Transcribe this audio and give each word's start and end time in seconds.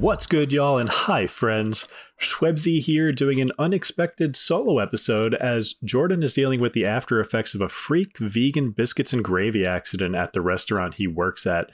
What's 0.00 0.28
good, 0.28 0.52
y'all, 0.52 0.78
and 0.78 0.88
hi, 0.88 1.26
friends. 1.26 1.88
Shwebsi 2.20 2.80
here 2.80 3.10
doing 3.10 3.40
an 3.40 3.50
unexpected 3.58 4.36
solo 4.36 4.78
episode 4.78 5.34
as 5.34 5.74
Jordan 5.82 6.22
is 6.22 6.34
dealing 6.34 6.60
with 6.60 6.72
the 6.72 6.86
after 6.86 7.18
effects 7.18 7.52
of 7.52 7.60
a 7.60 7.68
freak 7.68 8.16
vegan 8.16 8.70
biscuits 8.70 9.12
and 9.12 9.24
gravy 9.24 9.66
accident 9.66 10.14
at 10.14 10.34
the 10.34 10.40
restaurant 10.40 10.94
he 10.94 11.08
works 11.08 11.48
at. 11.48 11.72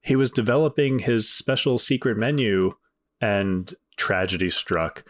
He 0.00 0.14
was 0.14 0.30
developing 0.30 1.00
his 1.00 1.28
special 1.28 1.78
secret 1.78 2.16
menu 2.16 2.74
and 3.20 3.74
tragedy 3.96 4.50
struck. 4.50 5.04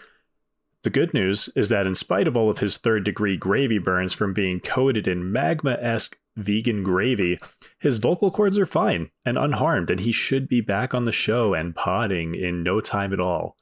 The 0.85 0.91
good 0.91 1.13
news 1.13 1.51
is 1.55 1.69
that, 1.69 1.87
in 1.87 1.95
spite 1.95 2.27
of 2.27 2.35
all 2.35 2.49
of 2.49 2.61
his 2.61 2.79
third 2.79 3.05
degree 3.05 3.37
gravy 3.37 3.79
burns 3.79 4.15
from 4.15 4.33
being 4.33 4.61
coated 4.61 5.07
in 5.07 5.31
magma 5.31 5.77
esque 5.83 6.17
vegan 6.39 6.83
gravy, 6.83 7.39
his 7.79 7.99
vocal 7.99 8.31
cords 8.31 8.59
are 8.59 8.67
fine 8.67 9.11
and 9.25 9.39
unharmed, 9.39 9.91
and 9.91 10.01
he 10.01 10.13
should 10.13 10.49
be 10.49 10.61
back 10.61 10.95
on 10.95 11.05
the 11.05 11.13
show 11.13 11.55
and 11.55 11.75
podding 11.75 12.35
in 12.35 12.63
no 12.63 12.81
time 12.81 13.13
at 13.13 13.21
all. 13.21 13.57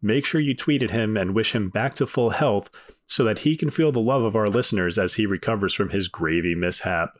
Make 0.00 0.26
sure 0.26 0.40
you 0.40 0.54
tweet 0.54 0.82
at 0.82 0.90
him 0.90 1.16
and 1.16 1.34
wish 1.34 1.54
him 1.54 1.70
back 1.70 1.94
to 1.94 2.06
full 2.06 2.30
health 2.30 2.70
so 3.06 3.22
that 3.24 3.40
he 3.40 3.56
can 3.56 3.70
feel 3.70 3.92
the 3.92 4.00
love 4.00 4.22
of 4.22 4.34
our 4.34 4.48
listeners 4.48 4.98
as 4.98 5.14
he 5.14 5.26
recovers 5.26 5.74
from 5.74 5.90
his 5.90 6.08
gravy 6.08 6.54
mishap. 6.54 7.10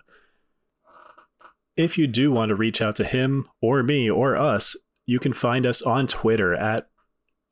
If 1.77 1.97
you 1.97 2.07
do 2.07 2.33
want 2.33 2.51
to 2.51 2.57
reach 2.57 2.83
out 2.83 2.97
to 2.97 3.05
him 3.05 3.49
or 3.61 3.83
me 3.83 4.11
or 4.11 4.37
us, 4.37 4.77
you 5.07 5.19
can 5.19 5.33
find 5.33 5.65
us 5.65 5.81
on 5.81 6.07
Twitter 6.07 6.55
at 6.55 6.89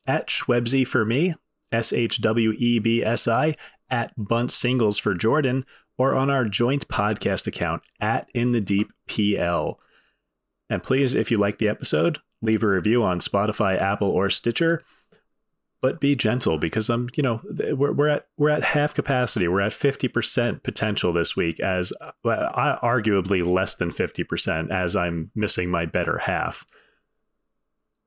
at 0.07 0.27
Shwebsi 0.27 0.85
for 0.85 1.05
me, 1.05 1.35
S 1.71 1.93
H 1.93 2.21
W 2.21 2.53
E 2.57 2.79
B 2.79 3.03
S 3.03 3.27
I, 3.27 3.55
at 3.89 4.13
Bunt 4.17 4.51
Singles 4.51 4.97
for 4.97 5.13
Jordan, 5.13 5.65
or 6.01 6.15
on 6.15 6.31
our 6.31 6.45
joint 6.45 6.87
podcast 6.87 7.45
account 7.45 7.83
at 7.99 8.27
In 8.33 8.53
the 8.53 8.59
Deep 8.59 8.91
PL. 9.07 9.79
And 10.67 10.81
please, 10.81 11.13
if 11.13 11.29
you 11.29 11.37
like 11.37 11.59
the 11.59 11.67
episode, 11.67 12.17
leave 12.41 12.63
a 12.63 12.67
review 12.67 13.03
on 13.03 13.19
Spotify, 13.19 13.79
Apple, 13.79 14.09
or 14.09 14.31
Stitcher. 14.31 14.81
But 15.79 15.99
be 15.99 16.15
gentle 16.15 16.57
because 16.57 16.89
I'm, 16.89 17.07
you 17.15 17.21
know, 17.21 17.41
we're, 17.75 17.91
we're 17.91 18.07
at 18.07 18.25
we're 18.35 18.49
at 18.49 18.63
half 18.63 18.95
capacity. 18.95 19.47
We're 19.47 19.61
at 19.61 19.73
fifty 19.73 20.07
percent 20.07 20.63
potential 20.63 21.13
this 21.13 21.35
week, 21.35 21.59
as 21.59 21.93
well, 22.23 22.51
arguably 22.51 23.45
less 23.45 23.75
than 23.75 23.91
fifty 23.91 24.23
percent, 24.23 24.71
as 24.71 24.95
I'm 24.95 25.29
missing 25.35 25.69
my 25.69 25.85
better 25.85 26.17
half. 26.17 26.65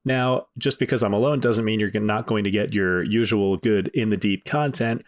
Now, 0.05 0.48
just 0.58 0.81
because 0.81 1.05
I'm 1.05 1.14
alone 1.14 1.39
doesn't 1.39 1.64
mean 1.64 1.79
you're 1.79 1.92
not 2.01 2.27
going 2.27 2.42
to 2.42 2.51
get 2.51 2.75
your 2.75 3.05
usual 3.05 3.56
good 3.56 3.89
in 3.89 4.11
the 4.11 4.17
deep 4.17 4.45
content. 4.45 5.05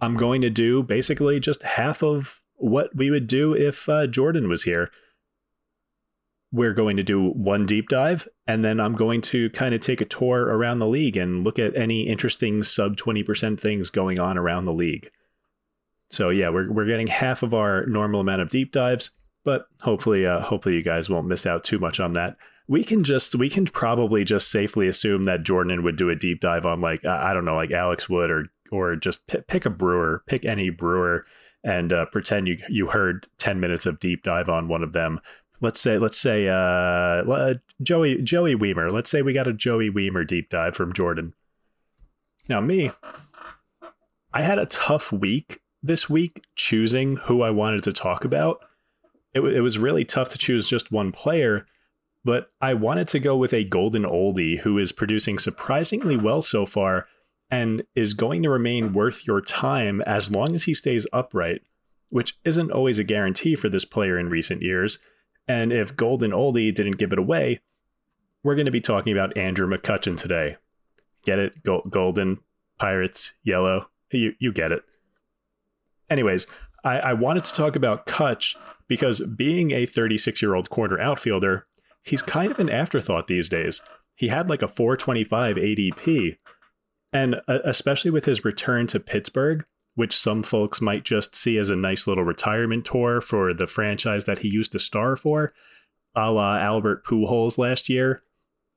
I'm 0.00 0.16
going 0.16 0.40
to 0.42 0.50
do 0.50 0.82
basically 0.82 1.40
just 1.40 1.62
half 1.62 2.02
of 2.02 2.42
what 2.56 2.94
we 2.94 3.10
would 3.10 3.26
do 3.26 3.54
if 3.54 3.88
uh, 3.88 4.06
Jordan 4.06 4.48
was 4.48 4.64
here. 4.64 4.90
We're 6.50 6.72
going 6.72 6.96
to 6.96 7.02
do 7.02 7.30
one 7.30 7.66
deep 7.66 7.88
dive, 7.88 8.26
and 8.46 8.64
then 8.64 8.80
I'm 8.80 8.94
going 8.94 9.20
to 9.22 9.50
kind 9.50 9.74
of 9.74 9.80
take 9.80 10.00
a 10.00 10.06
tour 10.06 10.44
around 10.44 10.78
the 10.78 10.86
league 10.86 11.16
and 11.16 11.44
look 11.44 11.58
at 11.58 11.76
any 11.76 12.08
interesting 12.08 12.62
sub 12.62 12.96
20% 12.96 13.60
things 13.60 13.90
going 13.90 14.18
on 14.18 14.38
around 14.38 14.64
the 14.64 14.72
league. 14.72 15.10
So 16.10 16.30
yeah, 16.30 16.48
we're 16.48 16.70
we're 16.72 16.86
getting 16.86 17.06
half 17.06 17.42
of 17.42 17.52
our 17.52 17.84
normal 17.86 18.20
amount 18.20 18.40
of 18.40 18.50
deep 18.50 18.72
dives, 18.72 19.10
but 19.44 19.66
hopefully 19.82 20.26
uh, 20.26 20.40
hopefully 20.40 20.74
you 20.74 20.82
guys 20.82 21.10
won't 21.10 21.26
miss 21.26 21.46
out 21.46 21.64
too 21.64 21.78
much 21.78 22.00
on 22.00 22.12
that. 22.12 22.36
We 22.66 22.82
can 22.82 23.02
just 23.02 23.34
we 23.34 23.50
can 23.50 23.66
probably 23.66 24.24
just 24.24 24.50
safely 24.50 24.88
assume 24.88 25.24
that 25.24 25.42
Jordan 25.42 25.82
would 25.82 25.96
do 25.96 26.08
a 26.08 26.16
deep 26.16 26.40
dive 26.40 26.64
on 26.64 26.80
like 26.80 27.04
I 27.04 27.34
don't 27.34 27.44
know 27.44 27.56
like 27.56 27.72
Alex 27.72 28.08
Wood 28.08 28.30
or 28.30 28.46
or 28.70 28.96
just 28.96 29.26
p- 29.26 29.40
pick 29.46 29.66
a 29.66 29.70
brewer, 29.70 30.22
pick 30.26 30.44
any 30.44 30.70
brewer, 30.70 31.24
and 31.64 31.92
uh, 31.92 32.06
pretend 32.06 32.48
you 32.48 32.58
you 32.68 32.88
heard 32.88 33.26
ten 33.38 33.60
minutes 33.60 33.86
of 33.86 34.00
deep 34.00 34.22
dive 34.22 34.48
on 34.48 34.68
one 34.68 34.82
of 34.82 34.92
them. 34.92 35.20
Let's 35.60 35.80
say 35.80 35.98
let's 35.98 36.18
say 36.18 36.48
uh, 36.48 37.54
Joey 37.82 38.22
Joey 38.22 38.54
Wiemer. 38.54 38.92
Let's 38.92 39.10
say 39.10 39.22
we 39.22 39.32
got 39.32 39.48
a 39.48 39.52
Joey 39.52 39.90
Wiemer 39.90 40.26
deep 40.26 40.50
dive 40.50 40.76
from 40.76 40.92
Jordan. 40.92 41.34
Now 42.48 42.60
me, 42.60 42.90
I 44.32 44.42
had 44.42 44.58
a 44.58 44.66
tough 44.66 45.12
week 45.12 45.60
this 45.82 46.08
week 46.08 46.44
choosing 46.56 47.16
who 47.16 47.42
I 47.42 47.50
wanted 47.50 47.82
to 47.84 47.92
talk 47.92 48.24
about. 48.24 48.60
It, 49.34 49.40
it 49.40 49.60
was 49.60 49.78
really 49.78 50.04
tough 50.04 50.30
to 50.30 50.38
choose 50.38 50.68
just 50.68 50.90
one 50.90 51.12
player 51.12 51.66
but 52.28 52.50
I 52.60 52.74
wanted 52.74 53.08
to 53.08 53.20
go 53.20 53.36
with 53.36 53.54
a 53.54 53.64
golden 53.64 54.02
oldie 54.02 54.58
who 54.58 54.76
is 54.76 54.92
producing 54.92 55.38
surprisingly 55.38 56.14
well 56.14 56.42
so 56.42 56.66
far 56.66 57.06
and 57.50 57.82
is 57.94 58.14
going 58.14 58.42
to 58.42 58.50
remain 58.50 58.92
worth 58.92 59.26
your 59.26 59.40
time 59.40 60.02
as 60.02 60.30
long 60.30 60.54
as 60.54 60.64
he 60.64 60.74
stays 60.74 61.06
upright, 61.12 61.62
which 62.10 62.38
isn't 62.44 62.70
always 62.70 62.98
a 62.98 63.04
guarantee 63.04 63.56
for 63.56 63.68
this 63.68 63.84
player 63.84 64.18
in 64.18 64.28
recent 64.28 64.62
years. 64.62 64.98
And 65.46 65.72
if 65.72 65.96
Golden 65.96 66.32
Oldie 66.32 66.74
didn't 66.74 66.98
give 66.98 67.12
it 67.12 67.18
away, 67.18 67.60
we're 68.42 68.54
going 68.54 68.66
to 68.66 68.70
be 68.70 68.80
talking 68.80 69.12
about 69.12 69.36
Andrew 69.36 69.66
McCutchen 69.66 70.16
today. 70.16 70.56
Get 71.24 71.38
it? 71.38 71.62
golden, 71.62 72.38
Pirates, 72.78 73.34
yellow. 73.42 73.88
You, 74.10 74.34
you 74.38 74.52
get 74.52 74.72
it. 74.72 74.82
Anyways, 76.08 76.46
I, 76.84 76.98
I 77.00 77.12
wanted 77.12 77.44
to 77.44 77.54
talk 77.54 77.76
about 77.76 78.06
Kutch 78.06 78.56
because 78.86 79.20
being 79.20 79.72
a 79.72 79.86
36 79.86 80.40
year 80.40 80.54
old 80.54 80.70
corner 80.70 80.98
outfielder, 80.98 81.66
he's 82.02 82.22
kind 82.22 82.50
of 82.50 82.58
an 82.58 82.70
afterthought 82.70 83.26
these 83.26 83.48
days. 83.48 83.82
He 84.14 84.28
had 84.28 84.48
like 84.48 84.62
a 84.62 84.68
425 84.68 85.56
ADP, 85.56 86.38
and 87.12 87.36
uh, 87.46 87.58
especially 87.64 88.10
with 88.10 88.24
his 88.24 88.44
return 88.44 88.86
to 88.88 89.00
Pittsburgh, 89.00 89.64
which 89.94 90.16
some 90.16 90.42
folks 90.42 90.80
might 90.80 91.04
just 91.04 91.34
see 91.34 91.58
as 91.58 91.70
a 91.70 91.76
nice 91.76 92.06
little 92.06 92.24
retirement 92.24 92.84
tour 92.84 93.20
for 93.20 93.52
the 93.52 93.66
franchise 93.66 94.24
that 94.26 94.40
he 94.40 94.48
used 94.48 94.72
to 94.72 94.78
star 94.78 95.16
for, 95.16 95.52
a 96.14 96.30
la 96.30 96.56
Albert 96.56 97.04
Pujols 97.04 97.58
last 97.58 97.88
year. 97.88 98.22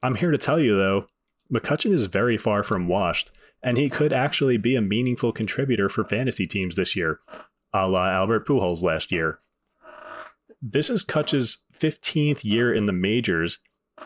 I'm 0.01 0.15
here 0.15 0.31
to 0.31 0.37
tell 0.37 0.59
you, 0.59 0.75
though, 0.75 1.05
McCutchen 1.53 1.91
is 1.91 2.05
very 2.05 2.37
far 2.37 2.63
from 2.63 2.87
washed, 2.87 3.31
and 3.61 3.77
he 3.77 3.89
could 3.89 4.13
actually 4.13 4.57
be 4.57 4.75
a 4.75 4.81
meaningful 4.81 5.31
contributor 5.31 5.89
for 5.89 6.03
fantasy 6.03 6.47
teams 6.47 6.75
this 6.75 6.95
year, 6.95 7.19
a 7.73 7.87
la 7.87 8.09
Albert 8.09 8.47
Pujols 8.47 8.81
last 8.81 9.11
year. 9.11 9.39
This 10.61 10.89
is 10.89 11.03
Kutch's 11.03 11.65
15th 11.77 12.43
year 12.43 12.73
in 12.73 12.85
the 12.85 12.93
majors, 12.93 13.59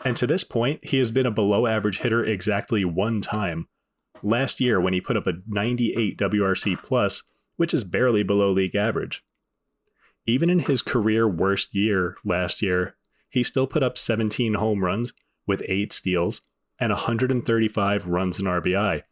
and 0.04 0.16
to 0.16 0.26
this 0.26 0.44
point, 0.44 0.84
he 0.84 0.98
has 0.98 1.10
been 1.10 1.26
a 1.26 1.30
below 1.30 1.66
average 1.66 2.00
hitter 2.00 2.24
exactly 2.24 2.84
one 2.84 3.20
time 3.20 3.68
last 4.22 4.60
year 4.60 4.80
when 4.80 4.92
he 4.92 5.00
put 5.00 5.16
up 5.16 5.26
a 5.26 5.34
98 5.46 6.18
WRC 6.18 6.82
plus, 6.82 7.22
which 7.56 7.72
is 7.72 7.84
barely 7.84 8.22
below 8.22 8.50
league 8.50 8.74
average. 8.74 9.24
Even 10.26 10.50
in 10.50 10.60
his 10.60 10.82
career 10.82 11.28
worst 11.28 11.74
year 11.74 12.16
last 12.24 12.60
year, 12.60 12.96
he 13.28 13.42
still 13.42 13.66
put 13.66 13.82
up 13.82 13.96
17 13.96 14.54
home 14.54 14.84
runs 14.84 15.12
with 15.46 15.62
8 15.68 15.92
steals 15.92 16.42
and 16.78 16.92
135 16.92 18.06
runs 18.06 18.38
in 18.38 18.46
RBI. 18.46 19.02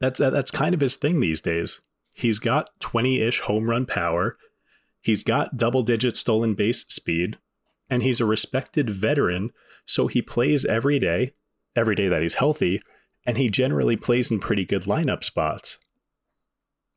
That's 0.00 0.18
that's 0.18 0.50
kind 0.50 0.74
of 0.74 0.80
his 0.80 0.96
thing 0.96 1.20
these 1.20 1.40
days. 1.40 1.80
He's 2.12 2.38
got 2.38 2.70
20-ish 2.80 3.40
home 3.40 3.68
run 3.68 3.86
power. 3.86 4.36
He's 5.00 5.22
got 5.22 5.56
double-digit 5.56 6.16
stolen 6.16 6.54
base 6.54 6.84
speed, 6.88 7.38
and 7.88 8.02
he's 8.02 8.20
a 8.20 8.24
respected 8.24 8.90
veteran, 8.90 9.50
so 9.86 10.06
he 10.06 10.20
plays 10.20 10.64
every 10.64 10.98
day, 10.98 11.34
every 11.76 11.94
day 11.94 12.08
that 12.08 12.22
he's 12.22 12.34
healthy, 12.34 12.82
and 13.26 13.36
he 13.36 13.48
generally 13.48 13.96
plays 13.96 14.30
in 14.30 14.38
pretty 14.38 14.64
good 14.64 14.84
lineup 14.84 15.24
spots. 15.24 15.78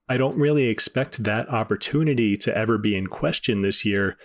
I 0.08 0.18
don't 0.18 0.38
really 0.38 0.68
expect 0.68 1.24
that 1.24 1.50
opportunity 1.50 2.36
to 2.38 2.58
ever 2.58 2.78
be 2.78 2.96
in 2.96 3.08
question 3.08 3.62
this 3.62 3.86
year 3.86 4.18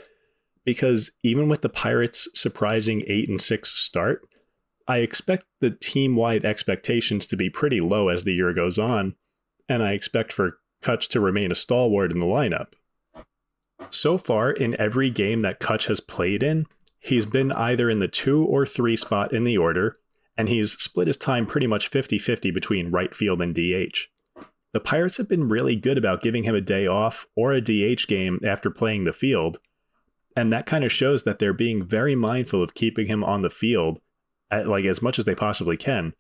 because 0.65 1.13
even 1.23 1.49
with 1.49 1.63
the 1.63 1.69
Pirates' 1.69 2.29
surprising 2.35 3.05
8 3.07 3.29
and 3.29 3.41
6 3.41 3.73
start, 3.73 4.29
I 4.89 4.99
expect 4.99 5.47
the 5.61 5.71
team 5.71 6.17
wide 6.17 6.45
expectations 6.45 7.27
to 7.29 7.37
be 7.37 7.51
pretty 7.51 7.81
low 7.81 8.09
as 8.09 8.25
the 8.25 8.35
year 8.35 8.53
goes 8.53 8.79
on, 8.79 9.15
and 9.69 9.83
I 9.83 9.93
expect 9.93 10.33
for 10.33 10.59
Kutch 10.83 11.09
to 11.11 11.21
remain 11.21 11.51
a 11.51 11.57
stalwart 11.57 12.13
in 12.13 12.21
the 12.21 12.27
lineup. 12.27 12.73
So 13.91 14.19
far, 14.19 14.51
in 14.51 14.79
every 14.81 15.11
game 15.11 15.43
that 15.43 15.61
Kutch 15.61 15.87
has 15.87 16.01
played 16.01 16.43
in, 16.43 16.67
he's 16.99 17.27
been 17.27 17.53
either 17.53 17.89
in 17.89 17.99
the 17.99 18.09
two 18.09 18.45
or 18.45 18.67
three 18.67 18.97
spot 18.97 19.33
in 19.33 19.45
the 19.45 19.57
order, 19.57 19.97
and 20.37 20.49
he's 20.49 20.73
split 20.73 21.07
his 21.07 21.17
time 21.17 21.47
pretty 21.47 21.67
much 21.67 21.89
50 21.89 22.19
50 22.19 22.51
between 22.51 22.91
right 22.91 23.15
field 23.15 23.41
and 23.41 23.55
DH. 23.55 24.09
The 24.73 24.81
Pirates 24.81 25.17
have 25.17 25.29
been 25.29 25.49
really 25.49 25.77
good 25.77 25.97
about 25.97 26.23
giving 26.23 26.45
him 26.45 26.55
a 26.55 26.61
day 26.61 26.87
off 26.87 27.27
or 27.35 27.53
a 27.53 27.63
DH 27.63 28.07
game 28.07 28.41
after 28.45 28.71
playing 28.71 29.05
the 29.05 29.13
field, 29.13 29.59
and 30.37 30.53
that 30.53 30.67
kind 30.67 30.85
of 30.85 30.93
shows 30.93 31.23
that 31.23 31.39
they're 31.39 31.55
being 31.55 31.83
very 31.83 32.15
mindful 32.15 32.63
of 32.63 32.75
keeping 32.75 33.07
him 33.07 33.25
on 33.25 33.43
the 33.43 33.51
field 33.51 34.01
at, 34.51 34.69
like 34.69 34.85
as 34.85 35.01
much 35.01 35.19
as 35.19 35.25
they 35.25 35.35
possibly 35.35 35.77
can. 35.77 36.13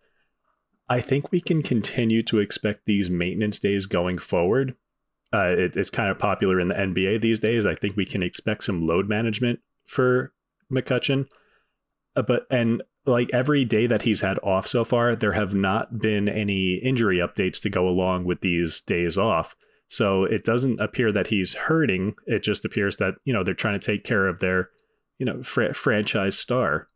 I 0.88 1.00
think 1.00 1.30
we 1.30 1.40
can 1.40 1.62
continue 1.62 2.22
to 2.22 2.38
expect 2.38 2.86
these 2.86 3.10
maintenance 3.10 3.58
days 3.58 3.86
going 3.86 4.18
forward. 4.18 4.76
Uh, 5.34 5.48
it, 5.48 5.76
it's 5.76 5.90
kind 5.90 6.08
of 6.08 6.18
popular 6.18 6.60
in 6.60 6.68
the 6.68 6.74
NBA 6.74 7.20
these 7.20 7.40
days. 7.40 7.66
I 7.66 7.74
think 7.74 7.96
we 7.96 8.06
can 8.06 8.22
expect 8.22 8.64
some 8.64 8.86
load 8.86 9.08
management 9.08 9.60
for 9.84 10.32
McCutchen. 10.72 11.28
Uh, 12.14 12.22
but 12.22 12.46
and 12.50 12.82
like 13.06 13.30
every 13.32 13.64
day 13.64 13.86
that 13.86 14.02
he's 14.02 14.20
had 14.20 14.38
off 14.42 14.66
so 14.66 14.84
far, 14.84 15.14
there 15.14 15.32
have 15.32 15.54
not 15.54 15.98
been 15.98 16.28
any 16.28 16.74
injury 16.74 17.18
updates 17.18 17.60
to 17.62 17.70
go 17.70 17.88
along 17.88 18.24
with 18.24 18.40
these 18.40 18.80
days 18.80 19.16
off. 19.16 19.54
So 19.88 20.24
it 20.24 20.44
doesn't 20.44 20.80
appear 20.80 21.12
that 21.12 21.28
he's 21.28 21.54
hurting. 21.54 22.14
It 22.26 22.42
just 22.42 22.64
appears 22.64 22.96
that, 22.96 23.14
you 23.24 23.32
know, 23.32 23.44
they're 23.44 23.54
trying 23.54 23.78
to 23.78 23.86
take 23.86 24.04
care 24.04 24.26
of 24.26 24.40
their, 24.40 24.70
you 25.18 25.26
know, 25.26 25.42
fr- 25.42 25.72
franchise 25.72 26.38
star. 26.38 26.88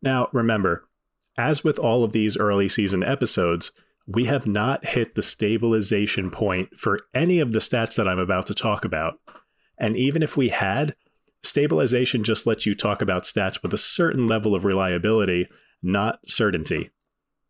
Now, 0.00 0.28
remember, 0.32 0.88
as 1.36 1.62
with 1.62 1.78
all 1.78 2.02
of 2.02 2.12
these 2.12 2.36
early 2.36 2.68
season 2.68 3.02
episodes, 3.02 3.72
we 4.06 4.24
have 4.26 4.46
not 4.46 4.86
hit 4.86 5.14
the 5.14 5.22
stabilization 5.22 6.30
point 6.30 6.78
for 6.78 7.00
any 7.12 7.40
of 7.40 7.52
the 7.52 7.58
stats 7.58 7.96
that 7.96 8.08
I'm 8.08 8.18
about 8.18 8.46
to 8.46 8.54
talk 8.54 8.84
about. 8.84 9.14
And 9.78 9.96
even 9.96 10.22
if 10.22 10.36
we 10.36 10.48
had, 10.48 10.94
stabilization 11.46 12.24
just 12.24 12.46
lets 12.46 12.66
you 12.66 12.74
talk 12.74 13.00
about 13.00 13.22
stats 13.22 13.62
with 13.62 13.72
a 13.72 13.78
certain 13.78 14.26
level 14.26 14.54
of 14.54 14.64
reliability, 14.64 15.48
not 15.82 16.20
certainty. 16.28 16.90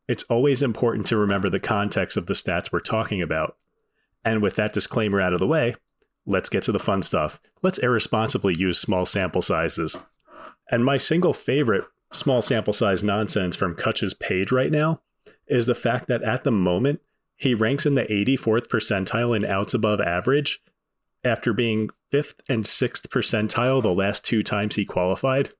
It's 0.08 0.22
always 0.24 0.62
important 0.62 1.06
to 1.06 1.16
remember 1.16 1.50
the 1.50 1.60
context 1.60 2.16
of 2.16 2.26
the 2.26 2.34
stats 2.34 2.70
we're 2.70 2.80
talking 2.80 3.20
about. 3.20 3.56
And 4.24 4.42
with 4.42 4.56
that 4.56 4.72
disclaimer 4.72 5.20
out 5.20 5.32
of 5.32 5.40
the 5.40 5.46
way, 5.46 5.74
let's 6.26 6.48
get 6.48 6.62
to 6.64 6.72
the 6.72 6.78
fun 6.78 7.02
stuff. 7.02 7.40
Let's 7.62 7.78
irresponsibly 7.78 8.54
use 8.56 8.78
small 8.78 9.06
sample 9.06 9.42
sizes. 9.42 9.98
And 10.70 10.84
my 10.84 10.96
single 10.96 11.32
favorite 11.32 11.84
small 12.12 12.42
sample 12.42 12.72
size 12.72 13.02
nonsense 13.02 13.56
from 13.56 13.74
Kutch's 13.74 14.14
page 14.14 14.52
right 14.52 14.70
now 14.70 15.00
is 15.46 15.66
the 15.66 15.74
fact 15.74 16.08
that 16.08 16.22
at 16.22 16.44
the 16.44 16.52
moment, 16.52 17.00
he 17.36 17.54
ranks 17.54 17.86
in 17.86 17.94
the 17.94 18.04
84th 18.04 18.68
percentile 18.68 19.36
in 19.36 19.44
outs 19.44 19.74
above 19.74 20.00
average 20.00 20.60
after 21.26 21.52
being 21.52 21.90
fifth 22.10 22.40
and 22.48 22.66
sixth 22.66 23.10
percentile 23.10 23.82
the 23.82 23.92
last 23.92 24.24
two 24.24 24.42
times 24.42 24.76
he 24.76 24.84
qualified. 24.84 25.50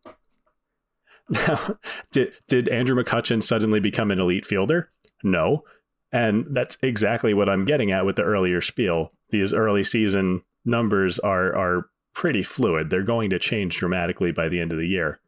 Now, 1.28 1.78
did 2.12 2.32
did 2.48 2.68
Andrew 2.68 3.02
McCutchen 3.02 3.42
suddenly 3.42 3.80
become 3.80 4.10
an 4.10 4.20
elite 4.20 4.46
fielder? 4.46 4.90
No. 5.22 5.64
And 6.12 6.46
that's 6.50 6.78
exactly 6.82 7.34
what 7.34 7.48
I'm 7.48 7.64
getting 7.64 7.90
at 7.90 8.06
with 8.06 8.16
the 8.16 8.22
earlier 8.22 8.60
spiel. 8.60 9.10
These 9.30 9.52
early 9.52 9.82
season 9.82 10.42
numbers 10.64 11.18
are 11.18 11.54
are 11.54 11.90
pretty 12.14 12.42
fluid. 12.42 12.88
They're 12.88 13.02
going 13.02 13.30
to 13.30 13.38
change 13.38 13.76
dramatically 13.76 14.32
by 14.32 14.48
the 14.48 14.60
end 14.60 14.72
of 14.72 14.78
the 14.78 14.86
year. 14.86 15.20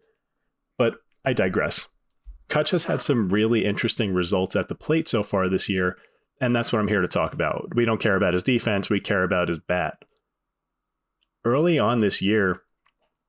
But 0.79 0.95
I 1.25 1.33
digress. 1.33 1.89
Kutch 2.49 2.71
has 2.71 2.85
had 2.85 3.03
some 3.03 3.29
really 3.29 3.65
interesting 3.65 4.15
results 4.15 4.57
at 4.57 4.69
the 4.69 4.75
plate 4.75 5.07
so 5.07 5.23
far 5.23 5.49
this 5.49 5.69
year, 5.69 5.99
and 6.41 6.57
that's 6.57 6.73
what 6.73 6.79
I'm 6.79 6.89
here 6.89 7.03
to 7.03 7.09
talk 7.09 7.35
about. 7.35 7.75
We 7.75 7.85
don't 7.85 8.01
care 8.01 8.17
about 8.17 8.33
his 8.33 8.43
defense, 8.43 8.89
we 8.89 9.01
care 9.01 9.23
about 9.23 9.49
his 9.49 9.59
bat. 9.59 10.03
Early 11.49 11.79
on 11.79 12.01
this 12.01 12.21
year, 12.21 12.61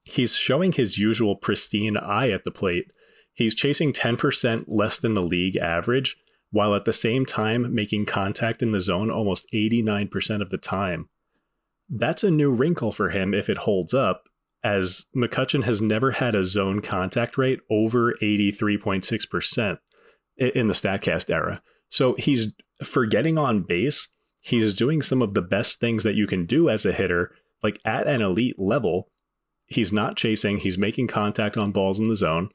he's 0.04 0.36
showing 0.36 0.74
his 0.74 0.98
usual 0.98 1.38
pristine 1.38 1.96
eye 1.96 2.32
at 2.32 2.44
the 2.44 2.52
plate. 2.52 2.92
He's 3.34 3.56
chasing 3.56 3.94
10% 3.94 4.66
less 4.68 5.00
than 5.00 5.14
the 5.14 5.22
league 5.22 5.56
average, 5.56 6.18
while 6.52 6.76
at 6.76 6.84
the 6.84 6.92
same 6.92 7.26
time 7.26 7.74
making 7.74 8.08
contact 8.08 8.62
in 8.62 8.72
the 8.72 8.82
zone 8.82 9.10
almost 9.10 9.48
89% 9.54 10.42
of 10.42 10.50
the 10.50 10.58
time. 10.58 11.08
That's 11.88 12.26
a 12.26 12.30
new 12.30 12.52
wrinkle 12.52 12.92
for 12.92 13.12
him 13.12 13.34
if 13.34 13.50
it 13.50 13.60
holds 13.60 13.94
up, 13.94 14.24
as 14.66 15.06
McCutchen 15.16 15.64
has 15.64 15.82
never 15.82 16.12
had 16.12 16.36
a 16.36 16.44
zone 16.44 16.82
contact 16.82 17.38
rate 17.38 17.62
over 17.72 18.16
83.6% 18.22 19.80
in 20.38 20.68
the 20.68 20.74
StatCast 20.74 21.30
era. 21.34 21.62
So 21.88 22.16
he's 22.16 22.54
for 22.84 23.06
getting 23.06 23.38
on 23.38 23.64
base, 23.64 24.10
he's 24.42 24.74
doing 24.74 25.02
some 25.02 25.22
of 25.22 25.36
the 25.36 25.42
best 25.42 25.80
things 25.80 26.04
that 26.04 26.16
you 26.16 26.28
can 26.28 26.46
do 26.46 26.70
as 26.70 26.86
a 26.86 26.92
hitter, 26.92 27.34
like 27.64 27.80
at 27.86 28.08
an 28.08 28.22
elite 28.22 28.60
level, 28.60 29.10
he's 29.66 29.94
not 29.94 30.18
chasing, 30.18 30.58
he's 30.58 30.78
making 30.78 31.08
contact 31.08 31.58
on 31.58 31.72
balls 31.72 32.00
in 32.00 32.08
the 32.08 32.16
zone. 32.16 32.50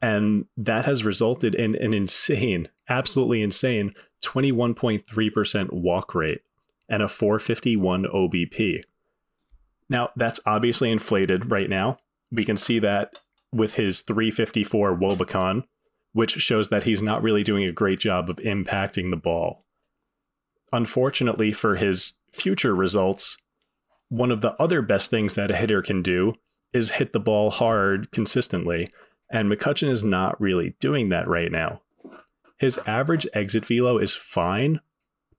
And 0.00 0.46
that 0.56 0.84
has 0.84 1.04
resulted 1.04 1.54
in 1.54 1.74
an 1.76 1.92
insane, 1.92 2.68
absolutely 2.88 3.42
insane 3.42 3.94
21.3% 4.24 5.72
walk 5.72 6.14
rate 6.14 6.40
and 6.88 7.02
a 7.02 7.08
451 7.08 8.04
OBP. 8.04 8.82
Now, 9.88 10.10
that's 10.16 10.40
obviously 10.46 10.90
inflated 10.90 11.50
right 11.50 11.68
now. 11.68 11.98
We 12.30 12.44
can 12.44 12.56
see 12.56 12.78
that 12.80 13.20
with 13.52 13.74
his 13.74 14.00
354 14.02 14.96
wOBAcon, 14.96 15.64
which 16.12 16.32
shows 16.32 16.68
that 16.68 16.84
he's 16.84 17.02
not 17.02 17.22
really 17.22 17.42
doing 17.42 17.64
a 17.64 17.72
great 17.72 17.98
job 17.98 18.28
of 18.28 18.36
impacting 18.36 19.10
the 19.10 19.16
ball. 19.16 19.64
Unfortunately 20.72 21.52
for 21.52 21.76
his 21.76 22.14
future 22.32 22.74
results, 22.74 23.38
one 24.08 24.30
of 24.30 24.40
the 24.40 24.54
other 24.60 24.82
best 24.82 25.10
things 25.10 25.34
that 25.34 25.50
a 25.50 25.56
hitter 25.56 25.82
can 25.82 26.02
do 26.02 26.34
is 26.72 26.92
hit 26.92 27.12
the 27.12 27.20
ball 27.20 27.50
hard 27.50 28.10
consistently, 28.10 28.88
and 29.30 29.50
McCutchen 29.50 29.88
is 29.88 30.02
not 30.04 30.40
really 30.40 30.76
doing 30.80 31.08
that 31.08 31.28
right 31.28 31.52
now. 31.52 31.82
His 32.58 32.78
average 32.86 33.26
exit 33.32 33.64
velo 33.66 33.98
is 33.98 34.16
fine, 34.16 34.80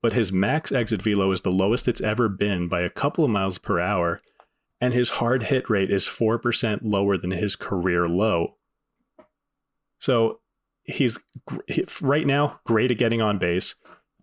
but 0.02 0.14
his 0.14 0.32
max 0.32 0.72
exit 0.72 1.02
velo 1.02 1.32
is 1.32 1.42
the 1.42 1.52
lowest 1.52 1.88
it's 1.88 2.02
ever 2.02 2.30
been 2.30 2.68
by 2.68 2.82
a 2.82 2.90
couple 2.90 3.24
of 3.24 3.32
miles 3.32 3.58
per 3.58 3.80
hour, 3.80 4.20
and 4.80 4.94
his 4.94 5.10
hard 5.10 5.44
hit 5.44 5.70
rate 5.70 5.92
is 5.92 6.06
4% 6.06 6.80
lower 6.84 7.18
than 7.18 7.32
his 7.32 7.56
career 7.56 8.08
low. 8.08 8.56
So 10.00 10.40
he's 10.84 11.20
right 12.02 12.26
now 12.26 12.62
great 12.66 12.92
at 12.92 12.98
getting 12.98 13.22
on 13.22 13.38
base. 13.38 13.76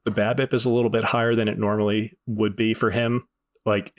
The 0.04 0.10
BABIP 0.10 0.54
is 0.54 0.64
a 0.64 0.70
little 0.70 0.90
bit 0.90 1.04
higher 1.04 1.34
than 1.34 1.48
it 1.48 1.58
normally 1.58 2.16
would 2.26 2.56
be 2.56 2.72
for 2.72 2.90
him. 2.90 3.28
Like 3.66 3.92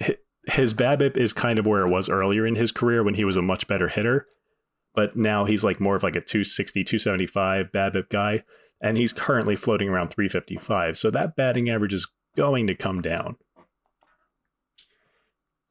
his 0.47 0.73
BABIP 0.73 1.17
is 1.17 1.33
kind 1.33 1.59
of 1.59 1.67
where 1.67 1.85
it 1.85 1.89
was 1.89 2.09
earlier 2.09 2.45
in 2.45 2.55
his 2.55 2.71
career 2.71 3.03
when 3.03 3.15
he 3.15 3.25
was 3.25 3.35
a 3.35 3.41
much 3.41 3.67
better 3.67 3.89
hitter. 3.89 4.27
But 4.95 5.15
now 5.15 5.45
he's 5.45 5.63
like 5.63 5.79
more 5.79 5.95
of 5.95 6.03
like 6.03 6.15
a 6.15 6.21
260, 6.21 6.83
275 6.83 7.71
BABIP 7.71 8.09
guy. 8.09 8.43
And 8.81 8.97
he's 8.97 9.13
currently 9.13 9.55
floating 9.55 9.89
around 9.89 10.09
355. 10.09 10.97
So 10.97 11.11
that 11.11 11.35
batting 11.35 11.69
average 11.69 11.93
is 11.93 12.07
going 12.35 12.67
to 12.67 12.75
come 12.75 13.01
down. 13.01 13.35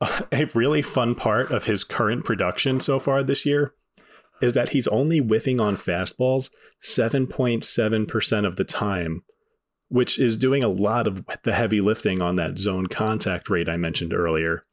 A 0.33 0.51
really 0.53 0.83
fun 0.83 1.15
part 1.15 1.51
of 1.51 1.65
his 1.65 1.85
current 1.85 2.25
production 2.25 2.81
so 2.81 2.99
far 2.99 3.23
this 3.23 3.47
year 3.47 3.73
is 4.43 4.53
that 4.53 4.71
he's 4.71 4.89
only 4.89 5.19
whiffing 5.19 5.61
on 5.61 5.77
fastballs 5.77 6.51
7.7% 6.83 8.47
of 8.47 8.57
the 8.57 8.65
time 8.65 9.23
which 9.89 10.19
is 10.19 10.37
doing 10.37 10.63
a 10.63 10.69
lot 10.69 11.07
of 11.07 11.25
the 11.43 11.53
heavy 11.53 11.81
lifting 11.81 12.21
on 12.21 12.37
that 12.37 12.59
zone 12.59 12.87
contact 12.87 13.49
rate 13.49 13.69
I 13.69 13.77
mentioned 13.77 14.13
earlier. 14.13 14.65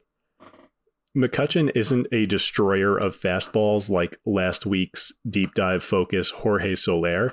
McCutchen 1.16 1.70
isn't 1.76 2.08
a 2.10 2.26
destroyer 2.26 2.96
of 2.96 3.16
fastballs 3.16 3.88
like 3.88 4.18
last 4.26 4.66
week's 4.66 5.12
deep 5.28 5.54
dive 5.54 5.84
focus 5.84 6.30
Jorge 6.30 6.74
Soler, 6.74 7.32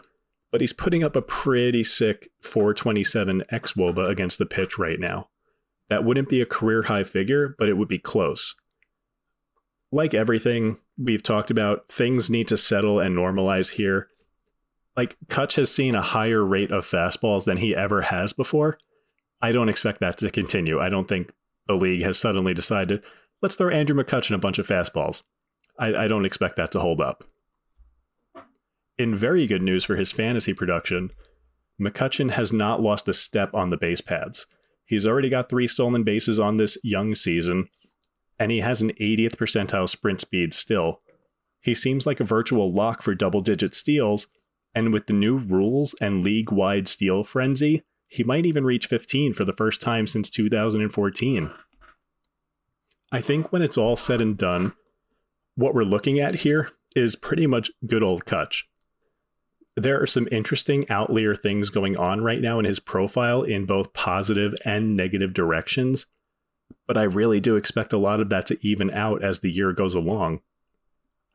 but 0.52 0.62
he's 0.62 0.74
putting 0.74 1.04
up 1.04 1.16
a 1.16 1.22
pretty 1.22 1.84
sick 1.84 2.30
427 2.44 3.44
xwOBA 3.52 4.08
against 4.08 4.38
the 4.38 4.46
pitch 4.46 4.78
right 4.78 5.00
now. 5.00 5.30
That 5.90 6.06
wouldn't 6.06 6.30
be 6.30 6.42
a 6.42 6.46
career 6.46 6.84
high 6.84 7.04
figure, 7.04 7.56
but 7.58 7.70
it 7.70 7.74
would 7.76 7.88
be 7.88 7.98
close. 7.98 8.54
Like 9.92 10.14
everything 10.14 10.78
we've 10.98 11.24
talked 11.24 11.50
about, 11.50 11.92
things 11.92 12.30
need 12.30 12.48
to 12.50 12.58
settle 12.58 13.00
and 13.00 13.18
normalize 13.18 13.72
here 13.72 14.08
like 14.96 15.18
Kutch 15.28 15.56
has 15.56 15.72
seen 15.72 15.96
a 15.96 16.02
higher 16.02 16.44
rate 16.44 16.72
of 16.72 16.86
fastballs 16.86 17.46
than 17.46 17.58
he 17.58 17.76
ever 17.76 18.02
has 18.04 18.34
before. 18.34 18.78
I 19.42 19.52
don't 19.52 19.70
expect 19.70 20.00
that 20.02 20.18
to 20.18 20.30
continue. 20.30 20.80
I 20.80 20.90
don't 20.90 21.08
think 21.08 21.32
the 21.68 21.76
league 21.76 22.04
has 22.04 22.18
suddenly 22.18 22.54
decided, 22.54 23.02
let's 23.42 23.56
throw 23.56 23.70
Andrew 23.70 23.96
McCutchen 23.96 24.36
a 24.36 24.40
bunch 24.40 24.60
of 24.60 24.68
fastballs. 24.68 25.24
I, 25.80 25.94
I 25.96 26.08
don't 26.08 26.26
expect 26.26 26.58
that 26.58 26.72
to 26.74 26.80
hold 26.80 27.02
up. 27.02 27.24
In 28.98 29.16
very 29.16 29.48
good 29.48 29.64
news 29.64 29.84
for 29.84 29.96
his 29.96 30.12
fantasy 30.12 30.54
production, 30.54 31.12
McCutchen 31.82 32.32
has 32.32 32.54
not 32.54 32.82
lost 32.82 33.08
a 33.08 33.14
step 33.14 33.54
on 33.54 33.70
the 33.70 33.78
base 33.78 34.02
pads. 34.02 34.46
He's 34.86 35.08
already 35.08 35.30
got 35.30 35.50
three 35.50 35.68
stolen 35.68 36.04
bases 36.04 36.40
on 36.40 36.58
this 36.58 36.78
young 36.84 37.16
season, 37.16 37.70
and 38.38 38.52
he 38.52 38.60
has 38.60 38.82
an 38.82 38.92
80th 39.00 39.38
percentile 39.38 39.90
sprint 39.90 40.22
speed 40.22 40.54
still. 40.54 41.02
He 41.62 41.74
seems 41.74 42.06
like 42.06 42.20
a 42.20 42.26
virtual 42.26 42.74
lock 42.74 43.02
for 43.02 43.16
double 43.16 43.42
digit 43.42 43.74
steals, 43.74 44.28
and 44.74 44.94
with 44.94 45.08
the 45.08 45.14
new 45.14 45.38
rules 45.38 45.96
and 46.02 46.24
league 46.24 46.52
wide 46.52 46.88
steal 46.88 47.24
frenzy, 47.24 47.84
he 48.08 48.24
might 48.24 48.46
even 48.46 48.64
reach 48.64 48.88
15 48.88 49.34
for 49.34 49.46
the 49.46 49.54
first 49.54 49.82
time 49.82 50.08
since 50.08 50.30
2014. 50.30 51.52
I 53.12 53.22
think 53.22 53.52
when 53.52 53.62
it's 53.62 53.78
all 53.78 53.96
said 53.96 54.22
and 54.22 54.38
done, 54.38 54.74
what 55.56 55.74
we're 55.74 55.84
looking 55.84 56.20
at 56.20 56.36
here 56.36 56.72
is 56.96 57.16
pretty 57.16 57.48
much 57.48 57.72
good 57.86 58.04
old 58.04 58.26
Kutch. 58.26 58.64
There 59.76 60.02
are 60.02 60.08
some 60.08 60.28
interesting 60.32 60.90
outlier 60.90 61.36
things 61.36 61.70
going 61.70 61.98
on 61.98 62.22
right 62.22 62.42
now 62.42 62.60
in 62.60 62.66
his 62.66 62.80
profile 62.80 63.44
in 63.44 63.66
both 63.66 63.94
positive 63.94 64.54
and 64.66 64.98
negative 64.98 65.34
directions, 65.34 66.06
but 66.88 66.98
I 66.98 67.04
really 67.04 67.40
do 67.40 67.56
expect 67.56 67.94
a 67.94 67.98
lot 67.98 68.20
of 68.20 68.30
that 68.30 68.46
to 68.48 68.68
even 68.68 68.92
out 68.92 69.24
as 69.24 69.40
the 69.40 69.52
year 69.52 69.72
goes 69.72 69.96
along. 69.96 70.42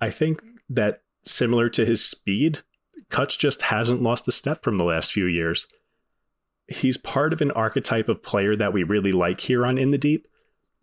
I 0.01 0.11
think 0.11 0.43
that 0.69 1.03
similar 1.25 1.71
to 1.71 1.87
his 1.87 2.05
speed, 2.05 2.61
Kutch 3.11 3.39
just 3.39 3.63
hasn't 3.63 4.03
lost 4.03 4.29
a 4.29 4.33
step 4.33 4.63
from 4.63 4.79
the 4.79 4.85
last 4.85 5.13
few 5.13 5.27
years. 5.27 5.69
He's 6.69 6.97
part 6.97 7.33
of 7.33 7.41
an 7.41 7.53
archetype 7.53 8.09
of 8.09 8.23
player 8.23 8.57
that 8.57 8.73
we 8.73 8.83
really 8.83 9.13
like 9.13 9.41
here 9.41 9.65
on 9.65 9.79
In 9.79 9.91
the 9.93 9.99
Deep. 9.99 10.27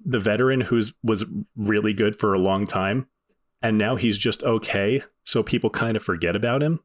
The 0.06 0.20
veteran 0.20 0.62
who's 0.62 0.94
was 1.04 1.26
really 1.56 1.94
good 1.94 2.18
for 2.18 2.34
a 2.34 2.40
long 2.40 2.68
time, 2.68 3.08
and 3.62 3.78
now 3.78 3.96
he's 3.96 4.18
just 4.18 4.44
okay, 4.44 5.04
so 5.24 5.44
people 5.44 5.70
kind 5.70 5.96
of 5.96 6.04
forget 6.04 6.36
about 6.36 6.62
him. 6.62 6.80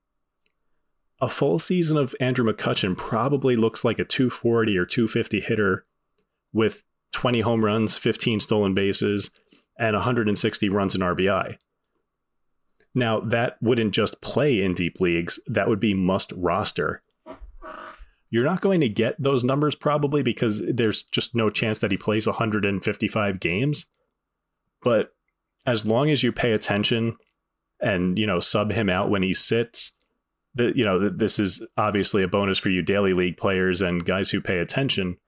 A 1.21 1.29
full 1.29 1.59
season 1.59 1.97
of 1.97 2.15
Andrew 2.21 2.47
McCutchen 2.47 2.97
probably 2.97 3.57
looks 3.57 3.85
like 3.85 3.99
a 3.99 4.05
240 4.05 4.79
or 4.79 4.87
250 4.87 5.41
hitter 5.41 5.85
with 6.53 6.85
20 7.13 7.41
home 7.41 7.65
runs, 7.65 7.97
15 7.97 8.39
stolen 8.39 8.75
bases, 8.75 9.31
and 9.79 9.95
160 9.95 10.69
runs 10.69 10.95
in 10.95 11.01
RBI. 11.01 11.57
Now, 12.99 13.21
that 13.21 13.63
wouldn't 13.63 13.95
just 13.95 14.21
play 14.21 14.61
in 14.61 14.75
deep 14.75 15.01
leagues, 15.01 15.39
that 15.47 15.69
would 15.69 15.79
be 15.79 15.95
must 15.95 16.33
roster. 16.33 17.01
You're 18.29 18.45
not 18.45 18.61
going 18.61 18.81
to 18.81 18.89
get 18.89 19.15
those 19.23 19.45
numbers 19.45 19.77
probably 19.77 20.21
because 20.21 20.61
there's 20.67 21.05
just 21.05 21.33
no 21.33 21.49
chance 21.49 21.79
that 21.79 21.93
he 21.93 21.97
plays 21.97 22.27
155 22.27 23.39
games. 23.39 23.87
But 24.83 25.15
as 25.65 25.87
long 25.87 26.11
as 26.11 26.25
you 26.25 26.33
pay 26.33 26.51
attention 26.53 27.17
and, 27.81 28.19
you 28.19 28.27
know, 28.27 28.41
sub 28.41 28.73
him 28.73 28.91
out 28.91 29.11
when 29.11 29.23
he 29.23 29.33
sits, 29.33 29.93
that 30.57 30.75
you 30.75 30.85
know, 30.85 31.09
this 31.09 31.39
is 31.39 31.65
obviously 31.77 32.25
a 32.25 32.29
bonus 32.29 32.59
for 32.59 32.69
you 32.69 32.83
daily 32.83 33.13
league 33.13 33.37
players 33.37 33.81
and 33.81 34.05
guys 34.05 34.31
who 34.31 34.41
pay 34.41 34.59
attention. 34.59 35.19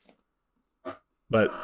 But 1.30 1.54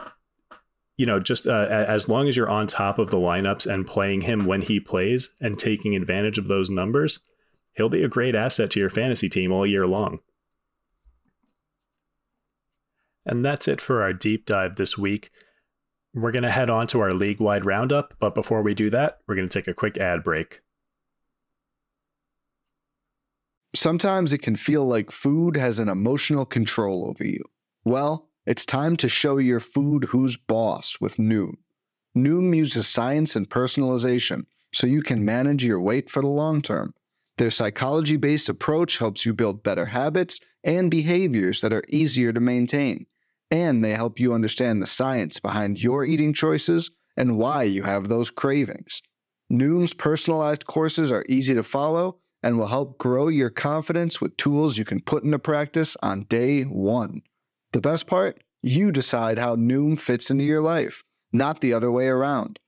you 0.96 1.04
know, 1.04 1.20
just 1.20 1.46
uh, 1.46 1.66
as 1.68 2.08
long 2.08 2.26
as 2.26 2.36
you're 2.36 2.48
on 2.48 2.66
top 2.66 2.98
of 2.98 3.10
the 3.10 3.18
lineups 3.18 3.66
and 3.66 3.86
playing 3.86 4.22
him 4.22 4.46
when 4.46 4.62
he 4.62 4.80
plays 4.80 5.30
and 5.40 5.58
taking 5.58 5.94
advantage 5.94 6.38
of 6.38 6.48
those 6.48 6.70
numbers, 6.70 7.20
he'll 7.74 7.90
be 7.90 8.02
a 8.02 8.08
great 8.08 8.34
asset 8.34 8.70
to 8.70 8.80
your 8.80 8.88
fantasy 8.88 9.28
team 9.28 9.52
all 9.52 9.66
year 9.66 9.86
long. 9.86 10.20
And 13.26 13.44
that's 13.44 13.68
it 13.68 13.80
for 13.80 14.02
our 14.02 14.12
deep 14.12 14.46
dive 14.46 14.76
this 14.76 14.96
week. 14.96 15.30
We're 16.14 16.32
going 16.32 16.44
to 16.44 16.50
head 16.50 16.70
on 16.70 16.86
to 16.88 17.00
our 17.00 17.12
league 17.12 17.40
wide 17.40 17.66
roundup, 17.66 18.14
but 18.18 18.34
before 18.34 18.62
we 18.62 18.72
do 18.72 18.88
that, 18.90 19.18
we're 19.26 19.34
going 19.34 19.48
to 19.48 19.58
take 19.58 19.68
a 19.68 19.74
quick 19.74 19.98
ad 19.98 20.24
break. 20.24 20.60
Sometimes 23.74 24.32
it 24.32 24.38
can 24.38 24.56
feel 24.56 24.86
like 24.86 25.10
food 25.10 25.58
has 25.58 25.78
an 25.78 25.90
emotional 25.90 26.46
control 26.46 27.06
over 27.06 27.26
you. 27.26 27.44
Well, 27.84 28.30
it's 28.46 28.64
time 28.64 28.96
to 28.98 29.08
show 29.08 29.38
your 29.38 29.60
food 29.60 30.04
who's 30.04 30.36
boss 30.36 30.98
with 31.00 31.16
Noom. 31.16 31.56
Noom 32.16 32.56
uses 32.56 32.88
science 32.88 33.36
and 33.36 33.48
personalization 33.48 34.46
so 34.72 34.86
you 34.86 35.02
can 35.02 35.24
manage 35.24 35.64
your 35.64 35.80
weight 35.80 36.08
for 36.08 36.22
the 36.22 36.28
long 36.28 36.62
term. 36.62 36.94
Their 37.38 37.50
psychology 37.50 38.16
based 38.16 38.48
approach 38.48 38.98
helps 38.98 39.26
you 39.26 39.34
build 39.34 39.62
better 39.62 39.86
habits 39.86 40.40
and 40.64 40.90
behaviors 40.90 41.60
that 41.60 41.72
are 41.72 41.84
easier 41.88 42.32
to 42.32 42.40
maintain. 42.40 43.06
And 43.50 43.84
they 43.84 43.92
help 43.92 44.18
you 44.18 44.32
understand 44.32 44.80
the 44.80 44.86
science 44.86 45.38
behind 45.38 45.82
your 45.82 46.04
eating 46.04 46.32
choices 46.32 46.90
and 47.16 47.38
why 47.38 47.64
you 47.64 47.82
have 47.82 48.08
those 48.08 48.30
cravings. 48.30 49.02
Noom's 49.52 49.94
personalized 49.94 50.66
courses 50.66 51.12
are 51.12 51.24
easy 51.28 51.54
to 51.54 51.62
follow 51.62 52.18
and 52.42 52.58
will 52.58 52.66
help 52.66 52.98
grow 52.98 53.28
your 53.28 53.50
confidence 53.50 54.20
with 54.20 54.36
tools 54.36 54.78
you 54.78 54.84
can 54.84 55.00
put 55.00 55.24
into 55.24 55.38
practice 55.38 55.96
on 56.02 56.22
day 56.24 56.62
one. 56.62 57.22
The 57.72 57.80
best 57.80 58.06
part? 58.06 58.42
You 58.62 58.92
decide 58.92 59.38
how 59.38 59.56
Noom 59.56 59.98
fits 59.98 60.30
into 60.30 60.44
your 60.44 60.62
life, 60.62 61.02
not 61.32 61.60
the 61.60 61.72
other 61.72 61.90
way 61.90 62.08
around. 62.08 62.58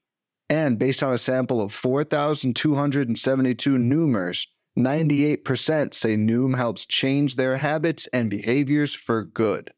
And 0.51 0.79
based 0.79 1.03
on 1.03 1.13
a 1.13 1.19
sample 1.19 1.61
of 1.61 1.73
4,272 1.73 3.77
Noomers, 3.77 4.47
98% 4.79 5.95
say 5.95 6.17
Noom 6.17 6.57
helps 6.57 6.87
change 6.87 7.35
their 7.35 7.57
habits 7.57 8.07
and 8.13 8.31
behaviors 8.31 8.95
for 8.95 9.25
good. 9.25 9.73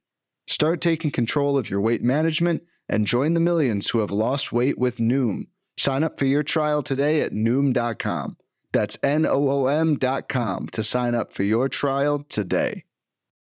Start 0.46 0.80
taking 0.80 1.10
control 1.10 1.56
of 1.56 1.70
your 1.70 1.80
weight 1.80 2.02
management 2.02 2.62
and 2.88 3.06
join 3.06 3.34
the 3.34 3.40
millions 3.40 3.88
who 3.88 4.00
have 4.00 4.10
lost 4.10 4.52
weight 4.52 4.78
with 4.78 4.98
Noom. 4.98 5.44
Sign 5.78 6.04
up 6.04 6.18
for 6.18 6.26
your 6.26 6.42
trial 6.42 6.82
today 6.82 7.22
at 7.22 7.32
Noom.com. 7.32 8.36
That's 8.72 8.98
N 9.02 9.26
O 9.26 9.48
O 9.48 9.66
M.com 9.66 10.68
to 10.68 10.82
sign 10.82 11.14
up 11.14 11.32
for 11.32 11.42
your 11.42 11.68
trial 11.68 12.24
today. 12.28 12.84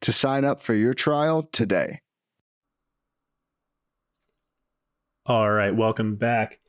to 0.00 0.12
sign 0.12 0.44
up 0.44 0.60
for 0.60 0.74
your 0.74 0.94
trial 0.94 1.42
today. 1.52 2.00
All 5.26 5.50
right, 5.50 5.74
welcome 5.74 6.16
back. 6.16 6.60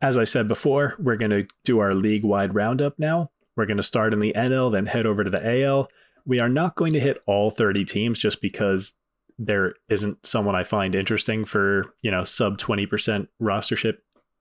As 0.00 0.16
I 0.16 0.24
said 0.24 0.48
before, 0.48 0.94
we're 0.98 1.16
going 1.16 1.30
to 1.30 1.46
do 1.64 1.78
our 1.78 1.94
league 1.94 2.24
wide 2.24 2.54
roundup 2.54 2.98
now. 2.98 3.30
We're 3.56 3.66
going 3.66 3.76
to 3.78 3.82
start 3.82 4.12
in 4.12 4.20
the 4.20 4.32
NL, 4.36 4.72
then 4.72 4.86
head 4.86 5.06
over 5.06 5.24
to 5.24 5.30
the 5.30 5.62
AL. 5.62 5.88
We 6.24 6.40
are 6.40 6.48
not 6.48 6.74
going 6.74 6.92
to 6.92 7.00
hit 7.00 7.18
all 7.26 7.50
30 7.50 7.84
teams 7.84 8.18
just 8.18 8.40
because 8.40 8.94
there 9.38 9.74
isn't 9.88 10.26
someone 10.26 10.54
I 10.54 10.62
find 10.62 10.94
interesting 10.94 11.44
for, 11.44 11.94
you 12.02 12.10
know, 12.10 12.24
sub 12.24 12.58
20% 12.58 13.28
rostership 13.40 13.98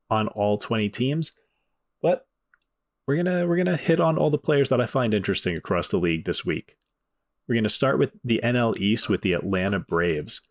on 0.10 0.28
all 0.30 0.58
20 0.58 0.90
teams. 0.90 1.34
But 2.02 2.28
we're 3.08 3.16
going 3.22 3.26
to 3.26 3.46
we're 3.46 3.58
going 3.58 3.66
to 3.68 3.78
hit 3.78 4.00
on 4.00 4.18
all 4.18 4.30
the 4.30 4.38
players 4.38 4.70
that 4.70 4.82
I 4.82 4.86
find 4.86 5.14
interesting 5.14 5.56
across 5.56 5.88
the 5.88 5.98
league 5.98 6.26
this 6.26 6.46
week. 6.46 6.78
We're 7.48 7.56
going 7.56 7.64
to 7.64 7.70
start 7.70 8.00
with 8.00 8.12
the 8.24 8.40
NL 8.44 8.76
East 8.78 9.10
with 9.10 9.22
the 9.22 9.34
Atlanta 9.34 9.80
Braves. 9.80 10.42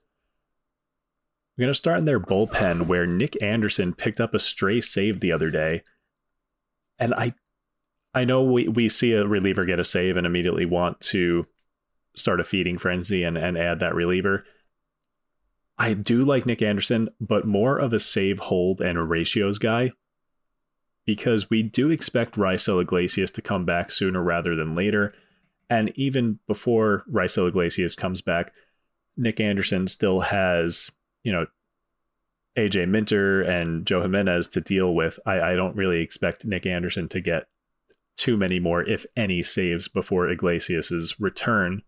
We're 1.56 1.62
going 1.62 1.70
to 1.70 1.74
start 1.74 1.98
in 1.98 2.04
their 2.04 2.20
bullpen 2.20 2.86
where 2.86 3.06
Nick 3.06 3.40
Anderson 3.42 3.94
picked 3.94 4.20
up 4.20 4.34
a 4.34 4.38
stray 4.38 4.80
save 4.80 5.20
the 5.20 5.32
other 5.32 5.50
day. 5.50 5.82
And 6.98 7.14
I 7.14 7.34
I 8.14 8.24
know 8.24 8.44
we, 8.44 8.68
we 8.68 8.88
see 8.88 9.12
a 9.12 9.26
reliever 9.26 9.64
get 9.64 9.80
a 9.80 9.84
save 9.84 10.16
and 10.16 10.26
immediately 10.26 10.64
want 10.64 11.00
to 11.00 11.46
start 12.14 12.38
a 12.38 12.44
feeding 12.44 12.78
frenzy 12.78 13.24
and, 13.24 13.36
and 13.36 13.58
add 13.58 13.80
that 13.80 13.94
reliever. 13.94 14.44
I 15.76 15.94
do 15.94 16.24
like 16.24 16.46
Nick 16.46 16.62
Anderson, 16.62 17.08
but 17.20 17.44
more 17.44 17.76
of 17.76 17.92
a 17.92 17.98
save 17.98 18.38
hold 18.38 18.80
and 18.80 19.10
ratios 19.10 19.58
guy 19.58 19.90
because 21.04 21.50
we 21.50 21.62
do 21.62 21.90
expect 21.90 22.36
Raisel 22.36 22.80
Iglesias 22.80 23.32
to 23.32 23.42
come 23.42 23.64
back 23.64 23.90
sooner 23.90 24.22
rather 24.22 24.54
than 24.54 24.76
later. 24.76 25.12
And 25.70 25.92
even 25.94 26.38
before 26.46 27.04
Raisel 27.10 27.48
Iglesias 27.48 27.94
comes 27.94 28.20
back, 28.20 28.54
Nick 29.16 29.40
Anderson 29.40 29.86
still 29.86 30.20
has, 30.20 30.90
you 31.22 31.32
know, 31.32 31.46
AJ 32.56 32.88
Minter 32.88 33.42
and 33.42 33.86
Joe 33.86 34.02
Jimenez 34.02 34.48
to 34.48 34.60
deal 34.60 34.94
with. 34.94 35.18
I, 35.26 35.40
I 35.40 35.56
don't 35.56 35.76
really 35.76 36.00
expect 36.00 36.44
Nick 36.44 36.66
Anderson 36.66 37.08
to 37.08 37.20
get 37.20 37.46
too 38.16 38.36
many 38.36 38.60
more, 38.60 38.82
if 38.82 39.06
any, 39.16 39.42
saves 39.42 39.88
before 39.88 40.28
Iglesias's 40.28 41.18
return. 41.18 41.82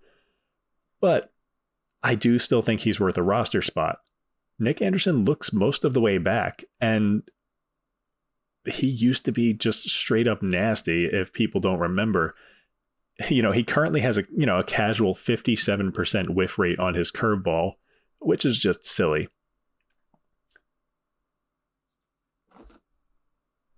But 1.01 1.33
I 2.03 2.15
do 2.15 2.39
still 2.39 2.63
think 2.63 2.81
he's 2.81 2.99
worth 2.99 3.17
a 3.17 3.23
roster 3.23 3.63
spot. 3.63 3.99
Nick 4.59 4.81
Anderson 4.81 5.25
looks 5.25 5.53
most 5.53 5.85
of 5.85 5.93
the 5.93 6.01
way 6.01 6.19
back, 6.19 6.65
and 6.81 7.23
he 8.65 8.87
used 8.87 9.25
to 9.27 9.33
be 9.33 9.53
just 9.53 9.89
straight 9.89 10.27
up 10.27 10.43
nasty 10.43 11.07
if 11.07 11.33
people 11.33 11.61
don't 11.61 11.79
remember. 11.79 12.35
You 13.31 13.41
know, 13.41 13.53
he 13.53 13.65
currently 13.65 14.03
has 14.03 14.19
a, 14.19 14.25
you 14.37 14.45
know, 14.45 14.59
a 14.59 14.65
casual 14.65 15.15
57% 15.15 16.29
whiff 16.29 16.59
rate 16.59 16.79
on 16.79 16.93
his 16.93 17.11
curveball, 17.11 17.77
which 18.19 18.45
is 18.45 18.59
just 18.61 18.85
silly. 18.85 19.29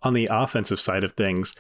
On 0.03 0.13
the 0.13 0.29
offensive 0.31 0.81
side 0.81 1.05
of 1.05 1.13
things, 1.13 1.55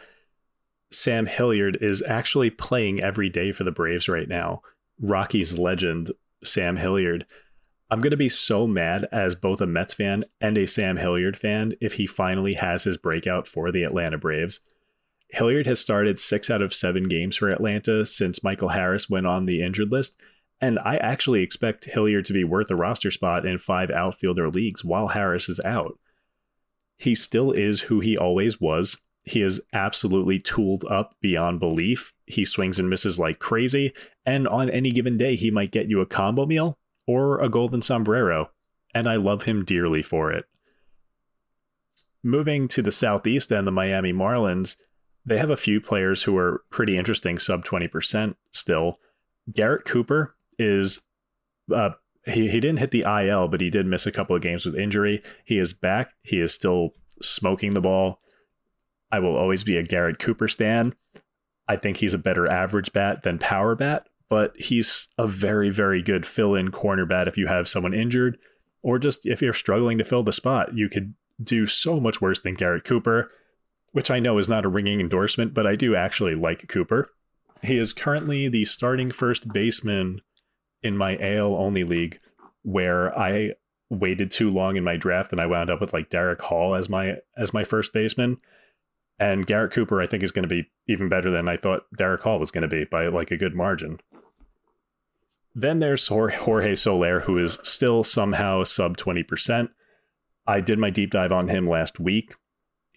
Sam 0.91 1.27
Hilliard 1.27 1.79
is 1.81 2.03
actually 2.03 2.51
playing 2.51 3.03
every 3.03 3.29
day 3.29 3.53
for 3.53 3.65
the 3.65 3.71
Braves 3.71 4.09
right 4.09 4.29
now. 4.29 4.63
Rockies 5.01 5.59
legend, 5.59 6.13
Sam 6.43 6.77
Hilliard. 6.77 7.27
I'm 7.91 8.01
going 8.01 8.11
to 8.11 8.17
be 8.17 8.29
so 8.29 8.67
mad 8.67 9.07
as 9.13 9.35
both 9.35 9.61
a 9.61 9.67
Mets 9.67 9.95
fan 9.95 10.25
and 10.41 10.59
a 10.59 10.67
Sam 10.67 10.97
Hilliard 10.97 11.37
fan 11.37 11.75
if 11.81 11.95
he 11.95 12.07
finally 12.07 12.55
has 12.55 12.85
his 12.85 12.97
breakout 12.97 13.47
for 13.47 13.73
the 13.73 13.83
Atlanta 13.83 14.19
Braves. 14.19 14.61
Hilliard 15.31 15.67
has 15.67 15.81
started 15.81 16.19
six 16.19 16.51
out 16.51 16.63
of 16.63 16.75
seven 16.75 17.05
games 17.05 17.37
for 17.37 17.51
Atlanta 17.51 18.05
since 18.07 18.43
Michael 18.43 18.71
Harris 18.71 19.11
went 19.11 19.27
on 19.27 19.47
the 19.47 19.63
injured 19.63 19.93
list, 19.93 20.19
and 20.61 20.79
I 20.79 20.97
actually 20.97 21.43
expect 21.43 21.85
Hilliard 21.85 22.25
to 22.27 22.33
be 22.33 22.45
worth 22.45 22.71
a 22.71 22.77
roster 22.77 23.11
spot 23.11 23.47
in 23.47 23.59
five 23.59 23.91
outfielder 23.91 24.49
leagues 24.51 24.85
while 24.85 25.09
Harris 25.09 25.49
is 25.49 25.61
out. 25.65 25.99
He 26.97 27.15
still 27.15 27.53
is 27.53 27.83
who 27.83 28.01
he 28.01 28.17
always 28.17 28.61
was 28.61 28.99
he 29.29 29.43
is 29.43 29.61
absolutely 29.73 30.39
tooled 30.39 30.85
up 30.87 31.15
beyond 31.21 31.61
belief. 31.61 32.13
He 32.27 32.45
swings 32.45 32.79
and 32.79 32.89
misses 32.89 33.19
like 33.19 33.39
crazy, 33.39 33.93
and 34.25 34.49
on 34.49 34.71
any 34.71 34.91
given 34.91 35.19
day, 35.19 35.37
he 35.37 35.51
might 35.51 35.71
get 35.71 35.89
you 35.89 36.01
a 36.01 36.07
combo 36.07 36.47
meal 36.47 36.79
or 37.07 37.41
a 37.41 37.49
golden 37.49 37.83
sombrero, 37.83 38.51
and 38.95 39.09
I 39.09 39.17
love 39.17 39.43
him 39.43 39.65
dearly 39.65 40.03
for 40.03 40.33
it. 40.33 40.47
Moving 42.23 42.69
to 42.69 42.83
the 42.83 42.93
southeast 42.93 43.53
and 43.53 43.67
the 43.67 43.73
Miami 43.73 44.13
Marlins, 44.13 44.77
they 45.25 45.39
have 45.39 45.51
a 45.51 45.57
few 45.57 45.81
players 45.81 46.23
who 46.23 46.37
are 46.37 46.63
pretty 46.71 46.97
interesting, 46.97 47.39
sub 47.39 47.65
20% 47.65 48.35
still. 48.51 48.99
Garrett 49.53 49.85
Cooper 49.85 50.35
is 50.59 51.01
uh, 51.75 51.91
he, 52.27 52.49
he 52.49 52.61
didn't 52.61 52.79
hit 52.79 52.91
the 52.91 53.05
IL, 53.07 53.49
but 53.49 53.61
he 53.61 53.71
did 53.71 53.87
miss 53.87 54.07
a 54.07 54.13
couple 54.13 54.37
of 54.37 54.43
games 54.43 54.67
with 54.67 54.77
injury. 54.77 55.23
He 55.45 55.59
is 55.59 55.73
back. 55.73 56.13
He 56.23 56.41
is 56.41 56.53
still 56.53 56.91
smoking 57.23 57.75
the 57.75 57.81
ball. 57.81 58.21
I 59.11 59.19
will 59.21 59.37
always 59.37 59.65
be 59.65 59.77
a 59.77 59.83
Garrett 59.83 60.19
Cooper 60.19 60.49
stan. 60.49 60.95
I 61.67 61.77
think 61.77 61.99
he's 61.99 62.15
a 62.15 62.19
better 62.19 62.47
average 62.47 62.93
bat 62.93 63.23
than 63.23 63.39
power 63.39 63.75
bat, 63.75 64.09
but 64.29 64.57
he's 64.57 65.09
a 65.17 65.27
very, 65.27 65.71
very 65.71 66.03
good 66.03 66.27
fill 66.27 66.55
in 66.55 66.71
corner 66.71 67.07
bat 67.07 67.29
if 67.29 67.37
you 67.37 67.47
have 67.47 67.69
someone 67.69 67.95
injured, 67.95 68.39
or 68.83 68.99
just 68.99 69.27
if 69.27 69.43
you're 69.43 69.53
struggling 69.53 69.99
to 69.99 70.05
fill 70.05 70.23
the 70.23 70.33
spot. 70.33 70.77
You 70.77 70.89
could 70.89 71.15
do 71.43 71.67
so 71.67 72.01
much 72.01 72.21
worse 72.21 72.41
than 72.41 72.55
Garrett 72.55 72.85
Cooper, 72.85 73.31
which 73.99 74.13
I 74.13 74.21
know 74.21 74.39
is 74.39 74.49
not 74.49 74.65
a 74.65 74.69
ringing 74.69 75.01
endorsement, 75.01 75.53
but 75.53 75.67
I 75.67 75.75
do 75.75 75.97
actually 75.97 76.37
like 76.37 76.69
Cooper. 76.69 77.11
He 77.65 77.79
is 77.79 77.93
currently 77.93 78.47
the 78.47 78.65
starting 78.65 79.11
first 79.11 79.53
baseman 79.53 80.21
in 80.85 80.97
my 80.97 81.19
AL 81.19 81.57
only 81.57 81.83
league, 81.83 82.21
where 82.63 83.13
I 83.19 83.55
waited 83.91 84.31
too 84.31 84.53
long 84.53 84.77
in 84.77 84.85
my 84.85 84.97
draft 84.97 85.33
and 85.33 85.41
I 85.41 85.47
wound 85.47 85.69
up 85.69 85.81
with 85.81 85.93
like 85.93 86.11
Darick 86.11 86.43
Hall 86.43 86.77
as 86.77 86.89
my 86.89 87.17
as 87.37 87.53
my 87.53 87.65
first 87.65 87.93
baseman. 87.93 88.37
And 89.19 89.49
Garrett 89.49 89.73
Cooper, 89.73 90.01
I 90.01 90.07
think, 90.07 90.23
is 90.23 90.31
going 90.31 90.45
to 90.45 90.49
be 90.49 90.71
even 90.87 91.09
better 91.09 91.33
than 91.33 91.49
I 91.49 91.57
thought 91.57 91.87
Darick 91.99 92.21
Hall 92.21 92.39
was 92.39 92.53
going 92.53 92.63
to 92.63 92.69
be 92.69 92.85
by 92.85 93.09
like 93.09 93.33
a 93.33 93.37
good 93.37 93.57
margin. 93.57 93.99
Then 95.57 95.81
there's 95.81 96.07
Jorge 96.07 96.77
Soler, 96.77 97.23
who 97.23 97.37
is 97.37 97.59
still 97.65 98.05
somehow 98.05 98.63
sub 98.63 98.97
20%. 98.97 99.71
I 100.47 100.61
did 100.61 100.79
my 100.79 100.91
deep 100.91 101.11
dive 101.11 101.33
on 101.33 101.49
him 101.49 101.69
last 101.69 101.99
week. 101.99 102.37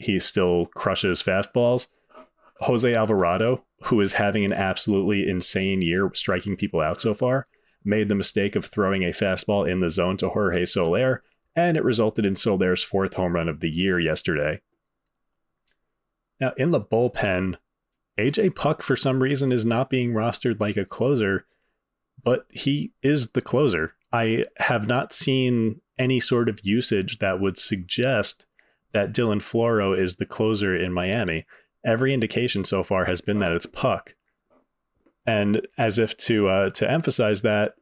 He 0.02 0.20
still 0.20 0.66
crushes 0.68 1.22
fastballs. 1.22 1.88
Jose 2.62 2.94
Alvarado, 2.94 3.64
who 3.84 4.02
is 4.02 4.14
having 4.14 4.44
an 4.46 4.54
absolutely 4.54 5.28
insane 5.28 5.82
year 5.82 6.10
striking 6.14 6.56
people 6.56 6.80
out 6.80 7.00
so 7.02 7.14
far, 7.14 7.48
made 7.84 8.08
the 8.08 8.16
mistake 8.16 8.56
of 8.56 8.66
throwing 8.66 9.04
a 9.04 9.10
fastball 9.10 9.70
in 9.70 9.80
the 9.80 9.90
zone 9.90 10.18
to 10.18 10.30
Jorge 10.30 10.66
Soler, 10.66 11.24
and 11.56 11.78
it 11.78 11.84
resulted 11.84 12.26
in 12.26 12.36
Soler's 12.36 12.84
fourth 12.84 13.16
home 13.16 13.34
run 13.34 13.50
of 13.50 13.60
the 13.60 13.70
year 13.70 14.00
yesterday. 14.00 14.62
Now, 16.40 16.54
in 16.58 16.72
the 16.72 16.82
bullpen, 16.82 17.58
AJ 18.18 18.56
Puk, 18.56 18.82
for 18.82 18.96
some 18.96 19.22
reason, 19.22 19.52
is 19.52 19.66
not 19.66 19.90
being 19.90 20.14
rostered 20.14 20.60
like 20.60 20.78
a 20.78 20.86
closer, 20.86 21.46
but 22.24 22.46
he 22.50 22.94
is 23.02 23.32
the 23.32 23.42
closer. 23.42 23.94
I 24.12 24.46
have 24.58 24.88
not 24.88 25.14
seen 25.14 25.82
any 25.98 26.20
sort 26.20 26.50
of 26.50 26.60
usage 26.64 27.20
that 27.20 27.40
would 27.40 27.58
suggest 27.58 28.46
that 28.94 29.14
Dylan 29.14 29.42
Floro 29.42 29.98
is 29.98 30.16
the 30.16 30.26
closer 30.26 30.76
in 30.76 30.94
Miami. 30.94 31.46
Every 31.86 32.14
indication 32.14 32.64
so 32.64 32.84
far 32.84 33.06
has 33.06 33.22
been 33.22 33.40
that 33.40 33.52
it's 33.52 33.66
Puk. 33.66 34.16
And 35.26 35.68
as 35.78 36.00
if 36.00 36.18
to 36.18 36.48
uh, 36.48 36.70
to 36.72 36.90
emphasize 36.90 37.42
that, 37.44 37.76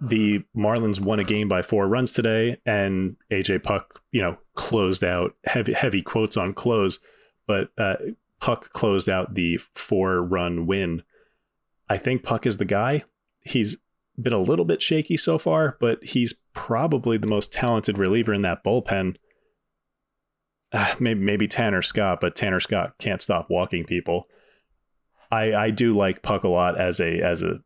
the 0.00 0.42
Marlins 0.56 1.00
won 1.00 1.18
a 1.18 1.24
game 1.24 1.48
by 1.48 1.62
four 1.62 1.86
runs 1.86 2.12
today, 2.12 2.58
and 2.64 3.16
AJ 3.30 3.62
Puk, 3.62 4.02
you 4.12 4.20
know, 4.20 4.36
closed 4.54 5.02
out 5.02 5.34
heavy 5.44 5.72
heavy 5.72 6.02
quotes 6.02 6.36
on 6.36 6.54
close 6.54 7.00
but 7.50 7.70
uh, 7.76 7.96
Puk 8.38 8.72
closed 8.72 9.10
out 9.10 9.34
the 9.34 9.58
four 9.74 10.22
run 10.22 10.68
win. 10.68 11.02
I 11.88 11.96
think 11.96 12.22
Puk 12.22 12.46
is 12.46 12.58
the 12.58 12.64
guy. 12.64 13.02
He's 13.40 13.76
been 14.16 14.32
a 14.32 14.38
little 14.38 14.64
bit 14.64 14.80
shaky 14.80 15.16
so 15.16 15.36
far, 15.36 15.76
but 15.80 16.04
he's 16.04 16.32
probably 16.52 17.18
the 17.18 17.26
most 17.26 17.52
talented 17.52 17.98
reliever 17.98 18.32
in 18.32 18.42
that 18.42 18.62
bullpen. 18.62 19.16
Maybe 21.00 21.20
maybe 21.20 21.48
Tanner 21.48 21.82
Scott, 21.82 22.20
but 22.20 22.36
Tanner 22.36 22.60
Scott 22.60 22.94
can't 22.98 23.20
stop 23.20 23.48
walking 23.50 23.84
people. 23.84 24.26
I 25.30 25.52
I 25.54 25.70
do 25.70 25.92
like 25.92 26.22
Puk 26.22 26.44
a 26.44 26.48
lot 26.48 26.80
as 26.80 27.00
a 27.00 27.20
as 27.20 27.42
a 27.42 27.60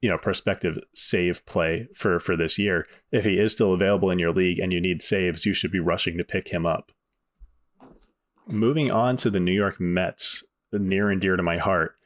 you 0.00 0.08
know 0.08 0.18
prospective 0.18 0.78
save 0.94 1.44
play 1.46 1.88
for 1.94 2.18
for 2.18 2.36
this 2.36 2.58
year. 2.58 2.86
If 3.12 3.24
he 3.24 3.38
is 3.38 3.52
still 3.52 3.74
available 3.74 4.10
in 4.10 4.18
your 4.18 4.32
league 4.32 4.58
and 4.58 4.72
you 4.72 4.80
need 4.80 5.02
saves, 5.02 5.44
you 5.44 5.52
should 5.52 5.72
be 5.72 5.80
rushing 5.80 6.16
to 6.18 6.24
pick 6.24 6.48
him 6.48 6.64
up. 6.64 6.92
Moving 8.48 8.90
on 8.90 9.16
to 9.16 9.30
the 9.30 9.40
New 9.40 9.52
York 9.52 9.80
Mets, 9.80 10.44
near 10.72 11.10
and 11.10 11.20
dear 11.20 11.36
to 11.36 11.42
my 11.42 11.58
heart. 11.58 11.96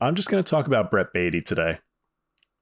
I'm 0.00 0.14
just 0.14 0.30
going 0.30 0.42
to 0.42 0.48
talk 0.48 0.66
about 0.66 0.90
Brett 0.90 1.12
Baty 1.12 1.40
today. 1.40 1.78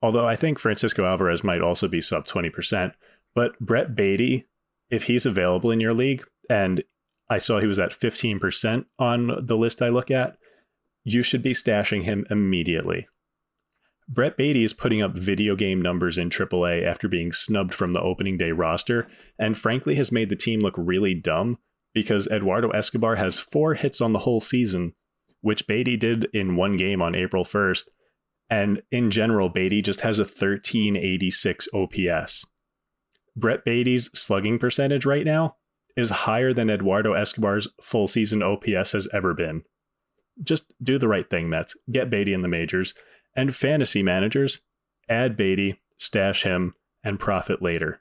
Although 0.01 0.27
I 0.27 0.37
think 0.37 0.59
Francisco 0.59 1.05
Alvarez 1.05 1.43
might 1.43 1.61
also 1.61 1.89
be 1.89 2.01
sub 2.01 2.27
20%. 2.27 2.93
But 3.35 3.59
Brett 3.59 3.95
Baty, 3.95 4.47
if 4.91 5.05
he's 5.05 5.27
available 5.27 5.71
in 5.71 5.81
your 5.81 5.93
league, 5.93 6.25
and 6.49 6.83
I 7.29 7.39
saw 7.39 7.59
he 7.59 7.67
was 7.67 7.79
at 7.79 7.91
15% 7.91 8.87
on 8.99 9.45
the 9.45 9.57
list 9.57 9.83
I 9.83 9.89
look 9.89 10.11
at, 10.11 10.37
you 11.05 11.23
should 11.23 11.43
be 11.43 11.53
stashing 11.53 12.05
him 12.05 12.27
immediately. 12.31 13.09
Brett 14.09 14.37
Baty 14.37 14.63
is 14.63 14.73
putting 14.73 15.03
up 15.03 15.17
video 15.17 15.57
game 15.57 15.83
numbers 15.83 16.17
in 16.17 16.31
AAA 16.31 16.87
after 16.87 17.09
being 17.09 17.33
snubbed 17.33 17.75
from 17.75 17.93
the 17.93 18.01
opening 18.01 18.39
day 18.39 18.53
roster, 18.53 19.09
and 19.39 19.59
frankly 19.59 19.97
has 19.97 20.13
made 20.13 20.29
the 20.29 20.37
team 20.37 20.61
look 20.61 20.75
really 20.77 21.15
dumb 21.15 21.59
because 21.93 22.29
Eduardo 22.29 22.71
Escobar 22.71 23.17
has 23.17 23.41
four 23.41 23.75
hits 23.75 24.01
on 24.01 24.13
the 24.13 24.21
whole 24.21 24.41
season, 24.41 24.93
which 25.41 25.67
Baty 25.67 25.97
did 25.97 26.29
in 26.33 26.55
one 26.55 26.77
game 26.77 27.03
on 27.03 27.15
April 27.15 27.45
1st. 27.45 27.85
And 28.49 28.83
in 28.93 29.11
general, 29.11 29.49
Baty 29.49 29.83
just 29.83 30.03
has 30.03 30.21
a 30.21 30.23
1386 30.23 31.69
OPS. 31.75 32.45
Brett 33.35 33.65
Baty's 33.65 34.09
slugging 34.17 34.59
percentage 34.59 35.05
right 35.05 35.25
now 35.25 35.57
is 35.97 36.11
higher 36.11 36.53
than 36.53 36.71
Eduardo 36.71 37.15
Escobar's 37.15 37.69
full 37.81 38.07
season 38.07 38.43
OPS 38.43 38.93
has 38.93 39.09
ever 39.13 39.35
been. 39.35 39.63
Just 40.43 40.75
do 40.83 40.99
the 40.99 41.09
right 41.09 41.29
thing, 41.29 41.49
Mets. 41.49 41.75
Get 41.91 42.11
Baty 42.11 42.35
in 42.35 42.43
the 42.43 42.49
majors. 42.49 42.95
And 43.35 43.57
fantasy 43.57 44.03
managers, 44.03 44.61
add 45.09 45.37
Baty, 45.37 45.81
stash 45.97 46.43
him, 46.43 46.75
and 47.03 47.19
profit 47.19 47.63
later. 47.63 48.01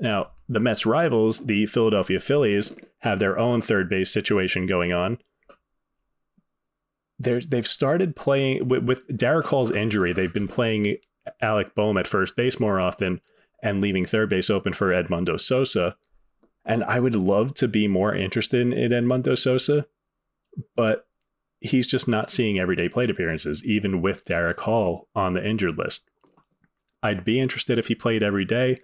Now, 0.00 0.30
the 0.48 0.60
Mets' 0.60 0.86
rivals, 0.86 1.46
the 1.46 1.66
Philadelphia 1.66 2.20
Phillies, 2.20 2.74
have 3.00 3.18
their 3.18 3.38
own 3.38 3.62
third 3.62 3.88
base 3.88 4.10
situation 4.10 4.66
going 4.66 4.92
on. 4.92 5.18
they 7.18 7.40
have 7.52 7.66
started 7.66 8.16
playing 8.16 8.68
with, 8.68 8.84
with 8.84 9.06
Darick 9.08 9.46
Hall's 9.46 9.70
injury. 9.70 10.12
They've 10.12 10.32
been 10.32 10.48
playing 10.48 10.96
Alec 11.40 11.74
Bohm 11.74 11.96
at 11.96 12.06
first 12.06 12.36
base 12.36 12.58
more 12.58 12.80
often 12.80 13.20
and 13.62 13.80
leaving 13.80 14.06
third 14.06 14.30
base 14.30 14.50
open 14.50 14.72
for 14.72 14.90
Edmundo 14.90 15.40
Sosa. 15.40 15.96
And 16.64 16.84
I 16.84 17.00
would 17.00 17.14
love 17.14 17.54
to 17.54 17.68
be 17.68 17.88
more 17.88 18.14
interested 18.14 18.60
in, 18.60 18.72
Edmundo 18.72 19.36
Sosa, 19.36 19.86
but 20.76 21.06
he's 21.60 21.86
just 21.86 22.06
not 22.06 22.30
seeing 22.30 22.58
everyday 22.58 22.88
plate 22.88 23.10
appearances, 23.10 23.64
even 23.64 24.02
with 24.02 24.24
Darick 24.24 24.60
Hall 24.60 25.08
on 25.14 25.34
the 25.34 25.46
injured 25.46 25.78
list. 25.78 26.08
I'd 27.02 27.24
be 27.24 27.40
interested 27.40 27.78
if 27.78 27.88
he 27.88 27.94
played 27.94 28.22
every 28.22 28.44
day 28.44 28.80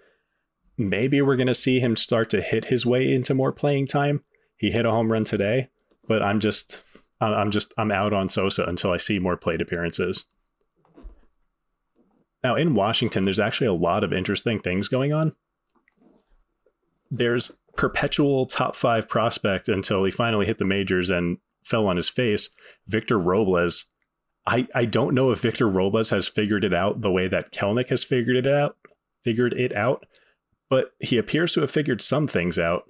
maybe 0.76 1.22
we're 1.22 1.36
going 1.36 1.46
to 1.46 1.54
see 1.54 1.80
him 1.80 1.96
start 1.96 2.30
to 2.30 2.40
hit 2.40 2.66
his 2.66 2.84
way 2.84 3.12
into 3.12 3.34
more 3.34 3.52
playing 3.52 3.86
time. 3.86 4.22
He 4.56 4.70
hit 4.70 4.86
a 4.86 4.90
home 4.90 5.10
run 5.10 5.24
today, 5.24 5.68
but 6.06 6.22
I'm 6.22 6.40
just 6.40 6.80
I'm 7.20 7.50
just 7.50 7.72
I'm 7.78 7.92
out 7.92 8.12
on 8.12 8.28
Sosa 8.28 8.64
until 8.64 8.90
I 8.90 8.96
see 8.96 9.18
more 9.18 9.36
plate 9.36 9.60
appearances. 9.60 10.24
Now 12.44 12.54
in 12.54 12.74
Washington, 12.74 13.24
there's 13.24 13.40
actually 13.40 13.68
a 13.68 13.72
lot 13.72 14.04
of 14.04 14.12
interesting 14.12 14.60
things 14.60 14.86
going 14.86 15.14
on. 15.14 15.34
There's 17.10 17.56
perpetual 17.74 18.44
top 18.46 18.76
five 18.76 19.08
prospect 19.08 19.68
until 19.68 20.04
he 20.04 20.10
finally 20.10 20.46
hit 20.46 20.58
the 20.58 20.64
majors 20.66 21.08
and 21.08 21.38
fell 21.64 21.86
on 21.86 21.96
his 21.96 22.10
face, 22.10 22.50
Victor 22.86 23.18
Robles. 23.18 23.86
I, 24.46 24.68
I 24.74 24.84
don't 24.84 25.14
know 25.14 25.30
if 25.30 25.40
Victor 25.40 25.66
Robles 25.66 26.10
has 26.10 26.28
figured 26.28 26.64
it 26.64 26.74
out 26.74 27.00
the 27.00 27.10
way 27.10 27.26
that 27.28 27.50
Kelenic 27.50 27.88
has 27.88 28.04
figured 28.04 28.36
it 28.36 28.46
out, 28.46 28.76
figured 29.24 29.54
it 29.54 29.74
out, 29.74 30.04
but 30.68 30.92
he 31.00 31.16
appears 31.16 31.52
to 31.52 31.62
have 31.62 31.70
figured 31.70 32.02
some 32.02 32.26
things 32.26 32.58
out. 32.58 32.84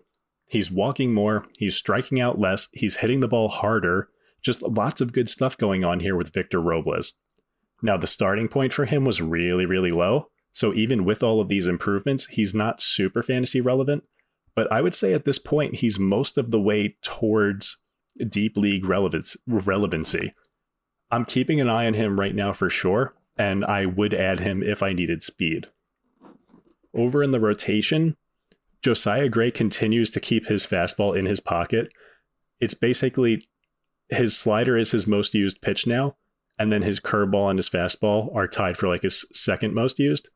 He's 0.47 0.71
walking 0.71 1.15
more, 1.15 1.47
he's 1.57 1.77
striking 1.77 2.21
out 2.21 2.41
less, 2.41 2.69
he's 2.73 2.97
hitting 2.97 3.21
the 3.21 3.29
ball 3.29 3.49
harder. 3.49 4.09
Just 4.43 4.63
lots 4.63 5.01
of 5.01 5.13
good 5.13 5.31
stuff 5.31 5.57
going 5.57 5.85
on 5.85 6.01
here 6.01 6.17
with 6.17 6.35
Victor 6.35 6.61
Robles. 6.61 7.15
Now, 7.85 7.99
the 7.99 8.07
starting 8.07 8.49
point 8.49 8.73
for 8.73 8.87
him 8.87 9.05
was 9.05 9.21
really, 9.21 9.67
really 9.67 9.91
low. 9.91 10.31
So 10.53 10.73
even 10.73 11.05
with 11.05 11.23
all 11.23 11.39
of 11.39 11.49
these 11.49 11.67
improvements, 11.67 12.27
he's 12.29 12.55
not 12.55 12.81
super 12.81 13.23
fantasy 13.23 13.61
relevant. 13.61 14.05
But 14.55 14.73
I 14.73 14.81
would 14.81 14.95
say 14.95 15.13
at 15.13 15.27
this 15.27 15.39
point, 15.39 15.77
he's 15.77 15.99
most 15.99 16.39
of 16.39 16.51
the 16.51 16.61
way 16.61 16.97
towards 17.03 17.77
deep 18.27 18.57
league 18.57 18.87
relevance, 18.87 19.37
relevancy. 19.47 20.33
I'm 21.11 21.27
keeping 21.27 21.61
an 21.61 21.69
eye 21.69 21.87
on 21.87 21.93
him 21.93 22.19
right 22.19 22.35
now 22.35 22.55
for 22.55 22.71
sure, 22.71 23.15
and 23.37 23.67
I 23.67 23.85
would 23.85 24.15
add 24.15 24.41
him 24.41 24.63
if 24.63 24.83
I 24.83 24.95
needed 24.95 25.23
speed. 25.23 25.67
Over 26.95 27.23
in 27.23 27.33
the 27.33 27.41
rotation, 27.41 28.17
Josiah 28.81 29.29
Gray 29.29 29.51
continues 29.51 30.09
to 30.13 30.21
keep 30.21 30.47
his 30.47 30.65
fastball 30.65 31.15
in 31.15 31.27
his 31.27 31.41
pocket. 31.41 31.93
It's 32.61 32.75
basically 32.75 33.43
his 34.09 34.35
slider 34.35 34.79
is 34.79 34.93
his 34.93 35.07
most 35.07 35.35
used 35.35 35.61
pitch 35.61 35.87
now, 35.87 36.17
and 36.59 36.71
then 36.71 36.83
his 36.83 37.01
curveball 37.01 37.51
and 37.51 37.59
his 37.59 37.69
fastball 37.69 38.35
are 38.35 38.47
tied 38.47 38.77
for 38.77 38.89
like 38.89 39.03
his 39.03 39.27
second 39.33 39.75
most 39.75 39.99
used. 39.99 40.29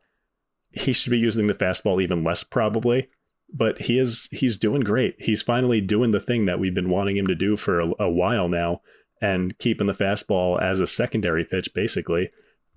He 0.71 0.93
should 0.93 1.11
be 1.11 1.19
using 1.19 1.47
the 1.47 1.55
fastball 1.55 2.03
even 2.03 2.25
less 2.25 2.43
probably, 2.43 3.09
but 3.53 3.83
he 3.83 3.99
is 3.99 4.29
he's 4.33 4.59
doing 4.59 4.83
great. 4.83 5.15
He's 5.19 5.43
finally 5.43 5.81
doing 5.81 6.11
the 6.11 6.21
thing 6.21 6.47
that 6.47 6.59
we've 6.59 6.75
been 6.75 6.91
wanting 6.91 7.17
him 7.17 7.27
to 7.27 7.35
do 7.35 7.57
for 7.57 7.81
a, 7.81 7.91
a 8.01 8.11
while 8.11 8.49
now 8.49 8.83
and 9.21 9.57
keeping 9.59 9.87
the 9.87 9.95
fastball 9.95 10.61
as 10.61 10.81
a 10.81 10.87
secondary 10.87 11.45
pitch 11.45 11.73
basically. 11.75 12.31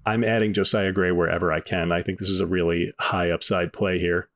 I'm 0.06 0.24
adding 0.24 0.54
Josiah 0.54 0.92
Gray 0.92 1.12
wherever 1.12 1.52
I 1.52 1.60
can. 1.60 1.92
I 1.92 2.02
think 2.02 2.20
this 2.20 2.30
is 2.30 2.40
a 2.40 2.48
really 2.48 2.94
high 3.00 3.30
upside 3.30 3.74
play 3.74 4.00
here. 4.00 4.30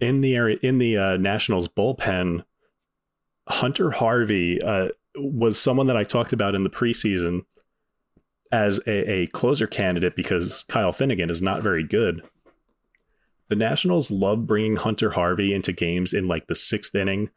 In 0.00 0.20
the 0.20 0.34
area 0.34 0.58
in 0.62 0.78
the 0.78 0.96
uh, 0.96 1.16
Nationals 1.16 1.68
bullpen, 1.68 2.44
Hunter 3.48 3.90
Harvey 3.90 4.60
uh, 4.62 4.88
was 5.16 5.58
someone 5.58 5.86
that 5.86 5.96
I 5.96 6.04
talked 6.04 6.32
about 6.32 6.54
in 6.54 6.62
the 6.62 6.70
preseason 6.70 7.42
as 8.52 8.78
a, 8.86 9.10
a 9.10 9.26
closer 9.28 9.66
candidate 9.66 10.16
because 10.16 10.64
Kyle 10.68 10.92
Finnegan 10.92 11.30
is 11.30 11.42
not 11.42 11.62
very 11.62 11.84
good. 11.84 12.22
The 13.48 13.56
Nationals 13.56 14.10
love 14.10 14.46
bringing 14.46 14.76
Hunter 14.76 15.10
Harvey 15.10 15.52
into 15.52 15.72
games 15.72 16.14
in 16.14 16.28
like 16.28 16.46
the 16.46 16.54
sixth 16.54 16.94
inning 16.94 17.30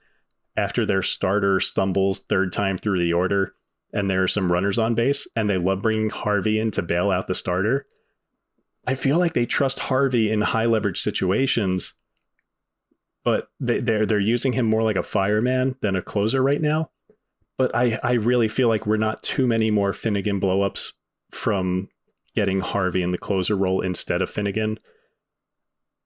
after 0.56 0.86
their 0.86 1.02
starter 1.02 1.60
stumbles 1.60 2.20
third 2.20 2.52
time 2.54 2.78
through 2.78 3.00
the 3.00 3.14
order 3.14 3.54
and 3.94 4.10
there 4.10 4.24
are 4.24 4.28
some 4.28 4.52
runners 4.52 4.78
on 4.78 4.96
base 4.96 5.28
and 5.36 5.50
they 5.50 5.58
love 5.58 5.82
bringing 5.82 6.10
Harvey 6.10 6.60
in 6.60 6.72
to 6.72 6.82
bail 6.82 7.12
out 7.12 7.28
the 7.28 7.36
starter. 7.36 7.86
I 8.86 8.96
feel 8.96 9.18
like 9.18 9.34
they 9.34 9.46
trust 9.46 9.80
Harvey 9.80 10.32
in 10.32 10.42
high 10.42 10.66
leverage 10.66 11.02
situations, 11.02 11.94
but 13.24 13.50
they, 13.60 13.80
they're 13.80 14.06
they're 14.06 14.20
using 14.20 14.54
him 14.54 14.66
more 14.66 14.84
like 14.84 14.96
a 14.96 15.04
fireman 15.04 15.76
than 15.82 15.96
a 15.96 16.02
closer 16.02 16.42
right 16.42 16.62
now. 16.62 16.90
But 17.58 17.76
I, 17.76 18.00
I 18.04 18.14
really 18.14 18.48
feel 18.48 18.68
like 18.68 18.86
we're 18.86 18.98
not 18.98 19.24
too 19.24 19.48
many 19.48 19.72
more 19.72 19.94
Finnegan 19.94 20.40
blowups 20.40 20.94
from 21.32 21.90
getting 22.36 22.60
Harvey 22.60 23.02
in 23.02 23.12
the 23.12 23.18
closer 23.18 23.56
role 23.56 23.82
instead 23.82 24.22
of 24.22 24.30
Finnegan 24.30 24.80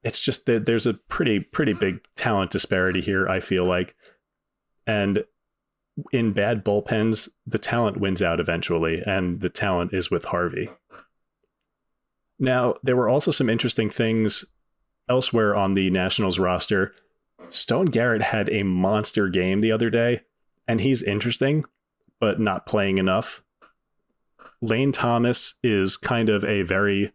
it's 0.03 0.19
just 0.19 0.45
that 0.45 0.65
there's 0.65 0.87
a 0.87 0.93
pretty 0.93 1.39
pretty 1.39 1.73
big 1.73 2.01
talent 2.15 2.51
disparity 2.51 3.01
here. 3.01 3.27
I 3.27 3.39
feel 3.39 3.65
like, 3.65 3.95
and 4.87 5.23
in 6.11 6.33
bad 6.33 6.63
bullpens, 6.63 7.29
the 7.45 7.59
talent 7.59 7.97
wins 7.97 8.21
out 8.21 8.39
eventually, 8.39 9.03
and 9.05 9.41
the 9.41 9.49
talent 9.49 9.93
is 9.93 10.09
with 10.09 10.25
Harvey. 10.25 10.69
Now, 12.39 12.75
there 12.81 12.95
were 12.95 13.09
also 13.09 13.31
some 13.31 13.49
interesting 13.49 13.89
things 13.89 14.43
elsewhere 15.07 15.55
on 15.55 15.75
the 15.75 15.91
Nationals 15.91 16.39
roster. 16.39 16.93
Stone 17.49 17.87
Garrett 17.87 18.23
had 18.23 18.49
a 18.49 18.63
monster 18.63 19.27
game 19.27 19.59
the 19.59 19.71
other 19.71 19.89
day, 19.91 20.21
and 20.67 20.81
he's 20.81 21.03
interesting, 21.03 21.65
but 22.19 22.39
not 22.39 22.65
playing 22.65 22.97
enough. 22.97 23.43
Lane 24.61 24.91
Thomas 24.91 25.55
is 25.63 25.97
kind 25.97 26.29
of 26.29 26.45
a 26.45 26.61
very 26.61 27.11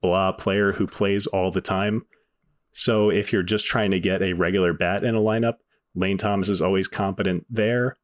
blah 0.00 0.32
player 0.32 0.72
who 0.72 0.86
plays 0.86 1.26
all 1.26 1.50
the 1.50 1.60
time. 1.60 2.04
So 2.72 3.10
if 3.10 3.32
you're 3.32 3.42
just 3.42 3.66
trying 3.66 3.90
to 3.92 4.00
get 4.00 4.22
a 4.22 4.32
regular 4.32 4.72
bat 4.72 5.04
in 5.04 5.14
a 5.14 5.20
lineup, 5.20 5.56
Lane 5.94 6.18
Thomas 6.18 6.48
is 6.48 6.62
always 6.62 6.88
competent 6.88 7.46
there. 7.48 7.96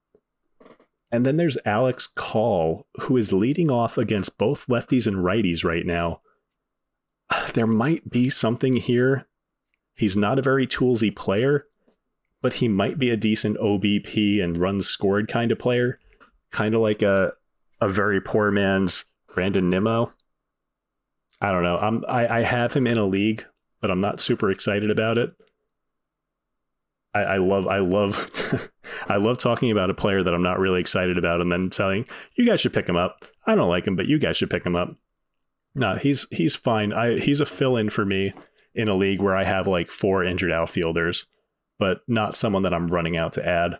And 1.10 1.24
then 1.24 1.36
there's 1.36 1.58
Alex 1.64 2.06
Call, 2.06 2.86
who 3.02 3.16
is 3.16 3.32
leading 3.32 3.70
off 3.70 3.96
against 3.96 4.38
both 4.38 4.66
lefties 4.66 5.06
and 5.06 5.18
righties 5.18 5.64
right 5.64 5.86
now. 5.86 6.20
There 7.54 7.66
might 7.66 8.10
be 8.10 8.28
something 8.28 8.74
here. 8.76 9.26
He's 9.94 10.16
not 10.16 10.38
a 10.38 10.42
very 10.42 10.66
toolsy 10.66 11.14
player, 11.14 11.66
but 12.46 12.54
he 12.54 12.68
might 12.68 12.96
be 12.96 13.10
a 13.10 13.16
decent 13.16 13.58
OBP 13.58 14.40
and 14.40 14.56
runs 14.56 14.86
scored 14.86 15.26
kind 15.26 15.50
of 15.50 15.58
player, 15.58 15.98
kind 16.52 16.76
of 16.76 16.80
like 16.80 17.02
a 17.02 17.32
a 17.80 17.88
very 17.88 18.20
poor 18.20 18.52
man's 18.52 19.04
Brandon 19.34 19.68
Nimmo. 19.68 20.12
I 21.40 21.50
don't 21.50 21.64
know. 21.64 21.76
I'm 21.76 22.04
I, 22.06 22.38
I 22.38 22.42
have 22.42 22.72
him 22.72 22.86
in 22.86 22.98
a 22.98 23.04
league 23.04 23.44
but 23.80 23.90
I'm 23.90 24.00
not 24.00 24.20
super 24.20 24.50
excited 24.50 24.90
about 24.90 25.18
it. 25.18 25.32
I, 27.14 27.20
I 27.20 27.36
love 27.38 27.66
I 27.66 27.78
love 27.78 28.30
I 29.08 29.16
love 29.16 29.38
talking 29.38 29.72
about 29.72 29.90
a 29.90 29.94
player 29.94 30.22
that 30.22 30.34
I'm 30.34 30.42
not 30.42 30.58
really 30.58 30.80
excited 30.80 31.18
about 31.18 31.40
and 31.40 31.50
then 31.50 31.70
telling 31.70 32.06
you 32.36 32.46
guys 32.46 32.60
should 32.60 32.72
pick 32.72 32.88
him 32.88 32.96
up. 32.96 33.24
I 33.46 33.54
don't 33.54 33.68
like 33.68 33.86
him, 33.86 33.96
but 33.96 34.06
you 34.06 34.18
guys 34.18 34.36
should 34.36 34.50
pick 34.50 34.64
him 34.64 34.76
up. 34.76 34.94
No, 35.74 35.96
he's 35.96 36.26
he's 36.30 36.54
fine. 36.54 36.92
I 36.92 37.18
he's 37.18 37.40
a 37.40 37.46
fill 37.46 37.76
in 37.76 37.90
for 37.90 38.04
me 38.04 38.32
in 38.74 38.88
a 38.88 38.94
league 38.94 39.20
where 39.20 39.34
I 39.34 39.44
have 39.44 39.66
like 39.66 39.90
four 39.90 40.22
injured 40.24 40.52
outfielders, 40.52 41.26
but 41.78 42.02
not 42.06 42.36
someone 42.36 42.62
that 42.62 42.74
I'm 42.74 42.88
running 42.88 43.16
out 43.16 43.32
to 43.32 43.46
add. 43.46 43.78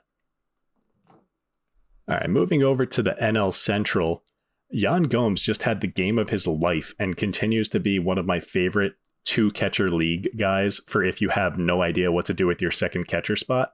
All 2.09 2.16
right, 2.16 2.30
moving 2.30 2.62
over 2.62 2.87
to 2.87 3.02
the 3.02 3.16
NL 3.20 3.52
Central. 3.52 4.22
Yan 4.70 5.04
Gomes 5.04 5.42
just 5.42 5.62
had 5.62 5.80
the 5.80 5.87
game 5.87 6.18
of 6.18 6.30
his 6.30 6.46
life 6.46 6.94
and 6.98 7.16
continues 7.16 7.68
to 7.70 7.80
be 7.80 7.98
one 7.98 8.18
of 8.18 8.26
my 8.26 8.40
favorite 8.40 8.94
two 9.24 9.50
catcher 9.50 9.90
league 9.90 10.28
guys 10.37 10.80
for 10.87 11.04
if 11.04 11.20
you 11.20 11.28
have 11.30 11.59
no 11.59 11.82
idea 11.82 12.12
what 12.12 12.26
to 12.26 12.35
do 12.35 12.46
with 12.46 12.62
your 12.62 12.70
second 12.70 13.04
catcher 13.04 13.37
spot. 13.37 13.72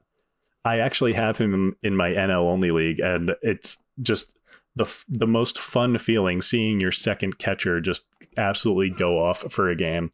I 0.65 0.79
actually 0.79 1.13
have 1.13 1.37
him 1.37 1.75
in 1.83 1.95
my 1.95 2.11
NL 2.11 2.45
only 2.45 2.71
league, 2.71 2.99
and 2.99 3.35
it's 3.41 3.77
just 4.01 4.35
the 4.75 4.85
the 5.07 5.27
most 5.27 5.59
fun 5.59 5.97
feeling 5.97 6.41
seeing 6.41 6.79
your 6.79 6.91
second 6.91 7.37
catcher 7.37 7.79
just 7.79 8.07
absolutely 8.37 8.89
go 8.89 9.19
off 9.23 9.51
for 9.51 9.69
a 9.69 9.75
game. 9.75 10.11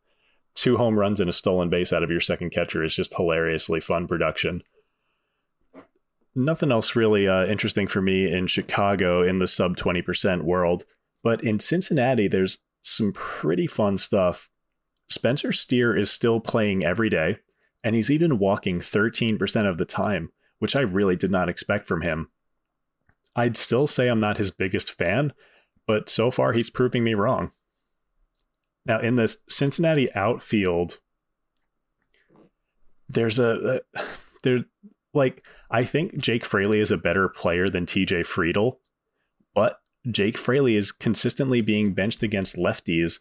Two 0.59 0.75
home 0.75 0.99
runs 0.99 1.21
and 1.21 1.29
a 1.29 1.31
stolen 1.31 1.69
base 1.69 1.93
out 1.93 2.03
of 2.03 2.11
your 2.11 2.19
second 2.19 2.49
catcher 2.49 2.83
is 2.83 2.93
just 2.93 3.15
hilariously 3.15 3.79
fun 3.79 4.09
production. 4.09 4.61
Nothing 6.35 6.69
else 6.69 6.97
really 6.97 7.29
uh, 7.29 7.45
interesting 7.45 7.87
for 7.87 8.01
me 8.01 8.29
in 8.29 8.45
Chicago 8.45 9.23
in 9.23 9.39
the 9.39 9.47
sub 9.47 9.77
20% 9.77 10.41
world, 10.41 10.83
but 11.23 11.41
in 11.41 11.59
Cincinnati, 11.59 12.27
there's 12.27 12.57
some 12.81 13.13
pretty 13.13 13.67
fun 13.67 13.97
stuff 13.97 14.49
Spencer 15.07 15.53
Steer 15.53 15.95
is 15.95 16.11
still 16.11 16.41
playing 16.41 16.83
every 16.83 17.09
day, 17.09 17.37
and 17.81 17.95
he's 17.95 18.11
even 18.11 18.37
walking 18.37 18.81
13% 18.81 19.65
of 19.65 19.77
the 19.77 19.85
time, 19.85 20.29
which 20.57 20.75
I 20.75 20.81
really 20.81 21.15
did 21.15 21.31
not 21.31 21.47
expect 21.47 21.87
from 21.87 22.01
him. 22.01 22.31
I'd 23.33 23.55
still 23.55 23.87
say 23.87 24.09
I'm 24.09 24.19
not 24.19 24.39
his 24.39 24.51
biggest 24.51 24.91
fan, 24.91 25.31
but 25.87 26.09
so 26.09 26.29
far 26.29 26.51
he's 26.51 26.69
proving 26.69 27.05
me 27.05 27.13
wrong. 27.13 27.51
Now, 28.89 28.99
in 28.99 29.17
the 29.17 29.37
Cincinnati 29.47 30.11
outfield, 30.15 30.97
there's 33.07 33.37
a, 33.37 33.81
a 33.95 34.01
there 34.41 34.65
like 35.13 35.45
I 35.69 35.83
think 35.83 36.17
Jake 36.17 36.43
Fraley 36.43 36.79
is 36.79 36.89
a 36.89 36.97
better 36.97 37.29
player 37.29 37.69
than 37.69 37.85
TJ 37.85 38.25
Friedl, 38.25 38.77
but 39.53 39.79
Jake 40.09 40.39
Fraley 40.39 40.75
is 40.75 40.91
consistently 40.91 41.61
being 41.61 41.93
benched 41.93 42.23
against 42.23 42.55
lefties 42.55 43.19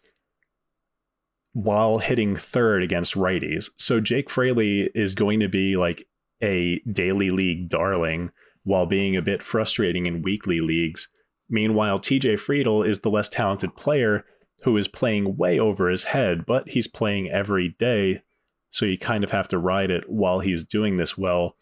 while 1.53 1.99
hitting 1.99 2.35
third 2.35 2.83
against 2.83 3.13
righties. 3.13 3.69
So 3.77 3.99
Jake 3.99 4.31
Fraley 4.31 4.89
is 4.95 5.13
going 5.13 5.39
to 5.39 5.49
be 5.49 5.77
like 5.77 6.07
a 6.41 6.79
daily 6.91 7.29
league 7.29 7.69
darling 7.69 8.31
while 8.63 8.87
being 8.87 9.15
a 9.15 9.21
bit 9.21 9.43
frustrating 9.43 10.07
in 10.07 10.23
weekly 10.23 10.61
leagues. 10.61 11.09
Meanwhile, 11.47 11.99
TJ 11.99 12.39
Friedl 12.39 12.87
is 12.87 13.01
the 13.01 13.11
less 13.11 13.29
talented 13.29 13.75
player 13.75 14.25
who 14.63 14.75
is 14.77 14.87
playing 14.87 15.37
way 15.37 15.59
over 15.59 15.89
his 15.89 16.05
head, 16.05 16.45
but 16.45 16.69
he's 16.69 16.87
playing 16.87 17.29
every 17.29 17.75
day. 17.79 18.21
So 18.69 18.85
you 18.85 18.97
kind 18.97 19.23
of 19.23 19.31
have 19.31 19.47
to 19.49 19.57
ride 19.57 19.91
it 19.91 20.09
while 20.09 20.39
he's 20.39 20.63
doing 20.63 20.97
this 20.97 21.17
well. 21.17 21.55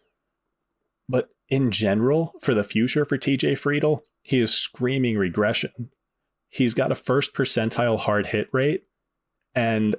But 1.07 1.29
in 1.47 1.71
general, 1.71 2.33
for 2.41 2.53
the 2.53 2.63
future 2.63 3.05
for 3.05 3.17
TJ 3.17 3.53
Friedl, 3.53 4.01
he 4.21 4.39
is 4.39 4.53
screaming 4.53 5.17
regression. 5.17 5.91
He's 6.49 6.73
got 6.73 6.91
a 6.91 6.95
first 6.95 7.33
percentile 7.33 7.99
hard 7.99 8.27
hit 8.27 8.49
rate 8.51 8.83
and 9.57 9.95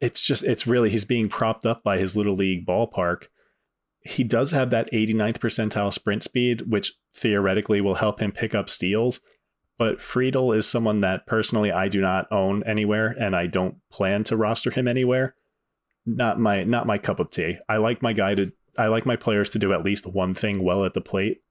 it's 0.00 0.20
just 0.22 0.42
it's 0.44 0.66
really 0.66 0.90
he's 0.90 1.04
being 1.04 1.28
propped 1.28 1.64
up 1.64 1.82
by 1.84 1.96
his 1.96 2.16
little 2.16 2.34
league 2.34 2.66
ballpark. 2.66 3.26
He 4.00 4.24
does 4.24 4.50
have 4.50 4.70
that 4.70 4.90
89th 4.92 5.38
percentile 5.38 5.92
sprint 5.92 6.22
speed, 6.22 6.62
which 6.62 6.92
theoretically 7.14 7.80
will 7.80 7.96
help 7.96 8.20
him 8.20 8.32
pick 8.32 8.54
up 8.54 8.68
steals. 8.68 9.20
But 9.78 9.98
Friedl 9.98 10.54
is 10.54 10.66
someone 10.66 11.00
that 11.02 11.24
personally 11.26 11.70
I 11.70 11.88
do 11.88 12.00
not 12.00 12.30
own 12.32 12.64
anywhere, 12.64 13.14
and 13.18 13.36
I 13.36 13.46
don't 13.46 13.76
plan 13.90 14.24
to 14.24 14.36
roster 14.36 14.70
him 14.70 14.88
anywhere. 14.88 15.36
Not 16.04 16.40
my 16.40 16.64
not 16.64 16.86
my 16.86 16.98
cup 16.98 17.20
of 17.20 17.30
tea. 17.30 17.58
I 17.68 17.76
like 17.76 18.02
my 18.02 18.12
guy 18.12 18.34
to 18.34 18.52
I 18.76 18.88
like 18.88 19.06
my 19.06 19.16
players 19.16 19.50
to 19.50 19.58
do 19.58 19.72
at 19.72 19.84
least 19.84 20.06
one 20.06 20.34
thing 20.34 20.62
well 20.62 20.84
at 20.84 20.94
the 20.94 21.00
plate. 21.00 21.42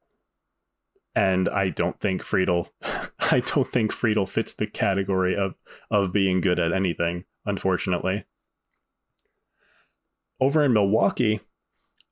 And 1.15 1.49
I 1.49 1.69
don't 1.69 1.99
think 1.99 2.21
Friedl 2.21 2.69
I 3.31 3.39
don't 3.39 3.71
think 3.71 3.93
Friedl 3.93 4.27
fits 4.27 4.53
the 4.53 4.67
category 4.67 5.35
of 5.35 5.55
of 5.89 6.11
being 6.11 6.41
good 6.41 6.59
at 6.59 6.73
anything, 6.73 7.23
unfortunately. 7.45 8.25
Over 10.39 10.65
in 10.65 10.73
Milwaukee, 10.73 11.39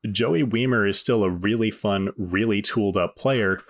Joey 0.09 0.43
Wiemer 0.43 0.87
is 0.87 0.99
still 0.99 1.23
a 1.23 1.29
really 1.29 1.71
fun, 1.71 2.09
really 2.17 2.61
tooled 2.61 2.97
up 2.97 3.15
player. 3.15 3.61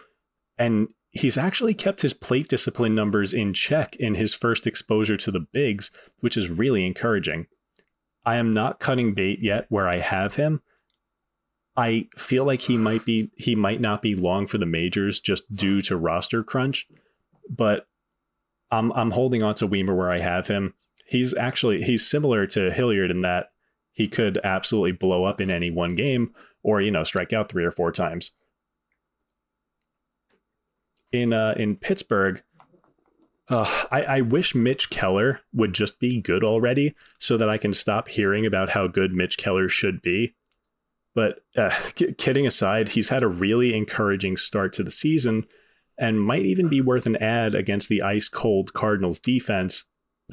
And 0.58 0.90
he's 1.16 1.38
actually 1.38 1.74
kept 1.74 2.02
his 2.02 2.14
plate 2.14 2.48
discipline 2.50 2.94
numbers 2.94 3.34
in 3.34 3.54
check 3.54 3.96
in 3.96 4.16
his 4.16 4.36
first 4.36 4.68
exposure 4.68 5.18
to 5.18 5.32
the 5.32 5.40
bigs, 5.40 5.90
which 6.20 6.38
is 6.38 6.50
really 6.50 6.86
encouraging. 6.86 7.48
I 8.26 8.36
am 8.36 8.54
not 8.54 8.80
cutting 8.80 9.14
bait 9.14 9.40
yet 9.42 9.66
where 9.70 9.88
I 9.88 10.00
have 10.00 10.36
him. 10.36 10.62
I 11.78 12.10
feel 12.18 12.46
like 12.46 12.62
he 12.62 12.78
might 12.78 13.06
be 13.06 13.32
he 13.38 13.56
might 13.56 13.82
not 13.82 14.02
be 14.02 14.16
long 14.16 14.46
for 14.46 14.58
the 14.58 14.66
majors 14.66 15.20
just 15.20 15.56
due 15.56 15.82
to 15.84 15.98
roster 15.98 16.44
crunch, 16.44 16.88
but 17.50 17.88
I'm 18.70 18.92
I'm 18.94 19.12
holding 19.12 19.42
on 19.42 19.56
to 19.56 19.68
Wiemer 19.68 19.96
where 19.96 20.12
I 20.12 20.20
have 20.20 20.48
him. 20.48 20.74
He's 21.06 21.34
actually 21.34 21.84
he's 21.84 22.08
similar 22.08 22.46
to 22.48 22.72
Hilliard 22.72 23.12
in 23.12 23.22
that 23.22 23.52
he 23.94 24.08
could 24.10 24.38
absolutely 24.44 24.92
blow 24.92 25.24
up 25.24 25.40
in 25.40 25.50
any 25.50 25.72
one 25.72 25.96
game 25.96 26.34
or, 26.64 26.82
you 26.82 26.92
know, 26.92 27.04
strike 27.04 27.32
out 27.32 27.50
three 27.50 27.64
or 27.64 27.72
four 27.72 27.92
times. 27.92 28.32
In 31.12 31.34
uh, 31.34 31.54
in 31.58 31.78
Pittsburgh, 31.78 32.44
uh, 33.48 33.86
I, 33.92 34.02
I 34.02 34.22
wish 34.22 34.56
Mitch 34.56 34.90
Keller 34.90 35.42
would 35.54 35.74
just 35.74 36.00
be 36.00 36.22
good 36.22 36.44
already 36.44 36.96
so 37.20 37.38
that 37.38 37.50
I 37.50 37.58
can 37.58 37.74
stop 37.74 38.08
hearing 38.08 38.46
about 38.46 38.72
how 38.72 38.88
good 38.88 39.14
Mitch 39.14 39.38
Keller 39.38 39.70
should 39.70 40.02
be. 40.02 40.36
But 41.14 41.40
uh, 41.56 41.72
kidding 42.18 42.46
aside, 42.46 42.90
he's 42.90 43.10
had 43.10 43.24
a 43.24 43.28
really 43.28 43.76
encouraging 43.76 44.36
start 44.38 44.74
to 44.74 44.84
the 44.84 44.92
season 44.92 45.46
and 45.98 46.22
might 46.22 46.46
even 46.46 46.68
be 46.68 46.82
worth 46.82 47.06
an 47.06 47.16
ad 47.18 47.56
against 47.56 47.88
the 47.88 48.02
ice 48.02 48.28
cold 48.28 48.74
Cardinals 48.74 49.20
defense. 49.20 49.86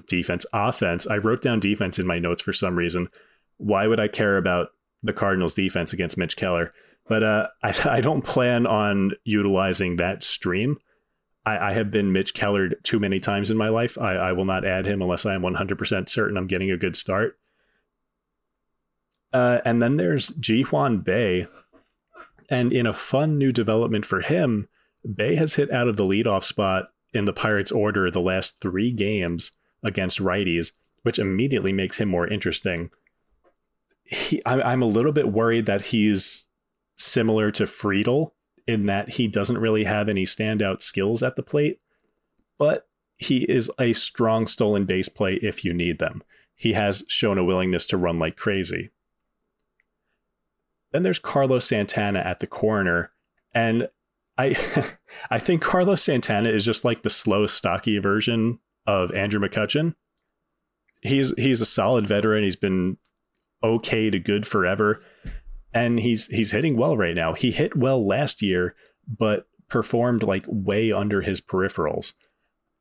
Defense, 0.09 0.47
offense. 0.53 1.07
I 1.07 1.19
wrote 1.19 1.43
down 1.43 1.61
defense 1.61 1.99
in 1.99 2.07
my 2.07 2.19
notes 2.19 2.43
for 2.43 2.53
some 2.53 2.77
reason 2.77 3.09
why 3.63 3.87
would 3.87 4.01
I 4.01 4.09
care 4.09 4.37
about 4.37 4.69
the 5.03 5.13
Cardinals 5.13 5.55
defense 5.55 5.93
against 5.93 6.19
Mitch 6.19 6.37
Keller? 6.37 6.73
But 7.07 7.23
uh, 7.23 7.49
I, 7.63 7.75
I, 7.85 8.01
don't 8.01 8.25
plan 8.25 8.67
on 8.67 9.13
utilizing 9.25 9.97
that 9.97 10.23
stream. 10.23 10.79
I, 11.45 11.69
I, 11.69 11.73
have 11.73 11.91
been 11.91 12.13
Mitch 12.13 12.35
Keller 12.35 12.71
too 12.83 13.01
many 13.01 13.21
times 13.21 13.51
in 13.51 13.57
my 13.57 13.69
life. 13.69 13.99
I, 13.99 14.15
I 14.15 14.33
will 14.33 14.45
not 14.45 14.65
add 14.65 14.87
him 14.87 15.03
unless 15.03 15.27
I 15.27 15.35
am 15.35 15.43
100% 15.43 16.09
certain 16.09 16.37
I'm 16.37 16.47
getting 16.47 16.71
a 16.71 16.77
good 16.77 16.97
start. 16.97 17.39
Uh, 19.33 19.61
and 19.65 19.81
then 19.81 19.97
there's 19.97 20.29
Ji-hwan 20.29 20.99
Bae. 20.99 21.49
And 22.51 22.73
in 22.73 22.87
a 22.87 22.93
fun 22.93 23.39
new 23.39 23.51
development 23.51 24.05
for 24.05 24.21
him, 24.21 24.69
Bae 25.05 25.35
has 25.35 25.55
hit 25.55 25.71
out 25.71 25.89
of 25.89 25.97
the 25.97 26.05
leadoff 26.05 26.45
spot 26.45 26.91
in 27.15 27.25
the 27.25 27.33
Pirates' 27.33 27.73
order 27.73 28.11
the 28.11 28.21
last 28.21 28.61
three 28.61 28.93
games 28.93 29.53
against 29.83 30.19
righties, 30.19 30.73
which 31.03 31.19
immediately 31.19 31.73
makes 31.73 31.99
him 31.99 32.09
more 32.09 32.29
interesting 32.29 32.91
he, 34.05 34.45
I, 34.45 34.73
am 34.73 34.83
a 34.83 34.87
little 34.87 35.13
bit 35.13 35.33
worried 35.33 35.67
that 35.67 35.83
he's 35.83 36.47
similar 36.97 37.51
to 37.53 37.65
Friedl 37.65 38.33
in 38.67 38.87
that 38.87 39.11
he 39.11 39.27
doesn't 39.29 39.59
really 39.59 39.85
have 39.85 40.09
any 40.09 40.25
standout 40.25 40.83
skills 40.83 41.23
at 41.23 41.37
the 41.37 41.43
plate, 41.43 41.81
but 42.59 42.89
he 43.17 43.45
is 43.45 43.71
a 43.79 43.93
strong 43.93 44.47
stolen 44.47 44.85
base 44.85 45.09
play 45.09 45.35
if 45.35 45.65
you 45.65 45.73
need 45.73 45.99
them. 45.99 46.23
He 46.55 46.75
has 46.75 47.05
shown 47.09 47.39
a 47.39 47.45
willingness 47.45 47.87
to 47.87 47.97
run 47.97 48.19
like 48.19 48.37
crazy. 48.37 48.91
Then 50.93 51.03
there's 51.03 51.19
Carlos 51.19 51.65
Santana 51.65 52.21
at 52.21 52.41
the 52.41 52.47
corner, 52.47 53.13
and 53.55 53.89
I 54.37 54.55
I 55.31 55.39
think 55.39 55.63
Carlos 55.63 56.03
Santana 56.03 56.51
is 56.51 56.65
just 56.65 56.85
like 56.85 57.03
the 57.03 57.11
slow, 57.11 57.47
stocky 57.47 57.99
version 57.99 58.59
of 58.87 59.11
Andrew 59.13 59.41
McCutchen. 59.41 59.95
He's 61.01 61.35
he's 61.37 61.61
a 61.61 61.67
solid 61.67 62.07
veteran. 62.07 62.45
He's 62.45 62.57
been 62.57 62.99
okay 63.65 64.11
to 64.11 64.19
good 64.19 64.47
forever. 64.47 65.03
And 65.75 65.99
he's 66.01 66.27
he's 66.27 66.51
hitting 66.51 66.77
well 66.77 66.97
right 66.97 67.15
now. 67.15 67.33
He 67.35 67.51
hit 67.51 67.77
well 67.77 68.07
last 68.07 68.43
year, 68.43 68.75
but 69.07 69.47
performed 69.69 70.23
like 70.23 70.45
way 70.47 70.93
under 70.93 71.23
his 71.23 71.41
peripherals. 71.41 72.13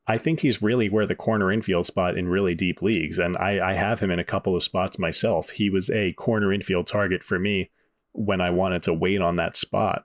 I 0.06 0.18
think 0.18 0.40
he's 0.40 0.62
really 0.62 0.88
where 0.88 1.06
the 1.06 1.14
corner 1.14 1.52
infield 1.52 1.86
spot 1.86 2.18
in 2.18 2.28
really 2.28 2.54
deep 2.54 2.82
leagues, 2.82 3.18
and 3.18 3.36
I, 3.36 3.70
I 3.70 3.74
have 3.74 4.00
him 4.00 4.10
in 4.10 4.18
a 4.18 4.24
couple 4.24 4.56
of 4.56 4.62
spots 4.62 4.98
myself. 4.98 5.50
He 5.50 5.70
was 5.70 5.88
a 5.90 6.12
corner 6.14 6.52
infield 6.52 6.88
target 6.88 7.22
for 7.22 7.38
me 7.38 7.70
when 8.12 8.40
I 8.40 8.50
wanted 8.50 8.82
to 8.84 8.94
wait 8.94 9.20
on 9.20 9.36
that 9.36 9.56
spot. 9.56 10.04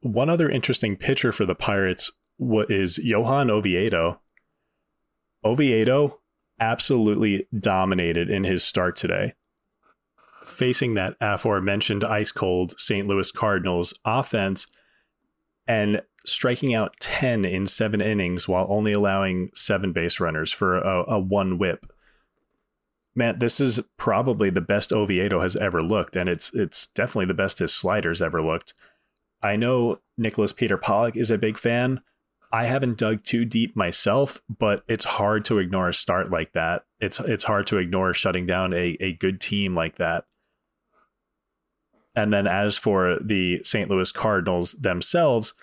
One 0.00 0.28
other 0.28 0.50
interesting 0.50 0.96
pitcher 0.96 1.32
for 1.32 1.46
the 1.46 1.54
Pirates 1.54 2.12
is 2.38 2.98
Johan 2.98 3.48
Oviedo. 3.48 4.20
Oviedo 5.44 6.20
absolutely 6.60 7.46
dominated 7.58 8.28
in 8.28 8.44
his 8.44 8.64
start 8.64 8.96
today. 8.96 9.34
Facing 10.44 10.94
that 10.94 11.16
aforementioned 11.20 12.04
ice 12.04 12.32
cold 12.32 12.78
St. 12.78 13.06
Louis 13.08 13.30
Cardinals 13.30 13.98
offense 14.04 14.66
and 15.66 16.02
striking 16.26 16.74
out 16.74 16.94
10 17.00 17.44
in 17.44 17.66
seven 17.66 18.00
innings 18.00 18.48
while 18.48 18.66
only 18.68 18.92
allowing 18.92 19.50
seven 19.54 19.92
base 19.92 20.20
runners 20.20 20.52
for 20.52 20.78
a, 20.78 21.04
a 21.14 21.18
one 21.18 21.58
whip. 21.58 21.86
Man, 23.14 23.38
this 23.38 23.60
is 23.60 23.80
probably 23.96 24.50
the 24.50 24.60
best 24.60 24.92
Oviedo 24.92 25.40
has 25.40 25.54
ever 25.54 25.82
looked, 25.82 26.16
and 26.16 26.28
it's 26.28 26.52
it's 26.52 26.88
definitely 26.88 27.26
the 27.26 27.34
best 27.34 27.60
his 27.60 27.72
sliders 27.72 28.20
ever 28.20 28.42
looked. 28.42 28.74
I 29.40 29.54
know 29.56 30.00
Nicholas 30.18 30.52
Peter 30.52 30.76
Pollack 30.76 31.16
is 31.16 31.30
a 31.30 31.38
big 31.38 31.56
fan. 31.56 32.00
I 32.50 32.64
haven't 32.64 32.98
dug 32.98 33.22
too 33.22 33.44
deep 33.44 33.76
myself, 33.76 34.42
but 34.48 34.84
it's 34.88 35.04
hard 35.04 35.44
to 35.46 35.58
ignore 35.58 35.88
a 35.88 35.94
start 35.94 36.30
like 36.30 36.52
that. 36.54 36.84
It's 37.00 37.20
it's 37.20 37.44
hard 37.44 37.66
to 37.68 37.78
ignore 37.78 38.12
shutting 38.14 38.46
down 38.46 38.72
a, 38.72 38.96
a 39.00 39.12
good 39.12 39.40
team 39.40 39.76
like 39.76 39.96
that. 39.96 40.24
And 42.16 42.32
then 42.32 42.46
as 42.46 42.78
for 42.78 43.18
the 43.20 43.62
St. 43.64 43.90
Louis 43.90 44.12
Cardinals 44.12 44.72
themselves, 44.72 45.54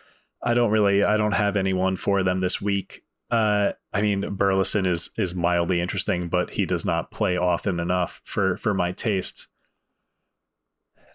I 0.44 0.54
don't 0.54 0.72
really 0.72 1.04
I 1.04 1.18
don't 1.18 1.34
have 1.34 1.56
anyone 1.56 1.98
for 1.98 2.24
them 2.24 2.40
this 2.40 2.62
week. 2.62 3.04
Uh, 3.30 3.72
I 3.94 4.02
mean 4.02 4.36
Burleson 4.36 4.86
is 4.86 5.12
is 5.18 5.36
mildly 5.36 5.80
interesting, 5.80 6.28
but 6.28 6.52
he 6.52 6.66
does 6.66 6.86
not 6.86 7.12
play 7.12 7.38
often 7.38 7.80
enough 7.80 8.22
for 8.24 8.58
for 8.58 8.74
my 8.74 8.92
taste. 8.92 9.48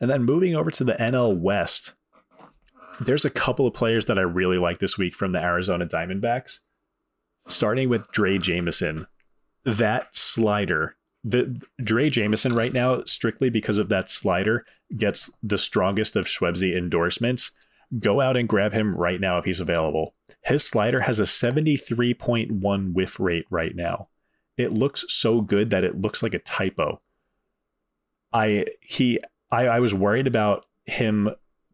And 0.00 0.10
then 0.10 0.24
moving 0.24 0.54
over 0.54 0.70
to 0.70 0.84
the 0.84 0.94
NL 0.94 1.38
West, 1.38 1.94
there's 3.00 3.24
a 3.24 3.30
couple 3.30 3.66
of 3.66 3.74
players 3.74 4.06
that 4.06 4.18
I 4.18 4.22
really 4.22 4.58
like 4.58 4.78
this 4.78 4.98
week 4.98 5.14
from 5.14 5.32
the 5.32 5.42
Arizona 5.42 5.86
Diamondbacks. 5.86 6.60
Starting 7.46 7.88
with 7.88 8.10
Drey 8.10 8.40
Jameson. 8.40 9.06
That 9.64 10.16
slider, 10.16 10.95
the 11.26 11.60
Drey 11.82 12.10
Jameson 12.10 12.54
right 12.54 12.72
now, 12.72 13.02
strictly 13.04 13.50
because 13.50 13.78
of 13.78 13.88
that 13.88 14.08
slider, 14.08 14.64
gets 14.96 15.28
the 15.42 15.58
strongest 15.58 16.14
of 16.14 16.26
Shwebsi 16.26 16.76
endorsements. 16.76 17.50
Go 17.98 18.20
out 18.20 18.36
and 18.36 18.48
grab 18.48 18.72
him 18.72 18.96
right 18.96 19.20
now 19.20 19.36
if 19.38 19.44
he's 19.44 19.60
available. 19.60 20.14
His 20.44 20.64
slider 20.64 21.00
has 21.00 21.18
a 21.18 21.24
73.1 21.24 22.92
whiff 22.92 23.18
rate 23.18 23.46
right 23.50 23.74
now. 23.74 24.08
It 24.56 24.72
looks 24.72 25.04
so 25.08 25.40
good 25.40 25.70
that 25.70 25.82
it 25.82 26.00
looks 26.00 26.22
like 26.22 26.32
a 26.34 26.38
typo. 26.38 27.00
I 28.32 28.66
he 28.80 29.20
I, 29.50 29.66
I 29.66 29.80
was 29.80 29.94
worried 29.94 30.26
about 30.26 30.66
him 30.84 31.30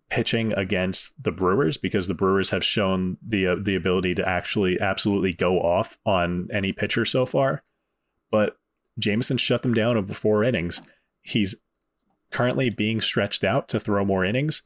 pitching 0.09 0.53
against 0.55 1.13
the 1.23 1.33
Brewers 1.33 1.77
because 1.77 2.07
the 2.07 2.15
Brewers 2.15 2.51
have 2.51 2.65
shown 2.65 3.19
the 3.27 3.49
uh, 3.49 3.57
the 3.61 3.75
ability 3.75 4.15
to 4.15 4.29
actually 4.29 4.81
absolutely 4.81 5.35
go 5.35 5.61
off 5.61 5.99
on 6.07 6.49
any 6.53 6.73
pitcher 6.73 7.05
so 7.05 7.27
far. 7.27 7.61
But 8.31 8.57
Jameson 8.99 9.37
shut 9.37 9.63
them 9.63 9.75
down 9.75 9.97
over 9.97 10.15
four 10.15 10.45
innings. 10.45 10.83
He's 11.23 11.55
currently 12.31 12.71
being 12.71 13.01
stretched 13.01 13.45
out 13.45 13.69
to 13.69 13.81
throw 13.81 14.05
more 14.05 14.25
innings. 14.25 14.63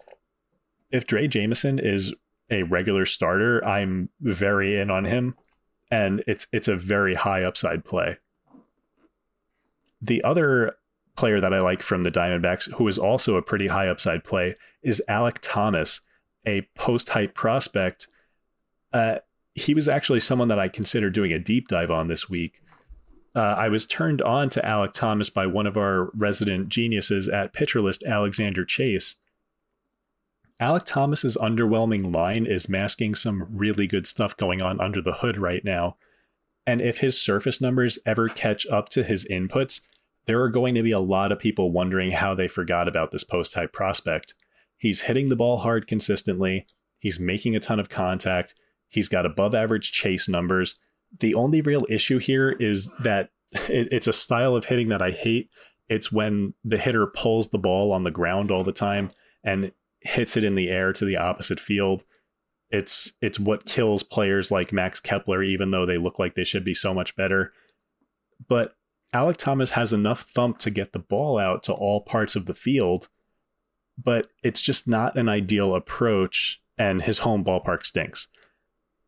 If 0.91 1.07
Drey 1.07 1.29
Jameson 1.29 1.79
is 1.79 2.15
a 2.51 2.63
regular 2.63 3.05
starter, 3.05 3.65
I'm 3.65 4.09
very 4.21 4.79
in 4.79 4.91
on 4.91 5.05
him, 5.05 5.35
and 5.91 6.23
it's 6.27 6.47
it's 6.53 6.69
a 6.69 6.77
very 6.77 7.15
high 7.15 7.43
upside 7.43 7.85
play. 7.85 8.19
The 10.01 10.23
other 10.23 10.77
player 11.17 11.41
that 11.41 11.53
I 11.53 11.59
like 11.59 11.83
from 11.83 12.05
the 12.05 12.11
Diamondbacks, 12.11 12.73
who 12.75 12.87
is 12.87 12.99
also 12.99 13.37
a 13.37 13.43
pretty 13.43 13.69
high 13.69 13.89
upside 13.89 14.23
play, 14.23 14.55
is 14.83 15.03
Alek 15.09 15.39
Thomas, 15.41 16.01
a 16.47 16.63
post 16.77 17.09
hype 17.09 17.35
prospect. 17.35 18.07
Uh, 18.93 19.17
he 19.55 19.75
was 19.75 19.89
actually 19.89 20.21
someone 20.21 20.49
that 20.49 20.59
I 20.59 20.69
considered 20.69 21.15
doing 21.15 21.33
a 21.33 21.39
deep 21.39 21.69
dive 21.69 21.91
on 21.91 22.09
this 22.09 22.29
week. 22.29 22.61
Uh, 23.37 23.55
I 23.59 23.69
was 23.69 23.85
turned 23.87 24.23
on 24.23 24.49
to 24.49 24.63
Alek 24.63 24.95
Thomas 24.95 25.29
by 25.29 25.47
one 25.47 25.67
of 25.67 25.77
our 25.77 26.11
resident 26.15 26.71
geniuses 26.71 27.29
at 27.29 27.53
Pitcherlist, 27.53 28.03
Alexander 28.07 28.65
Chase. 28.65 29.17
Alek 30.59 30.87
Thomas's 30.87 31.37
underwhelming 31.37 32.15
line 32.15 32.47
is 32.47 32.67
masking 32.67 33.15
some 33.15 33.47
really 33.55 33.87
good 33.87 34.07
stuff 34.07 34.35
going 34.39 34.63
on 34.63 34.81
under 34.81 35.03
the 35.03 35.13
hood 35.13 35.37
right 35.37 35.63
now. 35.63 35.99
And 36.67 36.81
if 36.81 37.01
his 37.01 37.21
surface 37.21 37.61
numbers 37.61 37.99
ever 38.07 38.31
catch 38.31 38.67
up 38.69 38.89
to 38.91 39.05
his 39.05 39.27
inputs, 39.31 39.83
there 40.25 40.41
are 40.41 40.49
going 40.49 40.75
to 40.75 40.83
be 40.83 40.93
a 40.93 40.99
lot 40.99 41.31
of 41.31 41.39
people 41.39 41.71
wondering 41.71 42.13
how 42.13 42.35
they 42.35 42.49
forgot 42.49 42.89
about 42.89 43.11
this 43.11 43.23
post 43.23 43.53
type 43.53 43.71
prospect. 43.71 44.33
He's 44.79 45.03
hitting 45.03 45.29
the 45.29 45.37
ball 45.37 45.59
hard 45.59 45.87
consistently, 45.87 46.67
he's 46.99 47.21
making 47.21 47.55
a 47.55 47.61
ton 47.61 47.79
of 47.79 47.91
contact, 47.91 48.55
he's 48.89 49.11
got 49.11 49.27
above 49.27 49.55
average 49.55 49.93
chase 49.93 50.27
numbers. 50.27 50.77
The 51.19 51.35
only 51.35 51.61
real 51.61 51.87
issue 51.89 52.19
here 52.19 52.51
is 52.51 52.91
that 53.03 53.31
it, 53.53 53.89
it's 53.93 54.07
a 54.07 54.13
style 54.13 54.57
of 54.57 54.67
hitting 54.67 54.89
that 54.89 55.03
I 55.03 55.11
hate. 55.11 55.51
It's 55.89 56.11
when 56.11 56.55
the 56.65 56.79
hitter 56.79 57.07
pulls 57.07 57.49
the 57.49 57.59
ball 57.59 57.93
on 57.93 58.05
the 58.05 58.11
ground 58.11 58.51
all 58.51 58.65
the 58.65 58.73
time 58.73 59.11
and 59.45 59.73
hits 60.01 60.37
it 60.37 60.45
in 60.45 60.55
the 60.55 60.69
air 60.69 60.93
to 60.93 61.05
the 61.05 61.17
opposite 61.17 61.61
field. 61.61 62.05
It's 62.71 63.13
it's 63.23 63.39
what 63.39 63.67
kills 63.67 64.03
players 64.03 64.51
like 64.51 64.73
Max 64.73 64.99
Kepler, 64.99 65.43
even 65.43 65.71
though 65.71 65.87
they 65.87 65.99
look 65.99 66.19
like 66.19 66.35
they 66.35 66.45
should 66.45 66.65
be 66.65 66.75
so 66.75 66.93
much 66.93 67.15
better. 67.15 67.53
But 68.49 68.75
Alek 69.15 69.37
Thomas 69.37 69.71
has 69.71 69.93
enough 69.93 70.23
thump 70.23 70.59
to 70.59 70.71
get 70.71 70.93
the 70.93 70.99
ball 70.99 71.39
out 71.39 71.63
to 71.65 71.73
all 71.73 72.01
parts 72.01 72.35
of 72.35 72.47
the 72.47 72.55
field, 72.55 73.09
but 73.97 74.27
it's 74.43 74.61
just 74.61 74.89
not 74.89 75.17
an 75.17 75.29
ideal 75.29 75.75
approach, 75.75 76.61
and 76.77 77.03
his 77.03 77.21
home 77.21 77.45
ballpark 77.45 77.87
stinks. 77.87 78.29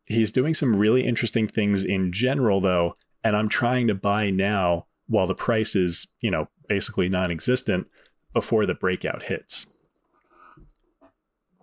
He's 0.09 0.31
doing 0.31 0.55
some 0.55 0.77
really 0.77 1.07
interesting 1.07 1.47
things 1.47 1.85
in 1.85 2.13
general, 2.13 2.61
though, 2.63 2.95
and 3.23 3.37
I'm 3.37 3.49
trying 3.49 3.87
to 3.89 3.95
buy 3.95 4.31
now 4.31 4.87
while 5.07 5.27
the 5.27 5.35
price 5.35 5.77
is, 5.77 6.07
you 6.21 6.31
know, 6.31 6.49
basically 6.67 7.11
non 7.11 7.31
existent 7.31 7.89
before 8.33 8.65
the 8.65 8.75
breakout 8.75 9.25
hits. 9.25 9.67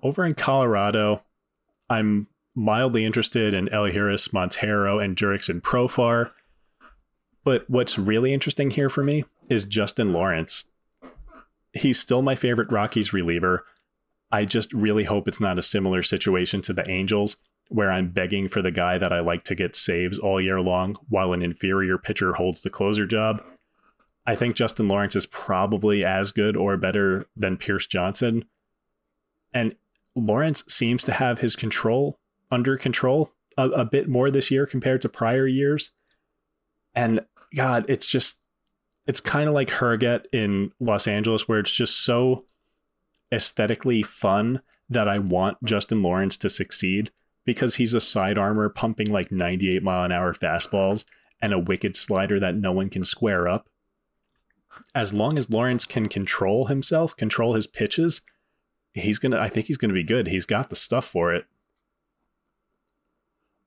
Over 0.04 0.26
in 0.26 0.36
Colorado, 0.36 1.24
I'm 1.90 2.28
mildly 2.54 3.04
interested 3.04 3.56
in 3.56 3.68
Elehuris, 3.68 4.32
Montero, 4.32 5.00
and 5.00 5.16
Jurickson 5.16 5.62
Profar. 5.62 6.30
But 7.44 7.68
what's 7.68 7.98
really 7.98 8.32
interesting 8.32 8.70
here 8.72 8.90
for 8.90 9.04
me 9.04 9.26
is 9.50 9.66
Justin 9.66 10.14
Lawrence. 10.14 10.66
He's 11.74 12.00
still 12.00 12.22
my 12.22 12.36
favorite 12.36 12.72
Rockies 12.72 13.12
reliever. 13.12 13.66
I 14.32 14.46
just 14.46 14.72
really 14.72 15.04
hope 15.04 15.28
it's 15.28 15.40
not 15.40 15.60
a 15.60 15.64
similar 15.64 16.04
situation 16.04 16.62
to 16.64 16.74
the 16.74 16.88
Angels, 16.90 17.38
where 17.70 17.92
I'm 17.92 18.10
begging 18.10 18.48
for 18.48 18.62
the 18.62 18.72
guy 18.72 18.98
that 18.98 19.12
I 19.12 19.20
like 19.20 19.44
to 19.46 19.56
get 19.56 19.76
saves 19.76 20.20
all 20.20 20.40
year 20.40 20.62
long 20.62 20.98
while 21.10 21.34
an 21.34 21.42
inferior 21.42 21.98
pitcher 21.98 22.34
holds 22.34 22.62
the 22.62 22.70
closer 22.70 23.06
job. 23.06 23.42
I 24.26 24.36
think 24.36 24.56
Justin 24.56 24.88
Lawrence 24.88 25.16
is 25.16 25.26
probably 25.26 26.04
as 26.04 26.32
good 26.32 26.56
or 26.56 26.78
better 26.78 27.28
than 27.36 27.58
Pierce 27.58 27.86
Johnson. 27.86 28.46
And 29.54 29.76
Lawrence 30.16 30.64
seems 30.68 31.04
to 31.04 31.14
have 31.14 31.40
his 31.40 31.56
control 31.56 32.20
under 32.52 32.78
control 32.78 33.34
a, 33.58 33.70
a 33.70 33.86
bit 33.86 34.08
more 34.08 34.32
this 34.32 34.52
year 34.52 34.66
compared 34.66 35.02
to 35.02 35.10
prior 35.10 35.48
years. 35.48 35.92
And 36.94 37.22
God, 37.56 37.86
it's 37.88 38.08
just 38.08 38.40
it's 39.08 39.22
kind 39.22 39.48
of 39.48 39.54
like 39.54 39.70
Herget 39.70 40.26
in 40.32 40.72
Los 40.80 41.08
Angeles, 41.08 41.48
where 41.48 41.60
it's 41.60 41.72
just 41.72 42.04
so 42.04 42.46
aesthetically 43.32 44.02
fun 44.02 44.62
that 44.90 45.08
I 45.08 45.20
want 45.20 45.64
Justin 45.64 46.02
Lawrence 46.02 46.38
to 46.38 46.50
succeed 46.50 47.12
because 47.46 47.76
he's 47.76 47.94
a 47.94 48.02
side 48.02 48.38
armor 48.38 48.70
pumping 48.70 49.12
like 49.12 49.32
98 49.32 49.84
mile 49.84 50.04
an 50.04 50.12
hour 50.12 50.34
fastballs 50.34 51.06
and 51.42 51.54
a 51.54 51.60
wicked 51.60 51.96
slider 51.96 52.40
that 52.40 52.56
no 52.56 52.72
one 52.72 52.90
can 52.90 53.04
square 53.04 53.48
up. 53.48 53.70
As 54.94 55.14
long 55.14 55.38
as 55.38 55.50
Lawrence 55.50 55.86
can 55.86 56.08
control 56.08 56.66
himself, 56.66 57.16
control 57.16 57.54
his 57.54 57.68
pitches, 57.68 58.22
he's 58.94 59.20
gonna 59.20 59.40
I 59.40 59.48
think 59.48 59.68
he's 59.68 59.78
gonna 59.78 59.94
be 59.94 60.04
good. 60.04 60.28
He's 60.28 60.46
got 60.46 60.70
the 60.70 60.76
stuff 60.76 61.06
for 61.06 61.34
it. 61.34 61.46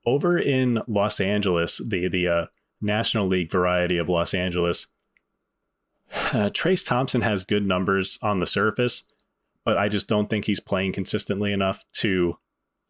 Over 0.04 0.38
in 0.38 0.82
Los 0.86 1.20
Angeles, 1.20 1.78
the 1.78 2.08
the 2.08 2.28
uh, 2.28 2.46
National 2.80 3.26
League 3.26 3.50
variety 3.50 3.96
of 3.98 4.08
Los 4.08 4.34
Angeles, 4.34 4.88
uh, 6.10 6.50
Trayce 6.50 6.86
Thompson 6.86 7.22
has 7.22 7.44
good 7.44 7.66
numbers 7.66 8.18
on 8.22 8.40
the 8.40 8.46
surface, 8.46 9.04
but 9.64 9.76
I 9.76 9.88
just 9.88 10.08
don't 10.08 10.28
think 10.28 10.44
he's 10.44 10.60
playing 10.60 10.92
consistently 10.92 11.52
enough 11.52 11.84
to 11.94 12.38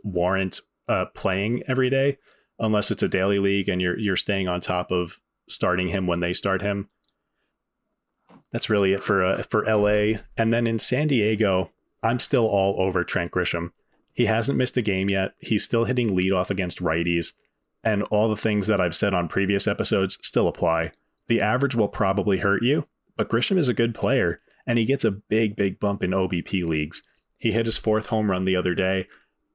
warrant 0.03 0.61
uh, 0.89 1.07
playing 1.15 1.63
every 1.69 1.91
day, 1.91 2.19
unless 2.59 2.91
it's 2.91 3.03
a 3.03 3.09
daily 3.09 3.39
league 3.39 3.69
and 3.69 3.81
you're 3.81 3.99
you're 3.99 4.17
staying 4.17 4.49
on 4.49 4.61
top 4.61 4.91
of 4.91 5.21
starting 5.49 5.89
him 5.89 6.07
when 6.07 6.21
they 6.21 6.33
start 6.33 6.63
him. 6.63 6.89
That's 8.53 8.71
really 8.71 8.93
it 8.93 9.03
for 9.03 9.25
uh, 9.25 9.43
for 9.43 9.65
LA, 9.65 10.19
and 10.37 10.53
then 10.53 10.67
in 10.67 10.79
San 10.79 11.09
Diego, 11.09 11.71
I'm 12.03 12.19
still 12.19 12.47
all 12.47 12.81
over 12.81 13.05
Trent 13.05 13.33
Grisham. 13.33 13.71
He 14.19 14.27
hasn't 14.27 14.59
missed 14.59 14.77
a 14.77 14.83
game 14.83 15.09
yet. 15.09 15.35
He's 15.39 15.63
still 15.63 15.85
hitting 15.85 16.11
leadoff 16.11 16.51
against 16.51 16.83
righties. 16.83 17.35
And 17.85 18.03
all 18.05 18.29
the 18.29 18.35
things 18.35 18.67
that 18.67 18.81
I've 18.81 18.97
said 18.97 19.15
on 19.15 19.29
previous 19.29 19.69
episodes 19.69 20.19
still 20.23 20.49
apply. 20.49 20.91
The 21.29 21.41
average 21.41 21.77
will 21.77 21.87
probably 21.87 22.39
hurt 22.39 22.65
you, 22.65 22.89
but 23.17 23.29
Grisham 23.29 23.59
is 23.59 23.69
a 23.69 23.75
good 23.75 23.95
player, 23.95 24.41
and 24.67 24.77
he 24.77 24.85
gets 24.85 25.05
a 25.05 25.13
big, 25.13 25.55
big 25.55 25.79
bump 25.79 26.03
in 26.03 26.11
OBP 26.11 26.67
leagues. 26.67 27.05
He 27.37 27.53
hit 27.53 27.67
his 27.67 27.77
fourth 27.77 28.07
home 28.07 28.29
run 28.29 28.45
the 28.45 28.57
other 28.57 28.75
day. 28.75 29.07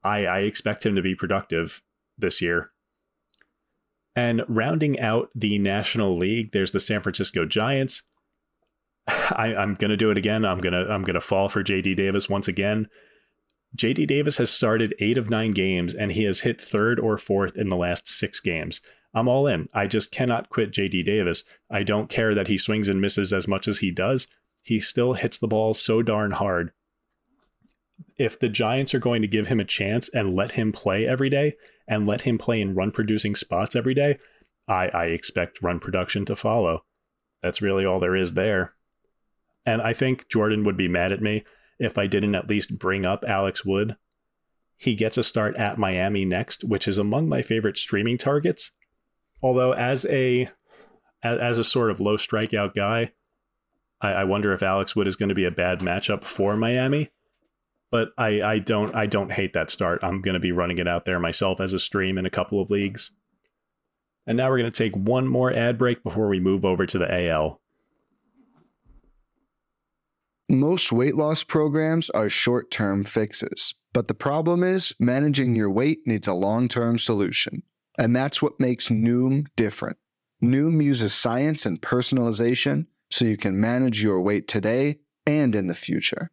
I, 0.04 0.26
I 0.26 0.38
expect 0.40 0.84
him 0.84 0.94
to 0.96 1.02
be 1.02 1.14
productive 1.14 1.82
this 2.18 2.40
year. 2.42 2.70
And 4.16 4.44
rounding 4.48 5.00
out 5.00 5.30
the 5.34 5.58
National 5.58 6.16
League, 6.16 6.52
there's 6.52 6.72
the 6.72 6.80
San 6.80 7.02
Francisco 7.02 7.44
Giants. 7.44 8.02
I, 9.08 9.54
am 9.56 9.74
gonna 9.74 9.96
do 9.96 10.10
it 10.10 10.18
again. 10.18 10.44
I'm 10.44 10.60
gonna 10.60 10.86
I'm 10.86 11.02
gonna 11.02 11.20
fall 11.20 11.48
for 11.48 11.64
JD 11.64 11.96
Davis 11.96 12.28
once 12.28 12.46
again. 12.46 12.88
JD 13.76 14.06
Davis 14.06 14.36
has 14.36 14.50
started 14.50 14.94
eight 15.00 15.18
of 15.18 15.30
nine 15.30 15.50
games 15.50 15.94
and 15.94 16.12
he 16.12 16.24
has 16.24 16.40
hit 16.40 16.60
third 16.60 17.00
or 17.00 17.18
fourth 17.18 17.56
in 17.56 17.70
the 17.70 17.76
last 17.76 18.06
six 18.06 18.38
games. 18.38 18.80
I'm 19.12 19.28
all 19.28 19.46
in. 19.46 19.68
I 19.74 19.86
just 19.86 20.12
cannot 20.12 20.48
quit 20.48 20.72
JD 20.72 21.04
Davis. 21.04 21.44
I 21.70 21.82
don't 21.82 22.08
care 22.08 22.34
that 22.34 22.48
he 22.48 22.56
swings 22.56 22.88
and 22.88 23.00
misses 23.00 23.32
as 23.32 23.48
much 23.48 23.66
as 23.66 23.78
he 23.78 23.90
does. 23.90 24.28
He 24.62 24.80
still 24.80 25.14
hits 25.14 25.38
the 25.38 25.48
ball 25.48 25.74
so 25.74 26.02
darn 26.02 26.32
hard. 26.32 26.72
If 28.16 28.38
the 28.38 28.48
Giants 28.48 28.94
are 28.94 29.00
going 29.00 29.22
to 29.22 29.28
give 29.28 29.48
him 29.48 29.60
a 29.60 29.64
chance 29.64 30.08
and 30.08 30.36
let 30.36 30.52
him 30.52 30.72
play 30.72 31.06
every 31.06 31.28
day 31.28 31.56
and 31.88 32.06
let 32.06 32.22
him 32.22 32.38
play 32.38 32.60
in 32.60 32.74
run 32.74 32.92
producing 32.92 33.34
spots 33.34 33.74
every 33.74 33.94
day, 33.94 34.18
I, 34.68 34.88
I 34.88 35.04
expect 35.06 35.62
run 35.62 35.80
production 35.80 36.24
to 36.26 36.36
follow. 36.36 36.84
That's 37.42 37.60
really 37.60 37.84
all 37.84 38.00
there 38.00 38.16
is 38.16 38.34
there. 38.34 38.74
And 39.66 39.82
I 39.82 39.92
think 39.92 40.28
Jordan 40.28 40.64
would 40.64 40.76
be 40.76 40.88
mad 40.88 41.12
at 41.12 41.22
me 41.22 41.44
if 41.78 41.98
I 41.98 42.06
didn't 42.06 42.34
at 42.34 42.48
least 42.48 42.78
bring 42.78 43.04
up 43.04 43.24
Alex 43.26 43.64
Wood. 43.64 43.96
He 44.76 44.94
gets 44.94 45.16
a 45.16 45.24
start 45.24 45.56
at 45.56 45.78
Miami 45.78 46.24
next, 46.24 46.64
which 46.64 46.86
is 46.86 46.98
among 46.98 47.28
my 47.28 47.42
favorite 47.42 47.78
streaming 47.78 48.18
targets. 48.18 48.72
Although 49.42 49.72
as 49.72 50.04
a 50.06 50.48
as 51.22 51.58
a 51.58 51.64
sort 51.64 51.90
of 51.90 52.00
low 52.00 52.16
strikeout 52.16 52.74
guy, 52.74 53.12
I, 54.00 54.10
I 54.10 54.24
wonder 54.24 54.52
if 54.52 54.62
Alex 54.62 54.94
Wood 54.94 55.06
is 55.06 55.16
going 55.16 55.30
to 55.30 55.34
be 55.34 55.46
a 55.46 55.50
bad 55.50 55.80
matchup 55.80 56.24
for 56.24 56.56
Miami. 56.56 57.10
But 57.94 58.08
I, 58.18 58.42
I 58.42 58.58
don't 58.58 58.92
I 58.92 59.06
don't 59.06 59.30
hate 59.30 59.52
that 59.52 59.70
start. 59.70 60.02
I'm 60.02 60.20
going 60.20 60.34
to 60.34 60.40
be 60.40 60.50
running 60.50 60.78
it 60.78 60.88
out 60.88 61.04
there 61.04 61.20
myself 61.20 61.60
as 61.60 61.72
a 61.72 61.78
stream 61.78 62.18
in 62.18 62.26
a 62.26 62.30
couple 62.30 62.60
of 62.60 62.68
leagues. 62.68 63.12
And 64.26 64.36
now 64.36 64.50
we're 64.50 64.58
going 64.58 64.72
to 64.72 64.76
take 64.76 64.96
one 64.96 65.28
more 65.28 65.52
ad 65.52 65.78
break 65.78 66.02
before 66.02 66.26
we 66.26 66.40
move 66.40 66.64
over 66.64 66.86
to 66.86 66.98
the 66.98 67.28
AL. 67.28 67.60
Most 70.48 70.90
weight 70.90 71.14
loss 71.14 71.44
programs 71.44 72.10
are 72.10 72.28
short 72.28 72.72
term 72.72 73.04
fixes, 73.04 73.76
but 73.92 74.08
the 74.08 74.12
problem 74.12 74.64
is 74.64 74.92
managing 74.98 75.54
your 75.54 75.70
weight 75.70 76.00
needs 76.04 76.26
a 76.26 76.34
long 76.34 76.66
term 76.66 76.98
solution. 76.98 77.62
And 77.96 78.16
that's 78.16 78.42
what 78.42 78.58
makes 78.58 78.88
Noom 78.88 79.46
different. 79.54 79.98
Noom 80.42 80.82
uses 80.82 81.14
science 81.14 81.64
and 81.64 81.80
personalization 81.80 82.86
so 83.12 83.24
you 83.24 83.36
can 83.36 83.60
manage 83.60 84.02
your 84.02 84.20
weight 84.20 84.48
today 84.48 84.98
and 85.28 85.54
in 85.54 85.68
the 85.68 85.76
future. 85.76 86.32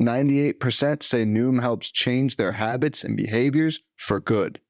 98% 0.00 1.02
say 1.02 1.24
Noom 1.24 1.60
helps 1.60 1.90
change 1.90 2.36
their 2.36 2.52
habits 2.52 3.04
and 3.04 3.16
behaviors 3.16 3.80
for 3.96 4.20
good. 4.20 4.60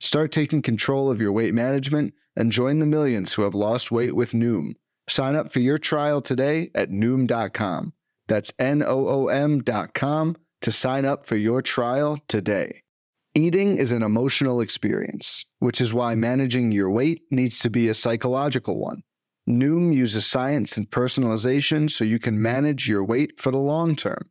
Start 0.00 0.32
taking 0.32 0.62
control 0.62 1.10
of 1.10 1.20
your 1.20 1.32
weight 1.32 1.52
management 1.52 2.14
and 2.34 2.50
join 2.50 2.78
the 2.78 2.86
millions 2.86 3.34
who 3.34 3.42
have 3.42 3.54
lost 3.54 3.90
weight 3.90 4.16
with 4.16 4.32
Noom. 4.32 4.72
Sign 5.08 5.36
up 5.36 5.52
for 5.52 5.60
your 5.60 5.76
trial 5.76 6.22
today 6.22 6.70
at 6.74 6.90
Noom.com. 6.90 7.92
That's 8.28 8.52
N 8.58 8.82
O 8.82 9.08
O 9.08 9.28
M.com 9.28 10.36
to 10.62 10.72
sign 10.72 11.04
up 11.04 11.26
for 11.26 11.36
your 11.36 11.60
trial 11.62 12.18
today. 12.28 12.82
Eating 13.34 13.76
is 13.76 13.92
an 13.92 14.02
emotional 14.02 14.60
experience, 14.60 15.44
which 15.58 15.80
is 15.80 15.94
why 15.94 16.14
managing 16.14 16.72
your 16.72 16.90
weight 16.90 17.22
needs 17.30 17.58
to 17.60 17.70
be 17.70 17.88
a 17.88 17.94
psychological 17.94 18.78
one. 18.78 19.02
Noom 19.48 19.94
uses 19.94 20.26
science 20.26 20.76
and 20.76 20.88
personalization 20.90 21.90
so 21.90 22.04
you 22.04 22.18
can 22.18 22.40
manage 22.40 22.88
your 22.88 23.04
weight 23.04 23.38
for 23.38 23.50
the 23.50 23.58
long 23.58 23.96
term. 23.96 24.30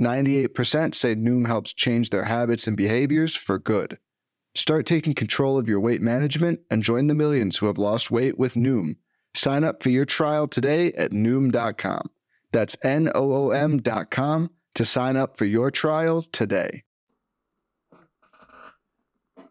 98% 0.00 0.94
say 0.94 1.14
Noom 1.14 1.46
helps 1.46 1.72
change 1.72 2.10
their 2.10 2.24
habits 2.24 2.66
and 2.66 2.76
behaviors 2.76 3.34
for 3.34 3.58
good. 3.58 3.98
Start 4.54 4.84
taking 4.84 5.14
control 5.14 5.58
of 5.58 5.68
your 5.68 5.80
weight 5.80 6.02
management 6.02 6.60
and 6.70 6.82
join 6.82 7.06
the 7.06 7.14
millions 7.14 7.56
who 7.56 7.66
have 7.66 7.78
lost 7.78 8.10
weight 8.10 8.38
with 8.38 8.54
Noom. 8.54 8.96
Sign 9.34 9.64
up 9.64 9.82
for 9.82 9.90
your 9.90 10.04
trial 10.04 10.46
today 10.46 10.92
at 10.92 11.10
Noom.com. 11.10 12.10
That's 12.52 12.76
N 12.82 13.10
O 13.14 13.32
O 13.32 13.50
M.com 13.50 14.50
to 14.74 14.84
sign 14.84 15.16
up 15.16 15.36
for 15.36 15.46
your 15.46 15.70
trial 15.70 16.22
today. 16.22 16.84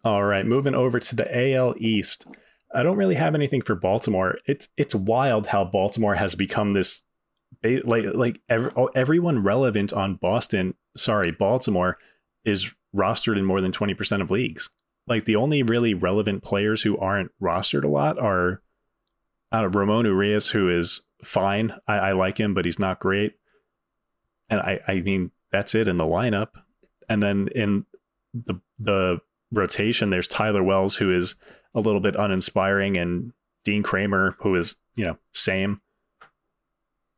All 0.04 0.24
right, 0.24 0.46
moving 0.46 0.76
over 0.76 1.00
to 1.00 1.16
the 1.16 1.54
AL 1.54 1.76
East. 1.78 2.26
I 2.74 2.84
don't 2.84 2.98
really 2.98 3.16
have 3.16 3.36
anything 3.36 3.62
for 3.62 3.76
Baltimore. 3.76 4.38
It's 4.46 4.70
it's 4.78 4.96
wild 4.96 5.48
how 5.48 5.66
Baltimore 5.66 6.16
has 6.16 6.36
become 6.36 6.74
this 6.74 7.04
like 7.64 8.06
like 8.14 8.42
every, 8.50 8.72
oh, 8.76 8.90
everyone 8.96 9.44
relevant 9.44 9.94
on 9.94 10.16
Boston, 10.16 10.76
sorry, 10.96 11.32
Baltimore 11.32 11.98
is 12.44 12.76
rostered 12.96 13.38
in 13.38 13.46
more 13.46 13.62
than 13.62 13.72
20% 13.72 14.22
of 14.22 14.32
leagues. 14.32 14.70
Like 15.08 15.26
the 15.26 15.36
only 15.36 15.64
really 15.64 15.94
relevant 15.94 16.44
players 16.44 16.82
who 16.82 16.98
aren't 16.98 17.32
rostered 17.42 17.84
a 17.84 17.88
lot 17.88 18.20
are 18.20 18.62
out 19.52 19.66
of 19.66 19.76
Ramon 19.76 20.06
Urias, 20.06 20.50
who 20.50 20.70
is 20.70 21.02
fine. 21.24 21.74
I, 21.88 21.96
I 21.96 22.12
like 22.14 22.40
him, 22.40 22.54
but 22.54 22.66
he's 22.66 22.80
not 22.80 23.00
great. 23.00 23.34
And 24.50 24.60
I, 24.60 24.80
I 24.88 25.02
mean, 25.02 25.32
that's 25.52 25.76
it 25.76 25.88
in 25.88 25.98
the 25.98 26.06
lineup. 26.06 26.50
And 27.10 27.22
then 27.22 27.50
in 27.50 27.86
the 28.34 28.60
the 28.80 29.20
rotation, 29.52 30.10
there's 30.10 30.28
Tyler 30.28 30.64
Wells, 30.64 30.96
who 30.96 31.12
is 31.12 31.36
a 31.76 31.80
little 31.80 32.00
bit 32.00 32.16
uninspiring, 32.16 32.98
and 32.98 33.34
Dean 33.64 33.84
Kremer, 33.84 34.36
who 34.40 34.56
is, 34.56 34.78
you 34.96 35.06
know, 35.06 35.18
same. 35.34 35.82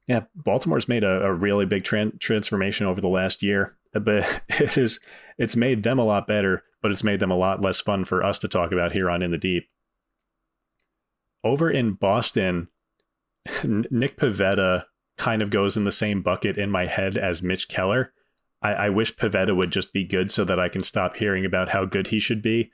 Yeah, 0.08 0.22
Baltimore's 0.36 0.90
made 0.90 1.04
a, 1.04 1.24
a 1.24 1.34
really 1.34 1.66
big 1.66 1.84
tran- 1.84 2.20
transformation 2.20 2.86
over 2.86 3.00
the 3.00 3.08
last 3.08 3.42
year, 3.42 3.76
but 3.94 4.44
it 4.50 4.78
is 4.78 5.00
it's 5.38 5.56
made 5.56 5.84
them 5.84 6.00
a 6.00 6.06
lot 6.06 6.28
better, 6.28 6.64
but 6.82 6.92
it's 6.92 7.04
made 7.04 7.20
them 7.20 7.32
a 7.32 7.38
lot 7.38 7.62
less 7.62 7.80
fun 7.80 8.06
for 8.06 8.24
us 8.24 8.40
to 8.40 8.48
talk 8.48 8.72
about 8.72 8.92
here 8.92 9.10
on 9.10 9.22
In 9.22 9.32
the 9.32 9.38
Deep. 9.38 9.68
Over 11.44 11.70
in 11.70 11.94
Boston, 11.94 12.70
Nick 13.64 14.18
Pivetta 14.18 14.86
kind 15.18 15.42
of 15.42 15.50
goes 15.50 15.78
in 15.78 15.84
the 15.84 15.92
same 15.92 16.22
bucket 16.22 16.58
in 16.58 16.70
my 16.70 16.86
head 16.86 17.18
as 17.18 17.44
Mitch 17.44 17.68
Keller. 17.68 18.14
I, 18.62 18.74
I 18.74 18.90
wish 18.90 19.16
Pivetta 19.16 19.56
would 19.56 19.72
just 19.72 19.94
be 19.94 20.06
good 20.06 20.32
so 20.32 20.44
that 20.46 20.60
I 20.60 20.70
can 20.70 20.84
stop 20.84 21.18
hearing 21.18 21.46
about 21.46 21.70
how 21.70 21.86
good 21.86 22.08
he 22.08 22.20
should 22.20 22.42
be. 22.42 22.72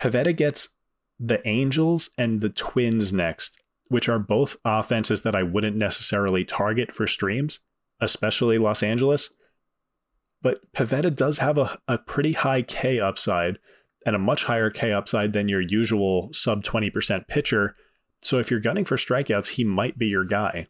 Pivetta 0.00 0.36
gets 0.36 0.70
the 1.18 1.46
Angels 1.46 2.10
and 2.18 2.40
the 2.40 2.50
Twins 2.50 3.12
next 3.12 3.58
which 3.88 4.08
are 4.08 4.18
both 4.18 4.56
offenses 4.64 5.22
that 5.22 5.34
I 5.34 5.42
wouldn't 5.42 5.76
necessarily 5.76 6.44
target 6.44 6.94
for 6.94 7.06
streams, 7.06 7.60
especially 8.00 8.58
Los 8.58 8.82
Angeles. 8.82 9.30
But 10.42 10.72
Pivetta 10.72 11.14
does 11.14 11.38
have 11.38 11.58
a, 11.58 11.78
a 11.88 11.98
pretty 11.98 12.32
high 12.32 12.62
K 12.62 13.00
upside 13.00 13.58
and 14.06 14.14
a 14.14 14.20
much 14.20 14.44
higher 14.44 14.70
K 14.70 14.92
upside 14.92 15.32
than 15.32 15.48
your 15.48 15.60
usual 15.60 16.28
sub 16.32 16.62
20% 16.62 17.26
pitcher. 17.26 17.76
So 18.20 18.38
if 18.38 18.50
you're 18.50 18.60
gunning 18.60 18.84
for 18.84 18.96
strikeouts, 18.96 19.50
he 19.50 19.64
might 19.64 19.98
be 19.98 20.06
your 20.06 20.24
guy. 20.24 20.68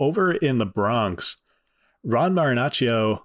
Over 0.00 0.32
in 0.32 0.58
the 0.58 0.66
Bronx, 0.66 1.36
Ron 2.04 2.34
Marinaccio, 2.34 3.20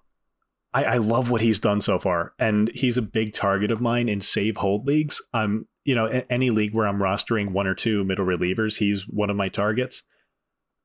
I, 0.73 0.83
I 0.83 0.97
love 0.97 1.29
what 1.29 1.41
he's 1.41 1.59
done 1.59 1.81
so 1.81 1.99
far. 1.99 2.33
And 2.39 2.69
he's 2.73 2.97
a 2.97 3.03
big 3.03 3.33
target 3.33 3.71
of 3.71 3.81
mine 3.81 4.09
in 4.09 4.21
save 4.21 4.57
hold 4.57 4.87
leagues. 4.87 5.21
I'm 5.33 5.67
you 5.85 5.95
know, 5.95 6.05
any 6.29 6.49
league 6.49 6.73
where 6.73 6.87
I'm 6.87 6.99
rostering 6.99 7.51
one 7.51 7.67
or 7.67 7.75
two 7.75 8.03
middle 8.03 8.25
relievers, 8.25 8.77
he's 8.77 9.07
one 9.07 9.29
of 9.29 9.35
my 9.35 9.49
targets. 9.49 10.03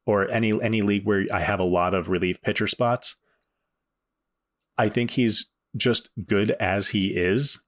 Or 0.07 0.27
any 0.31 0.59
any 0.63 0.81
league 0.81 1.05
where 1.05 1.27
I 1.31 1.41
have 1.41 1.61
a 1.61 1.67
lot 1.67 1.93
of 1.93 2.09
relief 2.09 2.41
pitcher 2.41 2.67
spots. 2.67 3.17
I 4.79 4.89
think 4.89 5.11
he's 5.11 5.51
just 5.77 6.09
good 6.25 6.53
as 6.53 6.89
he 6.89 7.09
is. 7.09 7.63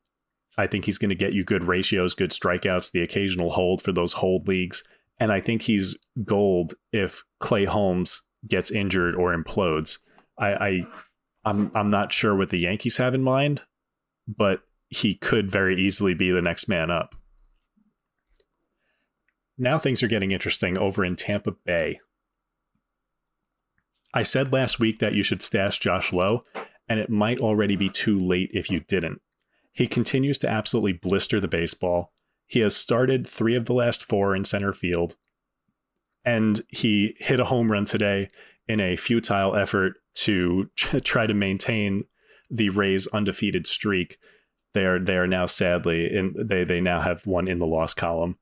I 0.56 0.66
think 0.66 0.86
he's 0.86 0.96
going 0.96 1.10
to 1.10 1.14
get 1.14 1.34
you 1.34 1.44
good 1.44 1.64
ratios, 1.64 2.14
good 2.14 2.30
strikeouts, 2.30 2.92
the 2.92 3.02
occasional 3.02 3.50
hold 3.50 3.82
for 3.82 3.92
those 3.92 4.14
hold 4.14 4.48
leagues. 4.48 4.82
And 5.18 5.30
I 5.30 5.40
think 5.40 5.62
he's 5.62 5.98
gold 6.24 6.72
if 6.94 7.24
Clay 7.40 7.66
Holmes 7.66 8.22
gets 8.48 8.70
injured 8.70 9.14
or 9.14 9.36
implodes. 9.36 9.98
I, 10.38 10.52
I 10.54 10.86
I'm 11.44 11.70
I'm 11.74 11.90
not 11.90 12.10
sure 12.10 12.34
what 12.34 12.48
the 12.48 12.58
Yankees 12.58 12.96
have 12.96 13.12
in 13.12 13.22
mind, 13.22 13.60
but 14.26 14.62
he 14.88 15.14
could 15.14 15.50
very 15.50 15.78
easily 15.78 16.14
be 16.14 16.30
the 16.30 16.40
next 16.40 16.68
man 16.68 16.90
up 16.90 17.14
now 19.60 19.78
things 19.78 20.02
are 20.02 20.08
getting 20.08 20.32
interesting 20.32 20.78
over 20.78 21.04
in 21.04 21.16
Tampa 21.16 21.52
Bay. 21.52 22.00
I 24.12 24.22
said 24.22 24.52
last 24.52 24.80
week 24.80 24.98
that 24.98 25.14
you 25.14 25.22
should 25.22 25.42
stash 25.42 25.78
Josh 25.78 26.12
Lowe, 26.12 26.40
and 26.88 26.98
it 26.98 27.10
might 27.10 27.38
already 27.38 27.76
be 27.76 27.88
too 27.88 28.18
late 28.18 28.50
if 28.52 28.70
you 28.70 28.80
didn't. 28.80 29.20
He 29.72 29.86
continues 29.86 30.38
to 30.38 30.48
absolutely 30.48 30.94
blister 30.94 31.38
the 31.38 31.46
baseball. 31.46 32.12
He 32.46 32.60
has 32.60 32.74
started 32.74 33.28
three 33.28 33.54
of 33.54 33.66
the 33.66 33.74
last 33.74 34.04
four 34.04 34.34
in 34.34 34.44
center 34.44 34.72
field, 34.72 35.16
and 36.24 36.62
he 36.68 37.14
hit 37.18 37.38
a 37.38 37.44
home 37.44 37.70
run 37.70 37.84
today 37.84 38.28
in 38.66 38.80
a 38.80 38.96
futile 38.96 39.54
effort 39.54 39.94
to 40.14 40.70
try 40.76 41.26
to 41.26 41.34
maintain 41.34 42.04
the 42.50 42.70
Rays' 42.70 43.06
undefeated 43.08 43.66
streak. 43.66 44.18
They 44.74 44.84
are 44.86 44.98
they 44.98 45.16
are 45.16 45.26
now 45.26 45.46
sadly 45.46 46.12
in 46.12 46.34
they 46.36 46.64
they 46.64 46.80
now 46.80 47.00
have 47.00 47.26
one 47.26 47.46
in 47.46 47.58
the 47.58 47.66
loss 47.66 47.94
column. 47.94 48.38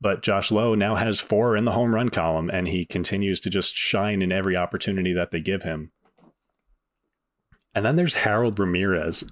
But 0.00 0.22
Josh 0.22 0.50
Lowe 0.50 0.74
now 0.74 0.94
has 0.94 1.20
four 1.20 1.56
in 1.56 1.64
the 1.64 1.72
home 1.72 1.94
run 1.94 2.08
column, 2.08 2.50
and 2.50 2.68
he 2.68 2.84
continues 2.86 3.40
to 3.40 3.50
just 3.50 3.74
shine 3.74 4.22
in 4.22 4.32
every 4.32 4.56
opportunity 4.56 5.12
that 5.12 5.30
they 5.30 5.40
give 5.40 5.62
him. 5.62 5.92
And 7.74 7.84
then 7.84 7.96
there's 7.96 8.14
Harold 8.14 8.58
Ramirez. 8.58 9.24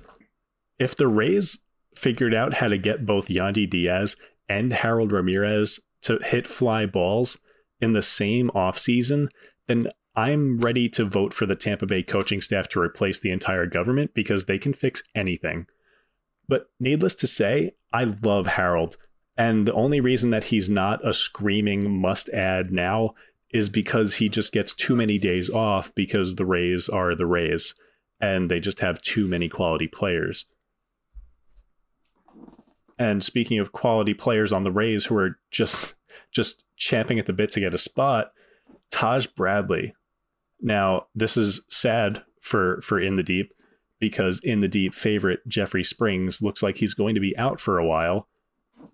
If 0.79 0.95
the 0.95 1.09
Rays 1.09 1.59
figured 1.95 2.35
out 2.35 2.55
how 2.55 2.69
to 2.69 2.79
get 2.79 3.07
both 3.07 3.29
Yandy 3.29 3.69
Diaz 3.69 4.15
and 4.49 4.73
Harold 4.73 5.11
Ramirez 5.11 5.81
to 6.03 6.19
hit 6.19 6.47
fly 6.47 6.87
balls 6.87 7.39
in 7.81 7.93
the 7.93 8.03
same 8.03 8.51
offseason, 8.51 9.29
then 9.67 9.89
I'm 10.15 10.59
ready 10.59 10.89
to 10.91 11.05
vote 11.05 11.33
for 11.33 11.47
the 11.47 11.57
Tampa 11.57 11.87
Bay 11.87 12.03
coaching 12.03 12.41
staff 12.41 12.69
to 12.71 12.81
replace 12.81 13.19
the 13.19 13.31
entire 13.31 13.67
government 13.67 14.13
because 14.15 14.45
they 14.45 14.59
can 14.59 14.73
fix 14.73 15.03
anything. 15.15 15.67
But 16.49 16.71
needless 16.81 17.15
to 17.17 17.27
say, 17.27 17.73
I 17.93 18.05
love 18.05 18.47
Harold. 18.47 18.97
And 19.39 19.67
the 19.67 19.73
only 19.73 20.01
reason 20.01 20.31
that 20.31 20.45
he's 20.45 20.69
not 20.69 21.07
a 21.07 21.15
screaming 21.15 22.01
must 22.01 22.29
add 22.31 22.73
now 22.73 23.15
is 23.51 23.69
because 23.69 24.17
he 24.17 24.29
just 24.29 24.53
gets 24.53 24.75
too 24.75 24.97
many 24.97 25.17
days 25.17 25.49
off 25.49 25.95
because 25.95 26.35
the 26.35 26.45
Rays 26.45 26.89
are 26.89 27.15
the 27.15 27.25
Rays 27.25 27.75
and 28.21 28.51
they 28.51 28.59
just 28.59 28.81
have 28.81 29.01
too 29.01 29.29
many 29.29 29.49
quality 29.49 29.87
players. 29.87 30.45
And 32.99 33.23
speaking 33.23 33.61
of 33.61 33.71
quality 33.71 34.13
players 34.13 34.53
on 34.53 34.65
the 34.65 34.73
Rays 34.73 35.05
who 35.05 35.17
are 35.17 35.39
just 35.53 35.95
just 36.33 36.65
champing 36.77 37.21
at 37.21 37.27
the 37.27 37.33
bit 37.33 37.53
to 37.53 37.61
get 37.61 37.73
a 37.73 37.79
spot, 37.79 38.33
Taj 38.91 39.27
Bradley. 39.27 39.95
Now, 40.61 41.07
this 41.15 41.37
is 41.37 41.65
sad 41.71 42.25
for 42.41 42.81
for 42.81 42.99
In 42.99 43.15
the 43.15 43.23
Deep 43.23 43.55
because 44.01 44.41
In 44.43 44.59
the 44.59 44.69
Deep 44.69 44.97
favorite 44.97 45.47
Jeffrey 45.47 45.85
Springs 45.85 46.43
looks 46.43 46.61
like 46.61 46.77
he's 46.77 46.95
going 46.95 47.15
to 47.15 47.21
be 47.21 47.39
out 47.39 47.61
for 47.61 47.79
a 47.79 47.87
while 47.87 48.27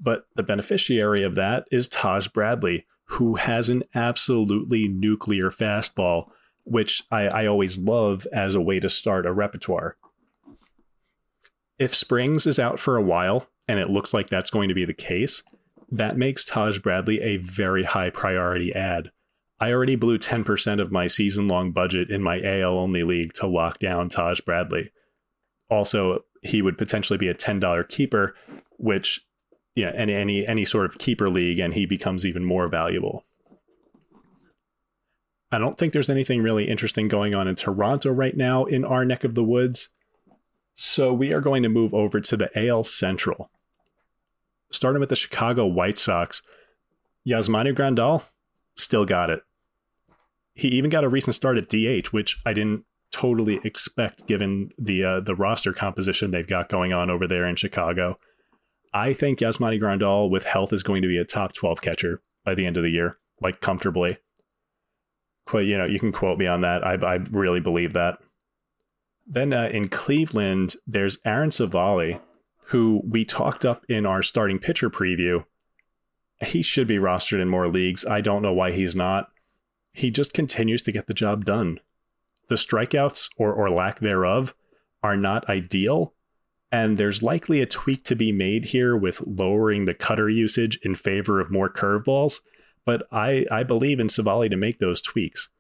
but 0.01 0.27
the 0.37 0.43
beneficiary 0.43 1.23
of 1.23 1.35
that 1.35 1.67
is 1.71 1.89
Taj 1.89 2.29
Bradley, 2.29 2.87
who 3.07 3.37
has 3.37 3.69
an 3.69 3.85
absolutely 3.95 4.89
nuclear 4.89 5.51
fastball, 5.51 6.27
which 6.65 7.03
I, 7.11 7.23
I 7.27 7.47
always 7.47 7.79
love 7.79 8.27
as 8.33 8.55
a 8.55 8.61
way 8.61 8.81
to 8.81 8.89
start 8.89 9.27
a 9.27 9.33
repertoire. 9.33 9.97
If 11.79 11.95
Springs 11.95 12.47
is 12.47 12.59
out 12.59 12.79
for 12.79 12.97
a 12.97 13.03
while, 13.03 13.49
and 13.67 13.79
it 13.79 13.91
looks 13.91 14.15
like 14.15 14.29
that's 14.29 14.51
going 14.51 14.69
to 14.69 14.75
be 14.75 14.85
the 14.85 14.95
case, 14.95 15.43
that 15.91 16.17
makes 16.17 16.45
Taj 16.45 16.79
Bradley 16.79 17.21
a 17.21 17.37
very 17.39 17.85
high 17.85 18.11
priority 18.11 18.75
ad. 18.75 19.11
I 19.61 19.73
already 19.73 19.97
blew 19.97 20.19
10% 20.19 20.81
of 20.81 20.93
my 20.93 21.07
season 21.07 21.49
long 21.49 21.73
budget 21.73 22.11
in 22.11 22.23
my 22.23 22.41
AL 22.43 22.77
only 22.77 23.03
league 23.03 23.33
to 23.35 23.47
lock 23.47 23.79
down 23.79 24.09
Taj 24.09 24.41
Bradley. 24.41 24.91
Also, 25.71 26.25
he 26.43 26.61
would 26.61 26.77
potentially 26.77 27.17
be 27.17 27.29
a 27.29 27.35
$10 27.35 27.89
keeper, 27.89 28.35
which 28.77 29.25
know, 29.77 29.93
any 29.95 30.15
any 30.15 30.47
any 30.47 30.65
sort 30.65 30.87
of 30.87 30.99
keeper 30.99 31.29
league 31.29 31.59
and 31.59 31.75
he 31.75 31.87
becomes 31.87 32.25
even 32.25 32.45
more 32.45 32.69
valuable. 32.69 33.25
I 35.51 35.59
don't 35.59 35.79
think 35.79 35.93
there's 35.93 36.11
anything 36.11 36.43
really 36.43 36.69
interesting 36.69 37.07
going 37.07 37.35
on 37.35 37.47
in 37.47 37.55
Toronto 37.55 38.11
right 38.11 38.37
now 38.37 38.65
in 38.65 38.85
our 38.85 39.05
neck 39.05 39.23
of 39.25 39.35
the 39.35 39.45
woods. 39.45 39.89
So 40.75 41.13
we 41.13 41.33
are 41.33 41.41
going 41.41 41.63
to 41.63 41.69
move 41.69 41.95
over 41.95 42.21
to 42.21 42.37
the 42.37 42.51
AL 42.57 42.85
Central. 42.85 43.51
Starting 44.71 44.99
with 44.99 45.11
the 45.11 45.17
Chicago 45.17 45.67
White 45.67 45.99
Sox, 45.99 46.43
Yasmani 47.27 47.73
Grandal 47.73 48.25
still 48.75 49.05
got 49.05 49.31
it. 49.31 49.43
He 50.55 50.69
even 50.69 50.91
got 50.91 51.05
a 51.05 51.09
recent 51.09 51.37
start 51.37 51.57
at 51.57 51.69
DH, 51.69 52.09
which 52.09 52.41
I 52.45 52.53
didn't 52.53 52.85
totally 53.13 53.61
expect 53.63 54.27
given 54.27 54.71
the 54.77 55.05
uh, 55.05 55.21
the 55.21 55.37
roster 55.37 55.73
composition 55.73 56.33
they've 56.33 56.47
got 56.47 56.69
going 56.69 56.93
on 56.93 57.11
over 57.11 57.29
there 57.29 57.47
in 57.47 57.55
Chicago. 57.55 58.17
I 58.95 59.13
think 59.13 59.41
Yasmani 59.41 59.81
Grandal 59.81 60.31
with 60.31 60.45
health 60.45 60.73
is 60.73 60.85
going 60.85 61.03
to 61.03 61.09
be 61.09 61.19
a 61.19 61.25
top 61.25 61.53
12 61.53 61.83
catcher 61.83 62.23
by 62.45 62.55
the 62.55 62.65
end 62.65 62.77
of 62.77 62.85
the 62.85 62.91
year, 62.91 63.19
like 63.41 63.61
comfortably. 63.61 64.19
Quite, 65.47 65.67
you 65.67 65.77
know, 65.77 65.85
you 65.85 65.99
can 65.99 66.13
quote 66.13 66.39
me 66.39 66.47
on 66.47 66.61
that. 66.61 66.87
I, 66.87 66.95
I 66.95 67.15
really 67.31 67.59
believe 67.59 67.93
that. 67.95 68.21
Then 69.27 69.53
uh, 69.53 69.69
in 69.73 69.89
Cleveland, 69.89 70.77
there's 70.87 71.19
Aaron 71.25 71.51
Civale, 71.51 72.21
who 72.67 73.03
we 73.05 73.25
talked 73.25 73.65
up 73.65 73.85
in 73.89 74.07
our 74.07 74.23
starting 74.23 74.61
pitcher 74.61 74.89
preview. 74.89 75.45
He 76.45 76.63
should 76.63 76.87
be 76.87 76.99
rostered 76.99 77.41
in 77.41 77.49
more 77.49 77.69
leagues. 77.69 78.05
I 78.07 78.21
don't 78.21 78.43
know 78.43 78.53
why 78.53 78.71
he's 78.71 78.95
not. 78.95 79.29
He 79.93 80.11
just 80.11 80.35
continues 80.35 80.83
to 80.83 80.93
get 80.93 81.09
the 81.09 81.15
job 81.15 81.45
done. 81.45 81.81
The 82.49 82.57
strikeouts 82.57 83.31
or, 83.39 83.53
or 83.53 83.71
lack 83.71 84.01
thereof 84.01 84.55
are 85.03 85.17
not 85.17 85.49
ideal, 85.49 86.15
and 86.75 86.99
there's 86.99 87.23
likely 87.23 87.61
a 87.61 87.67
tweak 87.67 88.03
to 88.03 88.17
be 88.17 88.33
made 88.33 88.65
here 88.65 88.97
with 88.97 89.23
lowering 89.25 89.85
the 89.85 89.95
cutter 89.95 90.29
usage 90.29 90.77
in 90.83 90.97
favor 90.97 91.39
of 91.39 91.49
more 91.49 91.73
curveballs. 91.73 92.41
But 92.85 93.07
I, 93.13 93.47
I 93.49 93.63
believe 93.63 94.01
in 94.01 94.09
Civale 94.09 94.51
to 94.51 94.57
make 94.57 94.81
those 94.81 95.01
tweaks. 95.01 95.51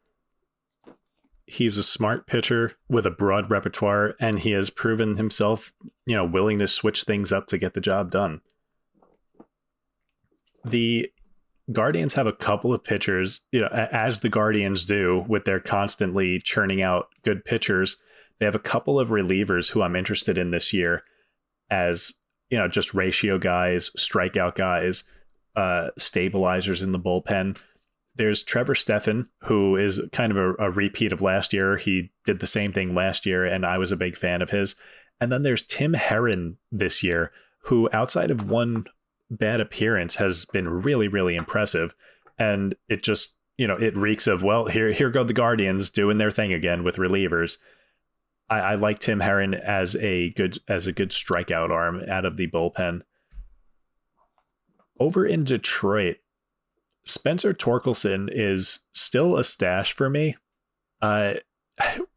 He's 1.47 1.79
a 1.79 1.85
smart 1.85 2.27
pitcher 2.27 2.73
with 2.89 3.07
a 3.07 3.12
broad 3.12 3.49
repertoire, 3.49 4.17
and 4.19 4.41
he 4.41 4.51
has 4.53 4.71
proven 4.71 5.15
himself, 5.15 5.73
you 6.05 6.17
know, 6.17 6.25
willing 6.25 6.59
to 6.59 6.67
switch 6.67 7.05
things 7.05 7.31
up 7.31 7.47
to 7.47 7.59
get 7.59 7.75
the 7.75 7.81
job 7.81 8.11
done. 8.11 8.41
The 10.65 11.12
Guardians 11.71 12.15
have 12.15 12.27
a 12.27 12.33
couple 12.33 12.75
of 12.75 12.83
pitchers, 12.83 13.43
you 13.53 13.61
know, 13.61 13.69
as 13.69 14.19
the 14.19 14.29
Guardians 14.29 14.85
do 14.85 15.25
with 15.29 15.45
their 15.45 15.61
constantly 15.61 16.41
churning 16.41 16.83
out 16.83 17.07
good 17.23 17.45
pitchers. 17.45 17.99
They 18.39 18.47
have 18.47 18.55
a 18.55 18.61
couple 18.61 18.99
of 18.99 19.09
relievers 19.09 19.70
who 19.70 19.82
I'm 19.82 19.97
interested 19.97 20.39
in 20.39 20.51
this 20.51 20.72
year 20.72 21.05
as, 21.70 22.14
you 22.51 22.59
know, 22.59 22.68
just 22.68 22.95
ratio 22.95 23.39
guys, 23.39 23.91
strikeout 23.97 24.55
guys, 24.57 25.05
uh, 25.57 25.89
stabilizers 25.97 26.82
in 26.82 26.93
the 26.93 26.99
bullpen. 26.99 27.61
There's 28.16 28.43
Trevor 28.43 28.74
Stephan, 28.74 29.28
who 29.45 29.76
is 29.76 30.01
kind 30.12 30.30
of 30.30 30.39
a, 30.39 30.55
a 30.64 30.70
repeat 30.70 31.12
of 31.12 31.22
last 31.22 31.53
year. 31.53 31.76
He 31.76 32.12
did 32.24 32.41
the 32.41 32.47
same 32.47 32.72
thing 32.72 32.95
last 32.95 33.26
year, 33.26 33.45
and 33.45 33.64
I 33.64 33.78
was 33.78 33.93
a 33.93 33.97
big 33.97 34.16
fan 34.16 34.43
of 34.43 34.51
his. 34.51 34.76
And 35.20 35.32
then 35.32 35.43
there's 35.43 35.62
Tim 35.62 35.95
Herrin 35.95 36.57
this 36.70 37.03
year, 37.03 37.30
who 37.64 37.89
outside 37.93 38.30
of 38.30 38.49
one 38.49 38.87
bad 39.30 39.61
appearance 39.61 40.16
has 40.16 40.45
been 40.47 40.68
really, 40.68 41.09
really 41.09 41.35
impressive. 41.35 41.95
And 42.39 42.74
it 42.89 43.03
just, 43.03 43.37
you 43.57 43.66
know, 43.66 43.76
it 43.76 43.97
reeks 43.97 44.26
of, 44.26 44.43
well, 44.43 44.66
here 44.66 44.93
here 44.93 45.11
go 45.11 45.24
the 45.24 45.32
Guardians 45.32 45.91
doing 45.91 46.18
their 46.18 46.30
thing 46.30 46.53
again 46.53 46.85
with 46.85 46.97
relievers. 46.97 47.59
I, 48.49 48.59
I 48.59 48.74
like 48.74 48.99
Tim 48.99 49.20
Herrin 49.20 49.55
as 49.55 49.97
a 49.97 50.30
good 50.30 50.59
as 50.68 50.86
a 50.86 50.92
good 50.92 51.11
strikeout 51.11 51.70
arm 51.70 52.03
out 52.09 52.24
of 52.24 52.36
the 52.36 52.49
bullpen. 52.49 53.03
Over 55.01 55.26
in 55.26 55.45
Detroit, 55.45 56.18
Spencer 57.05 57.53
Torkelson 57.53 58.28
is 58.30 58.80
still 58.92 59.36
a 59.36 59.45
stash 59.45 59.92
for 59.92 60.09
me. 60.09 60.36
Uh, 61.01 61.34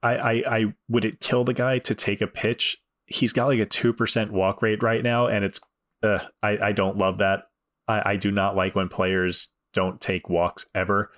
I, 0.04 0.16
I, 0.16 0.32
I 0.48 0.74
would 0.88 1.06
it 1.06 1.20
kill 1.20 1.44
the 1.44 1.54
guy 1.54 1.80
to 1.80 1.96
take 1.96 2.22
a 2.22 2.28
pitch? 2.28 2.78
He's 3.06 3.34
got 3.34 3.48
like 3.48 3.60
a 3.60 3.66
two 3.66 3.94
percent 3.94 4.32
walk 4.32 4.62
rate 4.62 4.84
right 4.84 5.04
now, 5.04 5.28
and 5.28 5.46
it's 5.46 5.60
uh, 6.04 6.20
I 6.44 6.58
I 6.58 6.72
don't 6.74 6.98
love 6.98 7.18
that. 7.20 7.44
I, 7.88 8.12
I 8.12 8.16
do 8.18 8.32
not 8.32 8.56
like 8.56 8.76
when 8.76 8.90
players 8.90 9.50
don't 9.74 10.02
take 10.02 10.30
walks 10.30 10.66
ever. 10.76 11.12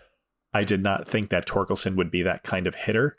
I 0.54 0.64
did 0.64 0.82
not 0.82 1.08
think 1.08 1.30
that 1.30 1.48
Torkelson 1.48 1.96
would 1.96 2.12
be 2.12 2.24
that 2.24 2.44
kind 2.44 2.68
of 2.68 2.76
hitter 2.76 3.16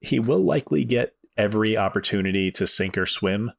he 0.00 0.18
will 0.18 0.44
likely 0.44 0.84
get 0.84 1.14
every 1.36 1.76
opportunity 1.76 2.50
to 2.52 2.66
sink 2.66 2.98
or 2.98 3.06
swim. 3.06 3.52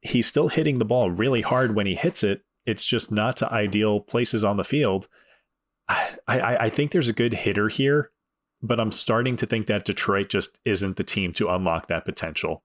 He's 0.00 0.26
still 0.26 0.48
hitting 0.48 0.78
the 0.78 0.84
ball 0.84 1.10
really 1.10 1.42
hard 1.42 1.74
when 1.74 1.86
he 1.86 1.94
hits 1.94 2.22
it. 2.22 2.42
It's 2.66 2.84
just 2.84 3.10
not 3.10 3.36
to 3.38 3.52
ideal 3.52 4.00
places 4.00 4.44
on 4.44 4.56
the 4.56 4.64
field. 4.64 5.08
I, 5.88 6.16
I, 6.28 6.56
I 6.56 6.70
think 6.70 6.92
there's 6.92 7.08
a 7.08 7.14
good 7.14 7.32
hitter 7.34 7.68
here, 7.68 8.10
but 8.62 8.78
I'm 8.78 8.92
starting 8.92 9.36
to 9.38 9.46
think 9.46 9.66
that 9.66 9.84
Detroit 9.84 10.28
just 10.28 10.58
isn't 10.64 10.96
the 10.96 11.04
team 11.04 11.32
to 11.34 11.48
unlock 11.48 11.88
that 11.88 12.04
potential. 12.04 12.62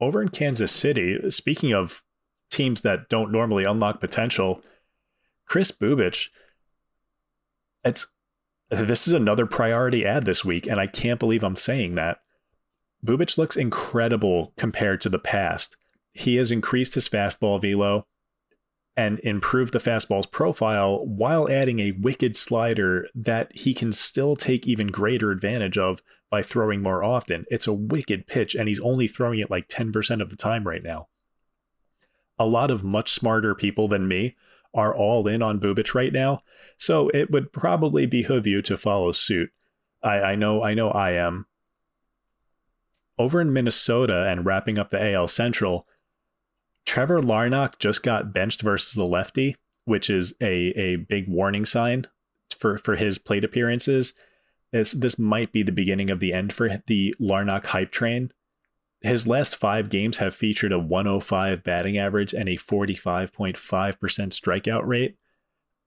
Over 0.00 0.22
in 0.22 0.28
Kansas 0.28 0.72
City, 0.72 1.30
speaking 1.30 1.72
of 1.72 2.02
teams 2.50 2.80
that 2.80 3.08
don't 3.08 3.32
normally 3.32 3.64
unlock 3.64 4.00
potential, 4.00 4.62
Kris 5.46 5.70
Bubic, 5.70 6.28
it's 7.84 8.06
this 8.82 9.06
is 9.06 9.14
another 9.14 9.46
priority 9.46 10.04
ad 10.04 10.24
this 10.24 10.44
week, 10.44 10.66
and 10.66 10.80
I 10.80 10.86
can't 10.86 11.20
believe 11.20 11.44
I'm 11.44 11.56
saying 11.56 11.94
that. 11.96 12.18
Bubic 13.04 13.36
looks 13.36 13.56
incredible 13.56 14.54
compared 14.56 15.00
to 15.02 15.08
the 15.08 15.18
past. 15.18 15.76
He 16.12 16.36
has 16.36 16.50
increased 16.50 16.94
his 16.94 17.08
fastball 17.08 17.60
velo 17.60 18.06
and 18.96 19.18
improved 19.20 19.72
the 19.72 19.80
fastball's 19.80 20.26
profile 20.26 21.04
while 21.04 21.50
adding 21.50 21.80
a 21.80 21.92
wicked 21.92 22.36
slider 22.36 23.08
that 23.14 23.54
he 23.54 23.74
can 23.74 23.92
still 23.92 24.36
take 24.36 24.66
even 24.66 24.86
greater 24.86 25.30
advantage 25.30 25.76
of 25.76 26.00
by 26.30 26.42
throwing 26.42 26.82
more 26.82 27.04
often. 27.04 27.44
It's 27.50 27.66
a 27.66 27.72
wicked 27.72 28.26
pitch, 28.26 28.54
and 28.54 28.68
he's 28.68 28.80
only 28.80 29.06
throwing 29.06 29.40
it 29.40 29.50
like 29.50 29.68
10% 29.68 30.22
of 30.22 30.30
the 30.30 30.36
time 30.36 30.66
right 30.66 30.82
now. 30.82 31.08
A 32.38 32.46
lot 32.46 32.70
of 32.70 32.84
much 32.84 33.12
smarter 33.12 33.54
people 33.54 33.88
than 33.88 34.08
me 34.08 34.36
are 34.74 34.94
all 34.94 35.26
in 35.26 35.42
on 35.42 35.60
Bubic 35.60 35.94
right 35.94 36.12
now, 36.12 36.42
so 36.76 37.08
it 37.10 37.30
would 37.30 37.52
probably 37.52 38.06
behoove 38.06 38.46
you 38.46 38.62
to 38.62 38.76
follow 38.76 39.12
suit. 39.12 39.50
I, 40.02 40.20
I 40.20 40.34
know 40.34 40.62
I 40.62 40.74
know 40.74 40.90
I 40.90 41.12
am. 41.12 41.46
Over 43.18 43.40
in 43.40 43.52
Minnesota 43.52 44.26
and 44.28 44.44
wrapping 44.44 44.78
up 44.78 44.90
the 44.90 45.14
AL 45.14 45.28
Central, 45.28 45.86
Trevor 46.84 47.20
Larnach 47.22 47.78
just 47.78 48.02
got 48.02 48.32
benched 48.32 48.62
versus 48.62 48.94
the 48.94 49.06
lefty, 49.06 49.56
which 49.84 50.10
is 50.10 50.34
a, 50.40 50.72
a 50.78 50.96
big 50.96 51.28
warning 51.28 51.64
sign 51.64 52.06
for, 52.58 52.76
for 52.76 52.96
his 52.96 53.18
plate 53.18 53.44
appearances. 53.44 54.14
This, 54.72 54.92
this 54.92 55.18
might 55.18 55.52
be 55.52 55.62
the 55.62 55.72
beginning 55.72 56.10
of 56.10 56.18
the 56.18 56.32
end 56.32 56.52
for 56.52 56.82
the 56.86 57.14
Larnach 57.20 57.66
hype 57.66 57.92
train 57.92 58.32
his 59.04 59.26
last 59.26 59.56
five 59.56 59.90
games 59.90 60.18
have 60.18 60.34
featured 60.34 60.72
a 60.72 60.78
105 60.78 61.62
batting 61.62 61.98
average 61.98 62.32
and 62.32 62.48
a 62.48 62.56
45.5% 62.56 63.54
strikeout 63.54 64.86
rate. 64.86 65.16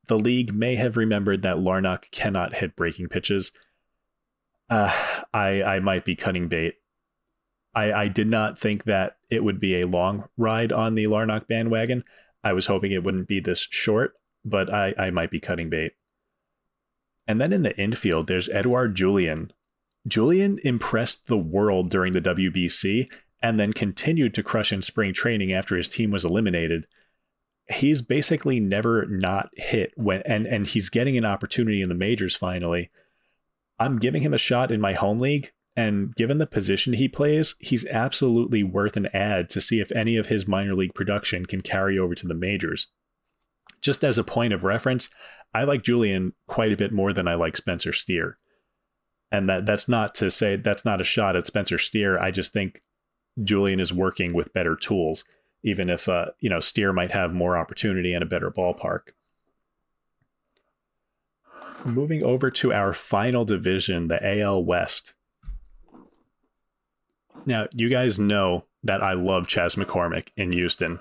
The 0.07 0.19
league 0.19 0.55
may 0.55 0.75
have 0.75 0.97
remembered 0.97 1.41
that 1.41 1.57
Larnach 1.57 2.11
cannot 2.11 2.55
hit 2.55 2.75
breaking 2.75 3.09
pitches. 3.09 3.51
Uh, 4.69 4.93
I 5.33 5.63
I 5.63 5.79
might 5.79 6.05
be 6.05 6.15
cutting 6.15 6.47
bait. 6.47 6.75
I, 7.73 7.91
I 7.91 8.07
did 8.07 8.27
not 8.27 8.57
think 8.57 8.85
that 8.85 9.17
it 9.29 9.43
would 9.43 9.59
be 9.59 9.81
a 9.81 9.87
long 9.87 10.29
ride 10.37 10.71
on 10.71 10.95
the 10.95 11.05
Larnach 11.05 11.47
bandwagon. 11.47 12.03
I 12.43 12.53
was 12.53 12.67
hoping 12.67 12.91
it 12.91 13.03
wouldn't 13.03 13.27
be 13.27 13.39
this 13.39 13.67
short, 13.69 14.13
but 14.45 14.73
I, 14.73 14.93
I 14.97 15.09
might 15.09 15.31
be 15.31 15.39
cutting 15.39 15.69
bait. 15.69 15.93
And 17.27 17.41
then 17.41 17.51
in 17.51 17.63
the 17.63 17.77
infield, 17.77 18.27
there's 18.27 18.49
Edouard 18.49 18.95
Julien, 18.95 19.51
Julien 20.07 20.59
impressed 20.63 21.27
the 21.27 21.37
world 21.37 21.89
during 21.89 22.13
the 22.13 22.21
WBC 22.21 23.07
and 23.41 23.59
then 23.59 23.73
continued 23.73 24.33
to 24.33 24.43
crush 24.43 24.71
in 24.71 24.81
spring 24.81 25.13
training 25.13 25.51
after 25.51 25.75
his 25.75 25.89
team 25.89 26.11
was 26.11 26.25
eliminated. 26.25 26.87
He's 27.69 28.01
basically 28.01 28.59
never 28.59 29.05
not 29.07 29.49
hit 29.53 29.91
when 29.95 30.21
and 30.25 30.47
and 30.47 30.65
he's 30.65 30.89
getting 30.89 31.17
an 31.17 31.25
opportunity 31.25 31.81
in 31.81 31.89
the 31.89 31.95
majors 31.95 32.35
finally. 32.35 32.89
I'm 33.79 33.99
giving 33.99 34.21
him 34.21 34.33
a 34.33 34.39
shot 34.39 34.71
in 34.71 34.79
my 34.79 34.93
home 34.93 35.19
league 35.19 35.51
and 35.75 36.15
given 36.15 36.39
the 36.39 36.47
position 36.47 36.93
he 36.93 37.07
plays, 37.07 37.55
he's 37.59 37.85
absolutely 37.85 38.63
worth 38.63 38.97
an 38.97 39.07
ad 39.07 39.49
to 39.51 39.61
see 39.61 39.79
if 39.79 39.91
any 39.91 40.17
of 40.17 40.27
his 40.27 40.47
minor 40.47 40.73
league 40.73 40.95
production 40.95 41.45
can 41.45 41.61
carry 41.61 41.99
over 41.99 42.15
to 42.15 42.27
the 42.27 42.33
majors. 42.33 42.87
Just 43.81 44.03
as 44.03 44.17
a 44.17 44.23
point 44.23 44.53
of 44.53 44.63
reference, 44.63 45.09
I 45.53 45.65
like 45.65 45.83
Julien 45.83 46.33
quite 46.47 46.71
a 46.71 46.77
bit 46.77 46.91
more 46.91 47.13
than 47.13 47.27
I 47.27 47.35
like 47.35 47.57
Spencer 47.57 47.93
Steer 47.93 48.39
and 49.31 49.49
that 49.49 49.65
that's 49.65 49.87
not 49.87 50.15
to 50.15 50.31
say 50.31 50.55
that's 50.55 50.85
not 50.85 51.01
a 51.01 51.05
shot 51.05 51.35
at 51.35 51.47
Spencer 51.47 51.77
Steer. 51.77 52.17
I 52.19 52.31
just 52.31 52.53
think 52.53 52.81
Julien 53.43 53.79
is 53.79 53.93
working 53.93 54.33
with 54.33 54.53
better 54.53 54.75
tools, 54.75 55.25
even 55.63 55.89
if 55.89 56.07
uh, 56.07 56.27
you 56.39 56.49
know 56.49 56.59
Steer 56.59 56.93
might 56.93 57.11
have 57.11 57.33
more 57.33 57.57
opportunity 57.57 58.13
and 58.13 58.23
a 58.23 58.27
better 58.27 58.49
ballpark. 58.49 59.09
Moving 61.85 62.23
over 62.23 62.49
to 62.51 62.73
our 62.73 62.93
final 62.93 63.43
division, 63.43 64.07
the 64.07 64.39
AL 64.39 64.63
West. 64.63 65.13
Now, 67.45 67.67
you 67.71 67.87
guys 67.87 68.19
know 68.19 68.65
that 68.83 69.01
I 69.01 69.13
love 69.13 69.47
Chas 69.47 69.75
McCormick 69.75 70.29
in 70.35 70.51
Houston. 70.51 70.99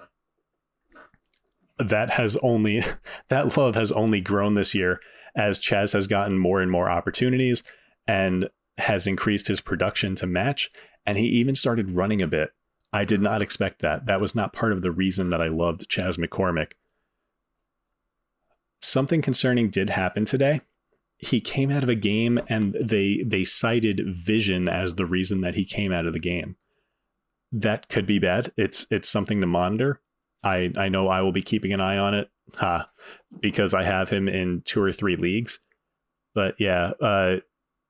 That 1.79 2.11
has 2.11 2.37
only 2.37 2.83
that 3.29 3.57
love 3.57 3.74
has 3.74 3.93
only 3.93 4.20
grown 4.20 4.55
this 4.55 4.74
year 4.74 5.01
as 5.35 5.59
Chas 5.59 5.93
has 5.93 6.07
gotten 6.07 6.39
more 6.39 6.61
and 6.61 6.70
more 6.70 6.91
opportunities 6.91 7.62
and 8.07 8.48
has 8.78 9.07
increased 9.07 9.48
his 9.48 9.61
production 9.61 10.14
to 10.16 10.26
match 10.26 10.70
and 11.07 11.16
he 11.16 11.26
even 11.26 11.54
started 11.54 11.92
running 11.92 12.20
a 12.20 12.26
bit. 12.26 12.50
I 12.92 13.04
did 13.04 13.22
not 13.22 13.40
expect 13.40 13.80
that. 13.80 14.07
That 14.07 14.20
was 14.20 14.34
not 14.34 14.52
part 14.52 14.72
of 14.72 14.82
the 14.82 14.90
reason 14.90 15.30
that 15.30 15.40
I 15.40 15.48
loved 15.48 15.88
Chas 15.88 16.16
McCormick. 16.16 16.72
Something 18.82 19.22
concerning 19.22 19.70
did 19.70 19.90
happen 19.90 20.24
today. 20.24 20.62
He 21.18 21.40
came 21.40 21.70
out 21.70 21.82
of 21.82 21.88
a 21.88 21.94
game 21.94 22.40
and 22.48 22.74
they 22.74 23.22
they 23.24 23.44
cited 23.44 24.02
vision 24.07 24.68
as 24.68 24.94
the 24.94 25.07
reason 25.07 25.40
that 25.40 25.54
he 25.54 25.64
came 25.64 25.92
out 25.92 26.07
of 26.07 26.12
the 26.12 26.18
game. 26.18 26.57
That 27.50 27.88
could 27.88 28.07
be 28.07 28.18
bad. 28.18 28.52
It's 28.57 28.86
it's 28.90 29.09
something 29.09 29.40
to 29.40 29.46
monitor. 29.46 30.00
I 30.42 30.72
I 30.76 30.88
know 30.88 31.09
I 31.09 31.22
will 31.22 31.32
be 31.32 31.42
keeping 31.42 31.72
an 31.72 31.80
eye 31.80 31.96
on 31.96 32.14
it. 32.14 32.30
Ha, 32.57 32.88
because 33.40 33.74
I 33.74 33.82
have 33.82 34.11
him 34.11 34.28
in 34.28 34.62
two 34.64 34.80
or 34.82 34.92
three 34.92 35.16
leagues. 35.16 35.59
But 36.34 36.54
yeah, 36.59 36.92
uh, 37.00 37.36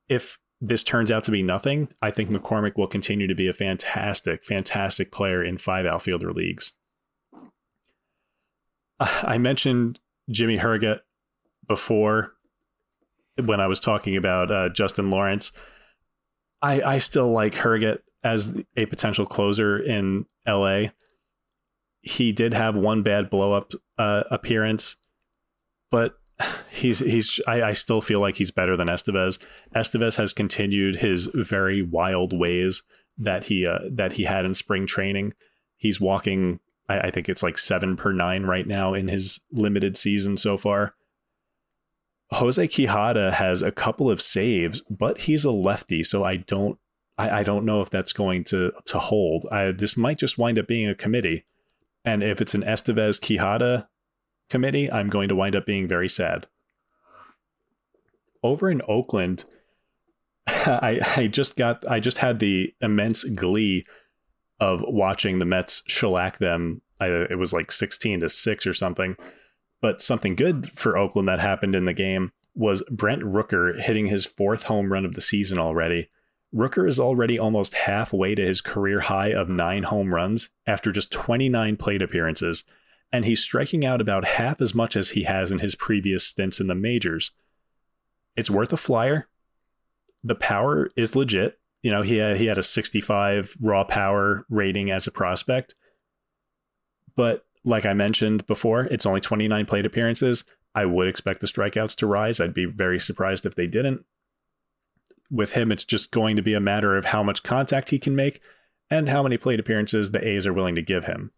if 0.08 0.38
this 0.60 0.82
turns 0.82 1.10
out 1.10 1.24
to 1.24 1.30
be 1.30 1.42
nothing, 1.42 1.88
I 2.00 2.10
think 2.10 2.30
McCormick 2.30 2.76
will 2.76 2.86
continue 2.86 3.26
to 3.26 3.34
be 3.34 3.48
a 3.48 3.52
fantastic, 3.52 4.44
fantastic 4.44 5.12
player 5.12 5.44
in 5.44 5.58
five 5.58 5.86
outfielder 5.86 6.32
leagues. 6.32 6.72
I 9.00 9.38
mentioned 9.38 10.00
Jimmy 10.30 10.58
Herget 10.58 11.00
before 11.68 12.34
when 13.42 13.60
I 13.60 13.66
was 13.66 13.80
talking 13.80 14.16
about 14.16 14.50
uh, 14.50 14.68
Justin 14.70 15.10
Lawrence. 15.10 15.52
I, 16.62 16.80
I 16.80 16.98
still 16.98 17.30
like 17.30 17.54
Herget 17.54 17.98
as 18.24 18.60
a 18.76 18.86
potential 18.86 19.26
closer 19.26 19.78
in 19.78 20.26
LA. 20.46 20.86
He 22.00 22.32
did 22.32 22.54
have 22.54 22.74
one 22.74 23.02
bad 23.02 23.28
blow 23.30 23.52
up 23.52 23.72
uh, 23.98 24.24
appearance, 24.30 24.96
but 25.90 26.18
he's 26.70 27.00
he's 27.00 27.40
I, 27.46 27.62
I, 27.62 27.72
still 27.72 28.00
feel 28.00 28.20
like 28.20 28.36
he's 28.36 28.50
better 28.50 28.76
than 28.76 28.88
Estevez. 28.88 29.38
Estevez 29.74 30.16
has 30.16 30.32
continued 30.32 30.96
his 30.96 31.26
very 31.26 31.82
wild 31.82 32.38
ways 32.38 32.82
that 33.18 33.44
he 33.44 33.66
uh, 33.66 33.78
that 33.90 34.14
he 34.14 34.24
had 34.24 34.44
in 34.44 34.54
spring 34.54 34.86
training. 34.86 35.34
He's 35.76 36.00
walking. 36.00 36.60
I, 36.88 37.00
I 37.00 37.10
think 37.10 37.28
it's 37.28 37.42
like 37.42 37.58
seven 37.58 37.96
per 37.96 38.12
nine 38.12 38.44
right 38.44 38.66
now 38.66 38.94
in 38.94 39.08
his 39.08 39.40
limited 39.50 39.96
season 39.96 40.36
so 40.36 40.56
far. 40.56 40.94
Jose 42.32 42.66
Quijada 42.66 43.32
has 43.32 43.62
a 43.62 43.70
couple 43.70 44.10
of 44.10 44.20
saves, 44.20 44.82
but 44.90 45.18
he's 45.18 45.44
a 45.44 45.52
lefty, 45.52 46.02
so 46.02 46.24
I 46.24 46.36
don't 46.36 46.78
I, 47.18 47.40
I 47.40 47.42
don't 47.42 47.64
know 47.64 47.80
if 47.80 47.90
that's 47.90 48.12
going 48.12 48.44
to 48.44 48.72
to 48.86 48.98
hold. 48.98 49.46
I, 49.50 49.72
this 49.72 49.96
might 49.96 50.18
just 50.18 50.38
wind 50.38 50.58
up 50.58 50.66
being 50.66 50.88
a 50.88 50.94
committee. 50.94 51.44
And 52.04 52.22
if 52.22 52.40
it's 52.40 52.54
an 52.54 52.62
Estevez 52.62 53.20
Quijada 53.20 53.88
committee, 54.48 54.90
I'm 54.90 55.08
going 55.08 55.28
to 55.28 55.36
wind 55.36 55.56
up 55.56 55.66
being 55.66 55.88
very 55.88 56.08
sad. 56.08 56.46
Over 58.42 58.70
in 58.70 58.82
Oakland, 58.86 59.44
I, 60.46 61.00
I 61.16 61.26
just 61.26 61.56
got 61.56 61.88
I 61.90 62.00
just 62.00 62.18
had 62.18 62.38
the 62.38 62.74
immense 62.80 63.24
glee 63.24 63.84
of 64.60 64.82
watching 64.86 65.38
the 65.38 65.44
Mets 65.44 65.82
shellac 65.86 66.38
them. 66.38 66.82
I, 67.00 67.08
it 67.08 67.38
was 67.38 67.52
like 67.52 67.70
16 67.70 68.20
to 68.20 68.28
6 68.28 68.66
or 68.66 68.74
something. 68.74 69.16
But 69.82 70.00
something 70.00 70.34
good 70.34 70.70
for 70.70 70.96
Oakland 70.96 71.28
that 71.28 71.40
happened 71.40 71.74
in 71.74 71.84
the 71.84 71.92
game 71.92 72.32
was 72.54 72.82
Brent 72.90 73.22
Rooker 73.22 73.78
hitting 73.78 74.06
his 74.06 74.24
fourth 74.24 74.64
home 74.64 74.90
run 74.90 75.04
of 75.04 75.14
the 75.14 75.20
season 75.20 75.58
already. 75.58 76.08
Rooker 76.54 76.88
is 76.88 76.98
already 76.98 77.38
almost 77.38 77.74
halfway 77.74 78.34
to 78.34 78.46
his 78.46 78.62
career 78.62 79.00
high 79.00 79.28
of 79.28 79.50
nine 79.50 79.82
home 79.82 80.14
runs 80.14 80.48
after 80.66 80.90
just 80.90 81.12
29 81.12 81.76
plate 81.76 82.00
appearances, 82.00 82.64
and 83.12 83.24
he's 83.24 83.42
striking 83.42 83.84
out 83.84 84.00
about 84.00 84.24
half 84.24 84.60
as 84.60 84.74
much 84.74 84.96
as 84.96 85.10
he 85.10 85.24
has 85.24 85.52
in 85.52 85.60
his 85.60 85.74
previous 85.74 86.24
stints 86.26 86.60
in 86.60 86.66
the 86.66 86.74
majors. 86.74 87.32
It's 88.36 88.50
worth 88.50 88.72
a 88.72 88.76
flyer. 88.76 89.28
The 90.22 90.34
power 90.34 90.90
is 90.96 91.16
legit. 91.16 91.58
You 91.82 91.90
know, 91.90 92.02
he 92.02 92.16
had, 92.16 92.36
he 92.36 92.46
had 92.46 92.58
a 92.58 92.62
65 92.62 93.56
raw 93.60 93.84
power 93.84 94.44
rating 94.50 94.90
as 94.90 95.06
a 95.06 95.12
prospect. 95.12 95.74
But 97.14 97.46
like 97.64 97.86
I 97.86 97.94
mentioned 97.94 98.46
before, 98.46 98.82
it's 98.84 99.06
only 99.06 99.20
29 99.20 99.66
plate 99.66 99.86
appearances. 99.86 100.44
I 100.74 100.84
would 100.84 101.08
expect 101.08 101.40
the 101.40 101.46
strikeouts 101.46 101.96
to 101.96 102.06
rise. 102.06 102.40
I'd 102.40 102.54
be 102.54 102.66
very 102.66 102.98
surprised 102.98 103.46
if 103.46 103.54
they 103.54 103.66
didn't. 103.66 104.04
With 105.30 105.52
him, 105.52 105.72
it's 105.72 105.84
just 105.84 106.10
going 106.10 106.36
to 106.36 106.42
be 106.42 106.54
a 106.54 106.60
matter 106.60 106.96
of 106.96 107.06
how 107.06 107.22
much 107.22 107.42
contact 107.42 107.90
he 107.90 107.98
can 107.98 108.14
make 108.14 108.40
and 108.90 109.08
how 109.08 109.22
many 109.22 109.38
plate 109.38 109.58
appearances 109.58 110.10
the 110.10 110.26
A's 110.26 110.46
are 110.46 110.52
willing 110.52 110.74
to 110.74 110.82
give 110.82 111.06
him. 111.06 111.32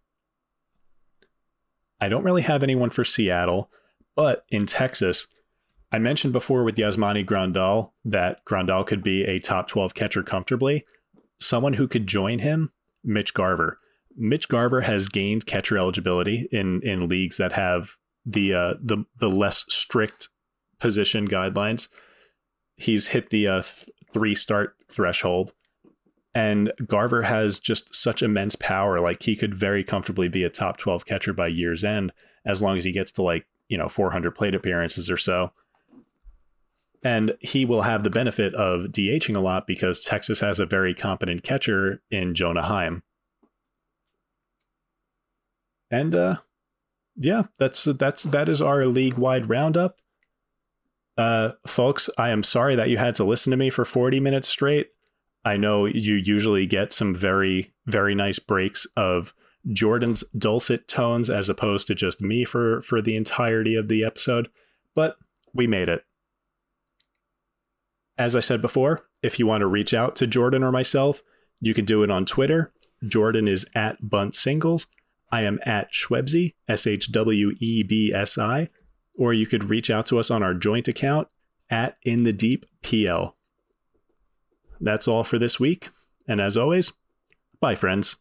I 2.00 2.08
don't 2.08 2.24
really 2.24 2.42
have 2.42 2.62
anyone 2.62 2.90
for 2.90 3.04
Seattle, 3.04 3.70
but 4.14 4.44
in 4.50 4.66
Texas, 4.66 5.26
I 5.90 5.98
mentioned 5.98 6.32
before 6.32 6.64
with 6.64 6.76
Yasmani 6.76 7.24
Grandal 7.24 7.92
that 8.04 8.44
Grandal 8.44 8.86
could 8.86 9.02
be 9.02 9.24
a 9.24 9.38
top 9.38 9.68
12 9.68 9.94
catcher 9.94 10.22
comfortably. 10.22 10.84
Someone 11.40 11.74
who 11.74 11.88
could 11.88 12.06
join 12.06 12.40
him, 12.40 12.72
Mitch 13.02 13.32
Garver. 13.32 13.78
Mitch 14.16 14.48
Garver 14.48 14.82
has 14.82 15.08
gained 15.08 15.46
catcher 15.46 15.78
eligibility 15.78 16.48
in 16.50 16.82
in 16.82 17.08
leagues 17.08 17.36
that 17.36 17.52
have 17.52 17.96
the 18.26 18.52
uh, 18.52 18.74
the 18.82 19.04
the 19.18 19.30
less 19.30 19.64
strict 19.68 20.28
position 20.78 21.28
guidelines. 21.28 21.88
He's 22.76 23.08
hit 23.08 23.30
the 23.30 23.48
uh, 23.48 23.62
th- 23.62 23.88
three 24.12 24.34
start 24.34 24.74
threshold, 24.90 25.52
and 26.38 26.72
Garver 26.86 27.22
has 27.22 27.58
just 27.58 27.92
such 27.92 28.22
immense 28.22 28.54
power. 28.54 29.00
Like 29.00 29.24
he 29.24 29.34
could 29.34 29.56
very 29.56 29.82
comfortably 29.82 30.28
be 30.28 30.44
a 30.44 30.48
top 30.48 30.76
12 30.76 31.04
catcher 31.04 31.32
by 31.32 31.48
year's 31.48 31.82
end 31.82 32.12
as 32.44 32.62
long 32.62 32.76
as 32.76 32.84
he 32.84 32.92
gets 32.92 33.10
to 33.12 33.22
like, 33.22 33.44
you 33.68 33.76
know, 33.76 33.88
400 33.88 34.36
plate 34.36 34.54
appearances 34.54 35.10
or 35.10 35.16
so. 35.16 35.50
And 37.02 37.34
he 37.40 37.64
will 37.64 37.82
have 37.82 38.04
the 38.04 38.10
benefit 38.10 38.54
of 38.54 38.92
DHing 38.92 39.34
a 39.34 39.40
lot 39.40 39.66
because 39.66 40.04
Texas 40.04 40.38
has 40.38 40.60
a 40.60 40.66
very 40.66 40.94
competent 40.94 41.42
catcher 41.42 42.02
in 42.08 42.36
Jonah 42.36 42.62
Heim. 42.62 43.02
And 45.90 46.14
uh 46.14 46.36
yeah, 47.16 47.44
that's 47.58 47.82
that's 47.82 48.22
that 48.22 48.48
is 48.48 48.62
our 48.62 48.86
league-wide 48.86 49.48
roundup. 49.48 49.96
Uh 51.16 51.52
folks, 51.66 52.08
I 52.16 52.28
am 52.28 52.44
sorry 52.44 52.76
that 52.76 52.90
you 52.90 52.96
had 52.96 53.16
to 53.16 53.24
listen 53.24 53.50
to 53.50 53.56
me 53.56 53.70
for 53.70 53.84
40 53.84 54.20
minutes 54.20 54.46
straight. 54.46 54.90
I 55.44 55.56
know 55.56 55.86
you 55.86 56.14
usually 56.14 56.66
get 56.66 56.92
some 56.92 57.14
very, 57.14 57.72
very 57.86 58.14
nice 58.14 58.38
breaks 58.38 58.86
of 58.96 59.32
Jordan's 59.72 60.24
dulcet 60.36 60.88
tones 60.88 61.30
as 61.30 61.48
opposed 61.48 61.86
to 61.88 61.94
just 61.94 62.20
me 62.20 62.44
for, 62.44 62.82
for 62.82 63.00
the 63.00 63.16
entirety 63.16 63.74
of 63.74 63.88
the 63.88 64.04
episode, 64.04 64.48
but 64.94 65.16
we 65.52 65.66
made 65.66 65.88
it. 65.88 66.04
As 68.16 68.34
I 68.34 68.40
said 68.40 68.60
before, 68.60 69.06
if 69.22 69.38
you 69.38 69.46
want 69.46 69.60
to 69.60 69.66
reach 69.66 69.94
out 69.94 70.16
to 70.16 70.26
Jordan 70.26 70.62
or 70.62 70.72
myself, 70.72 71.22
you 71.60 71.74
can 71.74 71.84
do 71.84 72.02
it 72.02 72.10
on 72.10 72.24
Twitter. 72.24 72.72
Jordan 73.06 73.46
is 73.46 73.66
at 73.74 74.10
Bunt 74.10 74.34
Singles. 74.34 74.86
I 75.30 75.42
am 75.42 75.60
at 75.64 75.92
Shwebsi, 75.92 76.54
S 76.68 76.86
H 76.86 77.12
W 77.12 77.52
E 77.60 77.82
B 77.82 78.12
S 78.12 78.38
I. 78.38 78.70
Or 79.16 79.32
you 79.32 79.46
could 79.46 79.64
reach 79.64 79.90
out 79.90 80.06
to 80.06 80.18
us 80.18 80.30
on 80.30 80.42
our 80.42 80.54
joint 80.54 80.88
account 80.88 81.28
at 81.70 81.96
In 82.02 82.24
the 82.24 82.32
Deep 82.32 82.66
PL 82.82 83.34
that's 84.80 85.08
all 85.08 85.24
for 85.24 85.38
this 85.38 85.58
week. 85.58 85.88
And 86.26 86.40
as 86.40 86.56
always, 86.56 86.92
bye, 87.60 87.74
friends. 87.74 88.16